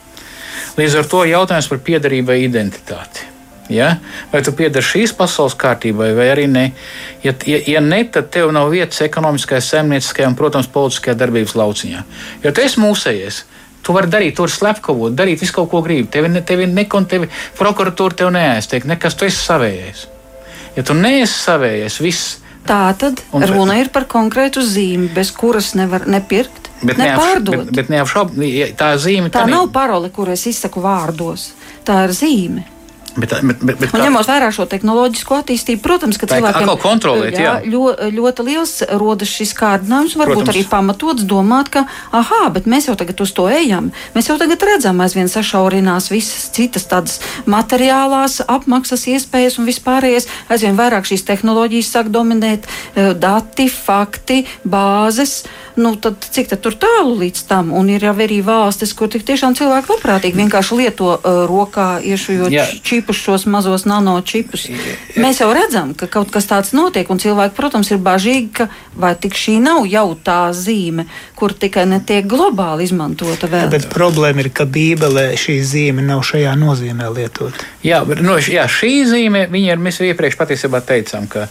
Līdz 0.78 1.00
ar 1.00 1.10
to 1.10 1.26
jautājums 1.28 1.68
par 1.70 1.82
piedarību 1.86 2.32
vai 2.32 2.40
identitāti. 2.46 3.28
Ja? 3.68 3.96
Vai 4.32 4.42
tu 4.42 4.52
pieder 4.56 4.82
šīs 4.82 5.12
pasaules 5.18 5.54
kārtībai, 5.58 6.10
vai 6.16 6.26
arī 6.32 6.46
ne? 6.50 6.64
Ja, 7.22 7.34
ja, 7.46 7.60
ja 7.76 7.82
ne, 7.84 8.02
tad 8.10 8.30
tev 8.34 8.50
nav 8.54 8.70
vietas 8.72 9.02
ekonomiskajā, 9.06 9.60
saimnieciskajā 9.62 10.30
un, 10.30 10.36
protams, 10.38 10.70
politiskajā 10.72 11.14
darbības 11.20 11.54
lauciņā. 11.58 12.04
Jo 12.44 12.54
tu 12.54 12.64
esi 12.64 12.82
mūsējies. 12.82 13.44
Tu 13.80 13.94
vari 13.96 14.10
darīt, 14.12 14.34
tur 14.36 14.50
slepkavot, 14.52 15.14
darīt 15.16 15.40
visu, 15.40 15.64
ko 15.70 15.80
gribi. 15.80 16.10
Tevi, 16.12 16.28
ne, 16.28 16.42
tevi 16.44 16.66
nekon, 16.68 17.06
tevi 17.08 17.30
prokuratūra 17.56 18.18
tev 18.18 18.32
neaiztiek, 18.34 18.84
nekas 18.84 19.16
tu 19.16 19.24
esi 19.24 19.40
savējais. 19.40 20.02
Ja 20.76 20.84
tu 20.86 20.94
neesi 20.94 21.32
savējais, 21.32 21.96
viss. 22.04 22.34
Tā 22.68 22.82
tad 23.00 23.22
un, 23.32 23.46
runa 23.48 23.78
ir 23.80 23.88
par 23.94 24.04
konkrētu 24.10 24.60
zīmi, 24.60 25.08
bez 25.14 25.32
kuras 25.32 25.72
nevar 25.78 26.04
nepirkt. 26.10 26.68
Bet, 26.80 26.96
nepārdot. 27.00 27.56
bet, 27.56 27.72
bet 27.76 27.88
neapšaubāmi, 27.92 28.50
tā 28.76 28.92
zīme. 29.00 29.32
Tā, 29.32 29.44
tā 29.44 29.52
nav 29.52 29.68
parole, 29.72 30.12
kur 30.12 30.30
es 30.32 30.46
izsaku 30.48 30.84
vārdos. 30.84 31.50
Tā 31.84 32.04
ir 32.06 32.14
zīme. 32.16 32.64
Bet, 33.16 33.32
bet, 33.42 33.62
bet, 33.64 33.78
bet 33.80 33.94
ņemot 33.96 34.28
vērā 34.28 34.50
šo 34.54 34.64
tehnoloģisko 34.70 35.38
attīstību, 35.40 35.80
protams, 35.82 36.18
ka 36.20 36.28
cilvēkiem 36.30 36.70
kontrolēt, 36.82 37.34
jā, 37.34 37.56
jā. 37.58 37.70
Ļo, 37.72 37.90
ļoti 38.14 38.44
liels 38.46 38.74
rodas 39.00 39.32
šis 39.34 39.50
kārdinājums, 39.58 40.14
varbūt 40.20 40.44
protams. 40.44 40.52
arī 40.54 40.62
pamatots 40.70 41.26
domāt, 41.26 41.72
ka, 41.74 41.84
ah, 42.14 42.46
bet 42.54 42.68
mēs 42.70 42.86
jau 42.86 42.94
tagad 43.00 43.22
uz 43.24 43.32
to 43.34 43.48
ejam. 43.50 43.90
Mēs 44.14 44.30
jau 44.30 44.36
tagad 44.40 44.62
redzam, 44.68 45.02
aizvien 45.02 45.30
sašaurinās 45.32 46.10
visas 46.12 46.46
citas 46.54 46.86
tādas 46.90 47.18
materiālās 47.50 48.40
apmaksas 48.46 49.08
iespējas 49.10 49.58
un 49.58 49.66
vispārējais. 49.66 50.28
Aizvien 50.52 50.78
vairāk 50.78 51.10
šīs 51.10 51.26
tehnoloģijas 51.26 51.90
sāk 51.96 52.12
dominēt, 52.14 52.70
eh, 52.94 53.10
dati, 53.18 53.66
fakti, 53.70 54.44
bāzes. 54.62 55.42
Nu, 55.76 55.94
tad, 56.00 56.18
cik 56.34 56.50
tad 56.50 56.62
tur 56.64 56.74
tālu 56.80 57.14
līdz 57.20 57.44
tam? 57.48 57.70
Un 57.76 57.90
ir 57.92 58.02
jau 58.04 58.14
arī 58.14 58.40
valstis, 58.44 58.92
kur 58.96 59.10
tiešām 59.10 59.54
cilvēki 59.58 59.92
labprātīgi 59.92 60.40
vienkārši 60.40 60.78
lieto 60.78 61.12
uh, 61.14 61.42
rokā 61.50 62.00
iešujot 62.02 62.82
čipus, 62.86 63.20
šos 63.20 63.46
mazos 63.50 63.86
nanočipus. 63.88 64.66
Mēs 65.20 65.42
jau 65.42 65.50
redzam, 65.54 65.94
ka 65.98 66.08
kaut 66.10 66.32
kas 66.34 66.48
tāds 66.50 66.74
notiek, 66.76 67.08
un 67.10 67.22
cilvēki, 67.22 67.54
protams, 67.56 67.92
ir 67.94 68.02
bažīgi, 68.02 68.50
ka 68.60 68.68
vai 68.98 69.14
tik 69.20 69.38
šī 69.38 69.58
nav 69.62 69.86
jau 69.90 70.08
tā 70.18 70.40
zīme, 70.56 71.06
kur 71.38 71.54
tikai 71.54 71.86
netiek 71.90 72.26
globāli 72.30 72.88
izmantota 72.88 73.50
vēl. 73.50 73.70
Bet 73.72 73.88
problēma 73.92 74.44
ir, 74.44 74.50
ka 74.54 74.66
Bībelē 74.66 75.30
šī 75.40 75.60
zīme 75.66 76.04
nav 76.06 76.24
šajā 76.26 76.56
nozīmē 76.58 77.10
lietot. 77.14 77.62
Jā, 77.86 78.02
bet, 78.08 78.24
no, 78.24 78.36
jā 78.40 78.66
šī 78.70 78.94
zīme, 79.08 79.46
viņa 79.52 79.76
ir, 79.76 79.80
mēs 79.82 80.02
iepriekš 80.04 80.38
patiesībā 80.40 80.82
teicām, 80.84 81.28
ka 81.30 81.46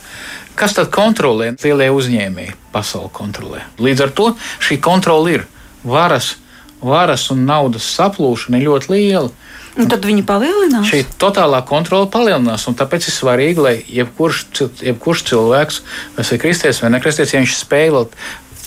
kas 0.59 0.75
tad 0.77 0.91
kontrolē 0.93 1.53
lielie 1.63 1.89
uzņēmēji, 1.95 2.55
pasauli 2.73 3.11
kontrolē. 3.15 3.63
Līdz 3.79 4.05
ar 4.05 4.13
to 4.15 4.27
šī 4.63 4.79
kontrole 4.83 5.37
ir 5.37 5.45
varas, 5.87 6.35
varas 6.81 7.29
un 7.33 7.45
naudas 7.47 7.87
saplūšana 7.95 8.61
ļoti 8.63 8.91
liela. 8.93 9.31
Un 9.79 9.87
tad 9.87 10.03
viņi 10.03 10.25
palielinās. 10.27 10.89
Šī 10.89 11.05
totālā 11.21 11.61
kontrole 11.67 12.09
palielinās, 12.11 12.65
un 12.67 12.75
tāpēc 12.75 13.07
ir 13.07 13.15
svarīgi, 13.15 13.63
lai 13.63 13.75
jebkurš, 13.87 14.43
jebkurš 14.83 15.23
cilvēks, 15.29 15.79
tas 16.17 16.33
ir 16.33 16.41
kristietis 16.41 16.81
vai 16.83 16.91
nekristietis, 16.97 17.35
ja 17.35 17.43
viņš 17.43 17.55
spēj 17.61 17.93
vēl 17.95 18.09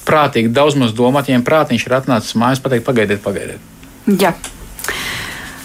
prātīgi 0.09 0.55
daudz 0.55 0.79
maz 0.81 0.97
domāt, 0.97 1.29
ja 1.29 1.37
viņam 1.37 1.47
prātiņš 1.51 1.87
ir 1.87 1.99
atnācis 1.99 2.39
mājās, 2.39 2.63
pateikt, 2.65 2.87
pagaidiet, 2.89 3.23
pagaidiet. 3.23 3.71
Jā. 4.19 4.33
To 4.33 4.62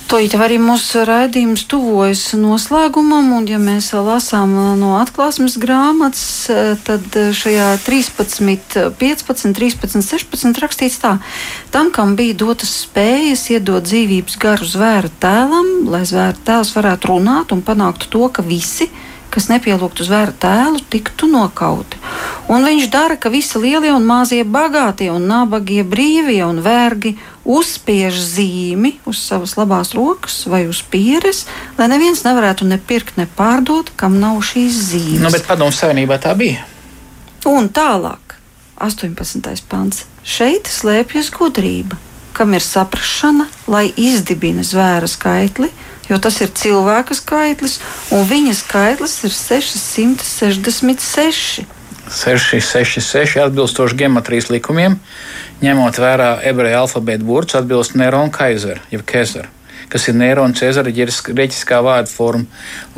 jau 0.07 0.39
arī 0.39 0.55
mūsu 0.55 1.01
raidījums 1.03 1.65
tuvojas 1.67 2.21
noslēgumam, 2.39 3.33
un 3.35 3.47
ja 3.49 3.57
mēs 3.59 3.89
lasām 3.91 4.53
no 4.79 4.93
atklāsmes 5.01 5.57
grāmatas, 5.59 6.47
tad 6.87 7.17
šajā 7.35 7.73
13, 7.83 8.77
15, 9.01 9.51
13, 9.57 10.05
16 10.07 10.63
rakstīts 10.63 11.01
tā, 11.03 11.17
tam, 11.75 11.91
kam 11.91 12.15
bija 12.15 12.37
dotas 12.39 12.71
spējas 12.85 13.49
iedot 13.51 13.83
dzīvības 13.83 14.39
garu 14.39 14.69
zvēra 14.69 15.11
tēlam, 15.19 15.89
lai 15.91 16.05
zvēra 16.07 16.39
tēls 16.39 16.71
varētu 16.77 17.11
runāt 17.11 17.51
un 17.51 17.65
panāktu 17.67 18.07
to, 18.15 18.31
ka 18.31 18.47
visi, 18.47 18.87
kas 19.27 19.51
nepielūgtu 19.51 20.07
zvēra 20.07 20.31
tēlu, 20.31 20.85
tiktu 20.87 21.27
nokauti. 21.27 21.99
Un 22.47 22.63
viņš 22.63 22.87
dara, 22.93 23.19
ka 23.19 23.27
visi 23.27 23.59
lielie 23.59 23.91
un 23.91 24.07
mazie 24.07 24.45
bagātie 24.47 25.11
un 25.11 25.27
nabagie 25.27 25.83
brīvie 25.83 26.45
un 26.47 26.63
vergi 26.63 27.17
uzspiež 27.47 28.19
zīmi 28.19 28.97
uz 29.07 29.21
savas 29.23 29.55
labās 29.57 29.93
rokas 29.95 30.41
vai 30.51 30.65
uz 30.67 30.81
pieres, 30.83 31.45
lai 31.79 31.87
neviens 31.91 32.25
nevarētu 32.27 32.67
ne 32.67 32.77
pirkt, 32.77 33.15
ne 33.17 33.27
pārdot, 33.37 33.93
kam 33.95 34.19
nav 34.19 34.41
šīs 34.45 34.81
zīmes. 34.91 35.23
Nu, 35.23 35.31
bet 35.33 35.47
padomu 35.47 35.75
savienībā 35.75 36.19
tā 36.23 36.35
bija. 36.37 36.67
Un 37.47 37.71
tālāk, 37.71 38.35
18. 38.83 39.63
pants. 39.71 40.03
Šeit 40.27 40.67
slēpjas 40.67 41.31
gudrība, 41.31 41.95
kam 42.35 42.51
ir 42.57 42.65
saprašana, 42.65 43.47
lai 43.71 43.87
izdibina 43.95 44.65
zvēra 44.67 45.07
skaitli 45.07 45.71
jo 46.09 46.17
tas 46.23 46.39
ir 46.43 46.51
cilvēka 46.55 47.15
skaitlis, 47.17 47.79
un 48.15 48.21
viņa 48.27 48.53
skaitlis 48.57 49.23
ir 49.27 49.33
666. 49.35 51.65
666 52.11 53.41
atbilstoši 53.43 53.99
geometrijas 53.99 54.49
likumiem, 54.53 54.97
ņemot 55.63 55.99
vērā 56.01 56.31
ebreju 56.47 56.81
alfabēta 56.85 57.27
burts, 57.27 57.59
atbilst 57.59 57.97
Nerona 57.99 58.33
Kaiser, 58.33 58.81
jeb 58.93 59.05
Kezara 59.07 59.51
kas 59.89 60.07
ir 60.07 60.15
Nero 60.15 60.43
un 60.43 60.55
Cezara 60.57 60.91
grieķiskā 60.91 61.79
vārda 61.83 62.11
forma. 62.11 62.47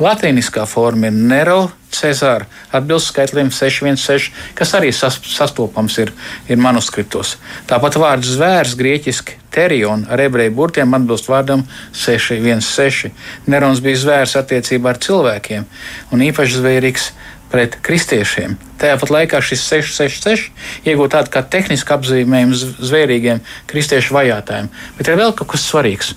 Latīniskā 0.02 0.66
forma 0.68 1.10
ir 1.10 1.14
Nero 1.14 1.70
Cezara, 1.94 2.46
atbilst 2.74 3.10
skaitlim 3.10 3.50
616, 3.54 4.30
kas 4.58 4.74
arī 4.78 4.92
sas, 4.94 5.18
sastopams 5.26 5.98
ir, 6.02 6.12
ir 6.50 6.60
manuskriptos. 6.62 7.36
Tāpat 7.70 7.98
vārds 7.98 8.34
zvērs 8.36 8.76
grieķiski 8.78 9.38
terion 9.54 10.04
ar 10.10 10.22
ebreju 10.22 10.54
burtiem 10.54 10.94
atbilst 10.94 11.30
vārdam 11.30 11.64
616. 11.98 13.10
Nerons 13.50 13.82
bija 13.82 14.02
zvērs 14.04 14.36
attiecībā 14.38 14.94
ar 14.94 15.02
cilvēkiem 15.02 15.66
un 16.14 16.26
īpaši 16.30 16.62
zvērīgs 16.62 17.10
pret 17.50 17.76
kristiešiem. 17.84 18.56
Tāpat 18.80 19.10
laikā 19.12 19.40
šis 19.44 19.64
666 19.66 20.86
iegūta 20.86 21.18
tādu 21.18 21.34
kā 21.34 21.42
tehnisku 21.56 21.96
apzīmējumu 21.96 22.60
zvērīgiem 22.78 23.42
kristiešu 23.70 24.14
vajātājiem. 24.16 24.70
Bet 24.98 25.10
ir 25.10 25.20
vēl 25.20 25.34
kaut 25.34 25.52
kas 25.54 25.66
svarīgs 25.66 26.14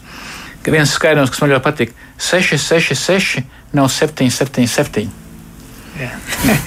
viens 0.64 0.94
skaidrojums, 0.96 1.34
kas 1.34 1.44
man 1.44 1.52
ļoti 1.56 1.66
patīk. 1.66 1.98
6, 2.24 2.56
6, 2.62 2.96
6 2.96 3.44
nav 3.76 3.90
7, 3.92 4.30
7, 4.32 4.70
7. 4.70 5.23
Jā. 5.94 6.10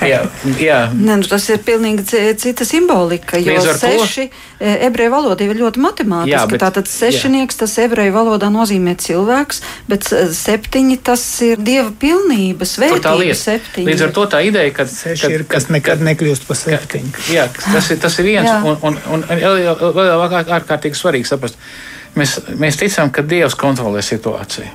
jā, 0.07 0.18
jā. 0.61 0.77
Ne, 0.95 1.16
nu, 1.18 1.27
tas 1.27 1.49
ir 1.51 1.59
pilnīgi 1.66 2.05
cita 2.39 2.66
simbolika. 2.68 3.41
Jo 3.43 3.59
seši 3.64 4.29
to... 4.31 4.68
ebreju 4.87 5.12
valoda 5.12 5.47
ir 5.47 5.59
ļoti 5.59 5.83
matemātiska. 5.83 6.31
Jā, 6.31 6.45
bet, 6.51 6.62
Tātad 6.62 6.91
sešnieks 6.91 7.57
jā. 7.57 7.64
tas 7.64 7.74
ebreju 7.83 8.14
valodā 8.14 8.53
nozīmē 8.55 8.95
cilvēks, 9.03 9.61
bet 9.91 10.07
septiņi 10.37 11.01
tas 11.07 11.24
ir 11.47 11.59
dieva 11.59 11.91
pilnības 11.91 12.77
vērtība. 12.85 13.89
Līdz 13.91 14.07
ar 14.07 14.14
to 14.14 14.29
tā 14.37 14.45
ideja, 14.47 14.77
ka 14.79 14.87
seši 14.91 15.27
kad, 15.27 15.37
ir, 15.39 15.47
kas 15.51 15.68
nekad 15.74 15.99
kad, 15.99 16.07
nekļūst 16.12 16.47
par 16.47 16.62
septiņu. 16.62 17.27
Jā, 17.35 17.51
tas 17.59 17.91
ir, 17.91 18.01
tas 18.07 18.22
ir 18.22 18.31
viens. 18.31 18.49
Jā. 18.49 18.62
Un, 18.62 18.79
un, 18.87 19.03
un, 19.18 19.27
vēl 19.99 20.27
ārkārtīgi 20.29 20.99
svarīgi 21.03 21.35
saprast 21.35 21.61
Mēs, 22.16 22.39
mēs 22.57 22.79
ticam, 22.81 23.11
ka 23.12 23.24
Dievs 23.27 23.55
kontrolē 23.61 24.01
situāciju. 24.05 24.68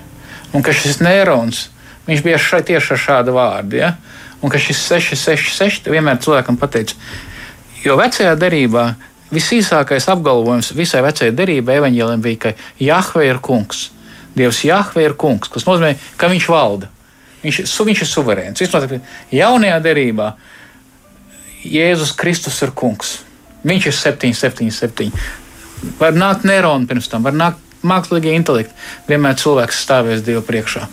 Un 0.54 0.66
ka 0.66 0.74
šis 0.76 1.00
neirons, 1.02 1.70
viņš 2.06 2.24
bija 2.26 2.38
šeit 2.42 2.68
tieši 2.70 2.94
ar 2.94 3.02
šādu 3.02 3.34
vārdu. 3.34 3.80
Ja? 3.82 3.96
Un 4.42 4.50
ka 4.50 4.60
šis 4.62 4.82
666 4.90 5.90
vienmēr 5.94 6.20
cilvēkam 6.24 6.58
pateica, 6.58 6.98
jo 7.84 7.98
vecajā 8.00 8.34
derībā 8.40 8.86
visīsākais 9.32 10.10
apgalvojums 10.12 10.74
visai 10.76 11.04
vecajai 11.06 11.36
derībai 11.36 11.78
evaņģēlim 11.80 12.24
bija, 12.26 12.40
ka 12.46 12.54
Jahve 12.82 13.28
ir 13.28 13.42
kungs. 13.44 13.90
Dievs 14.36 14.64
Jahve 14.66 15.06
ir 15.06 15.16
kungs, 15.20 15.52
kas 15.52 15.68
nozīmē, 15.68 15.94
ka 16.18 16.32
viņš 16.32 16.48
valda. 16.52 16.90
Viņš, 17.42 17.62
viņš 17.66 18.02
ir 18.04 18.10
suverēns. 18.10 18.62
Vismaz 18.62 18.88
jaunajā 19.34 19.78
derībā 19.84 20.34
Jēzus 21.66 22.16
Kristus 22.18 22.60
ir 22.66 22.74
kungs. 22.78 23.20
Viņš 23.66 23.88
ir 23.88 23.96
777 23.98 25.40
var 26.00 26.16
nākt 26.16 26.46
neironi 26.48 26.88
pirms 26.90 27.10
tam, 27.12 27.26
var 27.26 27.36
nākt 27.36 27.86
mākslīgie 27.88 28.34
intelekti. 28.38 28.76
Vienmēr 29.10 29.38
cilvēks 29.42 29.84
stāvēs 29.86 30.26
Dievu 30.26 30.44
priekšā. 30.46 30.88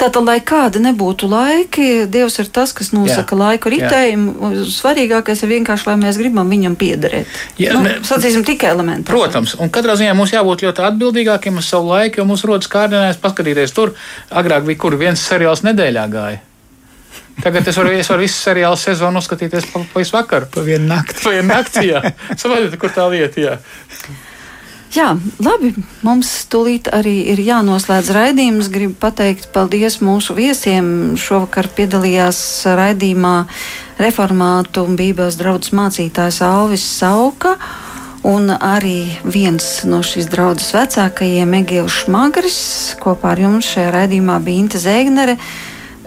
Tātad, 0.00 0.24
lai 0.24 0.38
kādi 0.40 0.80
nebūtu 0.80 1.28
laiki, 1.28 1.86
Dievs 2.08 2.38
ir 2.40 2.48
tas, 2.48 2.72
kas 2.76 2.88
nosaka 2.96 3.36
jā, 3.36 3.40
laiku 3.42 3.72
ritējumu. 3.74 4.52
Svarīgākais 4.72 5.44
ir 5.44 5.50
vienkārši, 5.52 5.88
lai 5.90 5.96
mēs 6.00 6.20
gribam 6.20 6.48
viņam 6.48 6.76
piederēt. 6.80 7.28
Jā, 7.60 7.74
nu, 7.76 7.82
ne, 7.84 7.98
sacīsim 8.08 8.44
tikai 8.48 8.72
elementāri. 8.72 9.12
Protams, 9.12 9.58
un 9.60 9.72
katrā 9.72 9.98
ziņā 10.00 10.14
mums 10.16 10.32
jābūt 10.32 10.64
ļoti 10.64 10.86
atbildīgākiem 10.88 11.60
uz 11.60 11.68
savu 11.68 11.92
laiku, 11.92 12.22
jo 12.22 12.28
mums 12.30 12.46
rodas 12.48 12.70
kārdinājums 12.72 13.20
paskatīties 13.20 13.76
tur. 13.76 13.92
Agrāk 14.32 14.64
bija 14.70 14.80
kur 14.86 14.96
viens 15.00 15.20
seriāls 15.20 15.66
nedēļā 15.68 16.06
gāja. 16.14 16.40
Tagad 17.40 17.68
es 17.68 17.76
varu, 17.76 17.92
es 17.96 18.08
varu 18.10 18.24
visu 18.24 18.36
seriālu 18.40 18.76
sezonu 18.80 19.20
uzskatīties 19.20 19.68
pa, 19.72 19.84
pa 19.92 20.02
visu 20.02 20.16
vakaru. 20.16 20.48
Pa 20.52 20.64
vienu 20.64 20.88
nakti. 20.90 21.20
Pa 21.24 21.36
vienu 21.36 21.48
nakti, 21.52 21.86
jā. 21.88 22.02
Saprotiet, 22.34 22.76
kur 22.80 22.92
tā 22.96 23.06
lieta, 23.12 23.40
jā. 23.40 23.54
Jā, 24.90 25.12
labi. 25.38 25.70
Mums 26.02 26.28
tūlīt 26.50 26.88
arī 26.90 27.20
ir 27.30 27.38
jānoslēdz 27.46 28.08
raidījums. 28.10 28.72
Gribu 28.74 28.96
pateikt 28.98 29.52
paldies 29.54 30.00
mūsu 30.02 30.34
viesiem. 30.34 31.14
Šovakar 31.14 31.68
piedalījās 31.76 32.40
raidījumā 32.66 33.36
reformātu 34.02 34.82
un 34.88 34.98
bībeles 34.98 35.38
draudzes 35.38 35.70
mācītājs 35.78 36.40
Alvis 36.42 36.88
Sauka. 36.98 37.54
Un 38.26 38.50
arī 38.50 39.14
viens 39.22 39.68
no 39.86 40.02
šīs 40.04 40.26
draudzes 40.28 40.74
vecākajiem, 40.74 41.54
Egils 41.62 42.02
Šmagris, 42.02 42.58
kopā 43.00 43.36
ar 43.36 43.46
jums 43.46 43.70
šajā 43.70 43.94
raidījumā 43.94 44.42
bija 44.42 44.64
Inte 44.66 44.82
Zēgnere. 44.82 45.38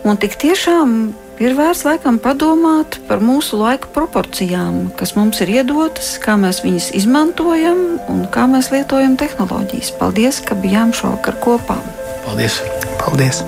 Un 0.04 0.20
tik 0.20 0.36
tiešām 0.44 1.14
ir 1.42 1.56
vērts 1.58 1.84
laikam 1.88 2.20
padomāt 2.22 3.00
par 3.08 3.24
mūsu 3.24 3.58
laika 3.62 3.90
proporcijām, 3.96 4.92
kas 5.00 5.16
mums 5.18 5.42
ir 5.46 5.56
iedotas, 5.60 6.16
kā 6.22 6.38
mēs 6.40 6.64
viņas 6.66 6.92
izmantojam 7.00 7.84
un 8.12 8.26
kā 8.34 8.46
mēs 8.52 8.72
lietojam 8.76 9.18
tehnoloģijas. 9.20 9.94
Paldies, 10.00 10.42
ka 10.46 10.60
bijām 10.60 10.94
šovakar 10.96 11.40
kopā. 11.44 11.80
Paldies! 12.28 12.62
Paldies. 13.04 13.44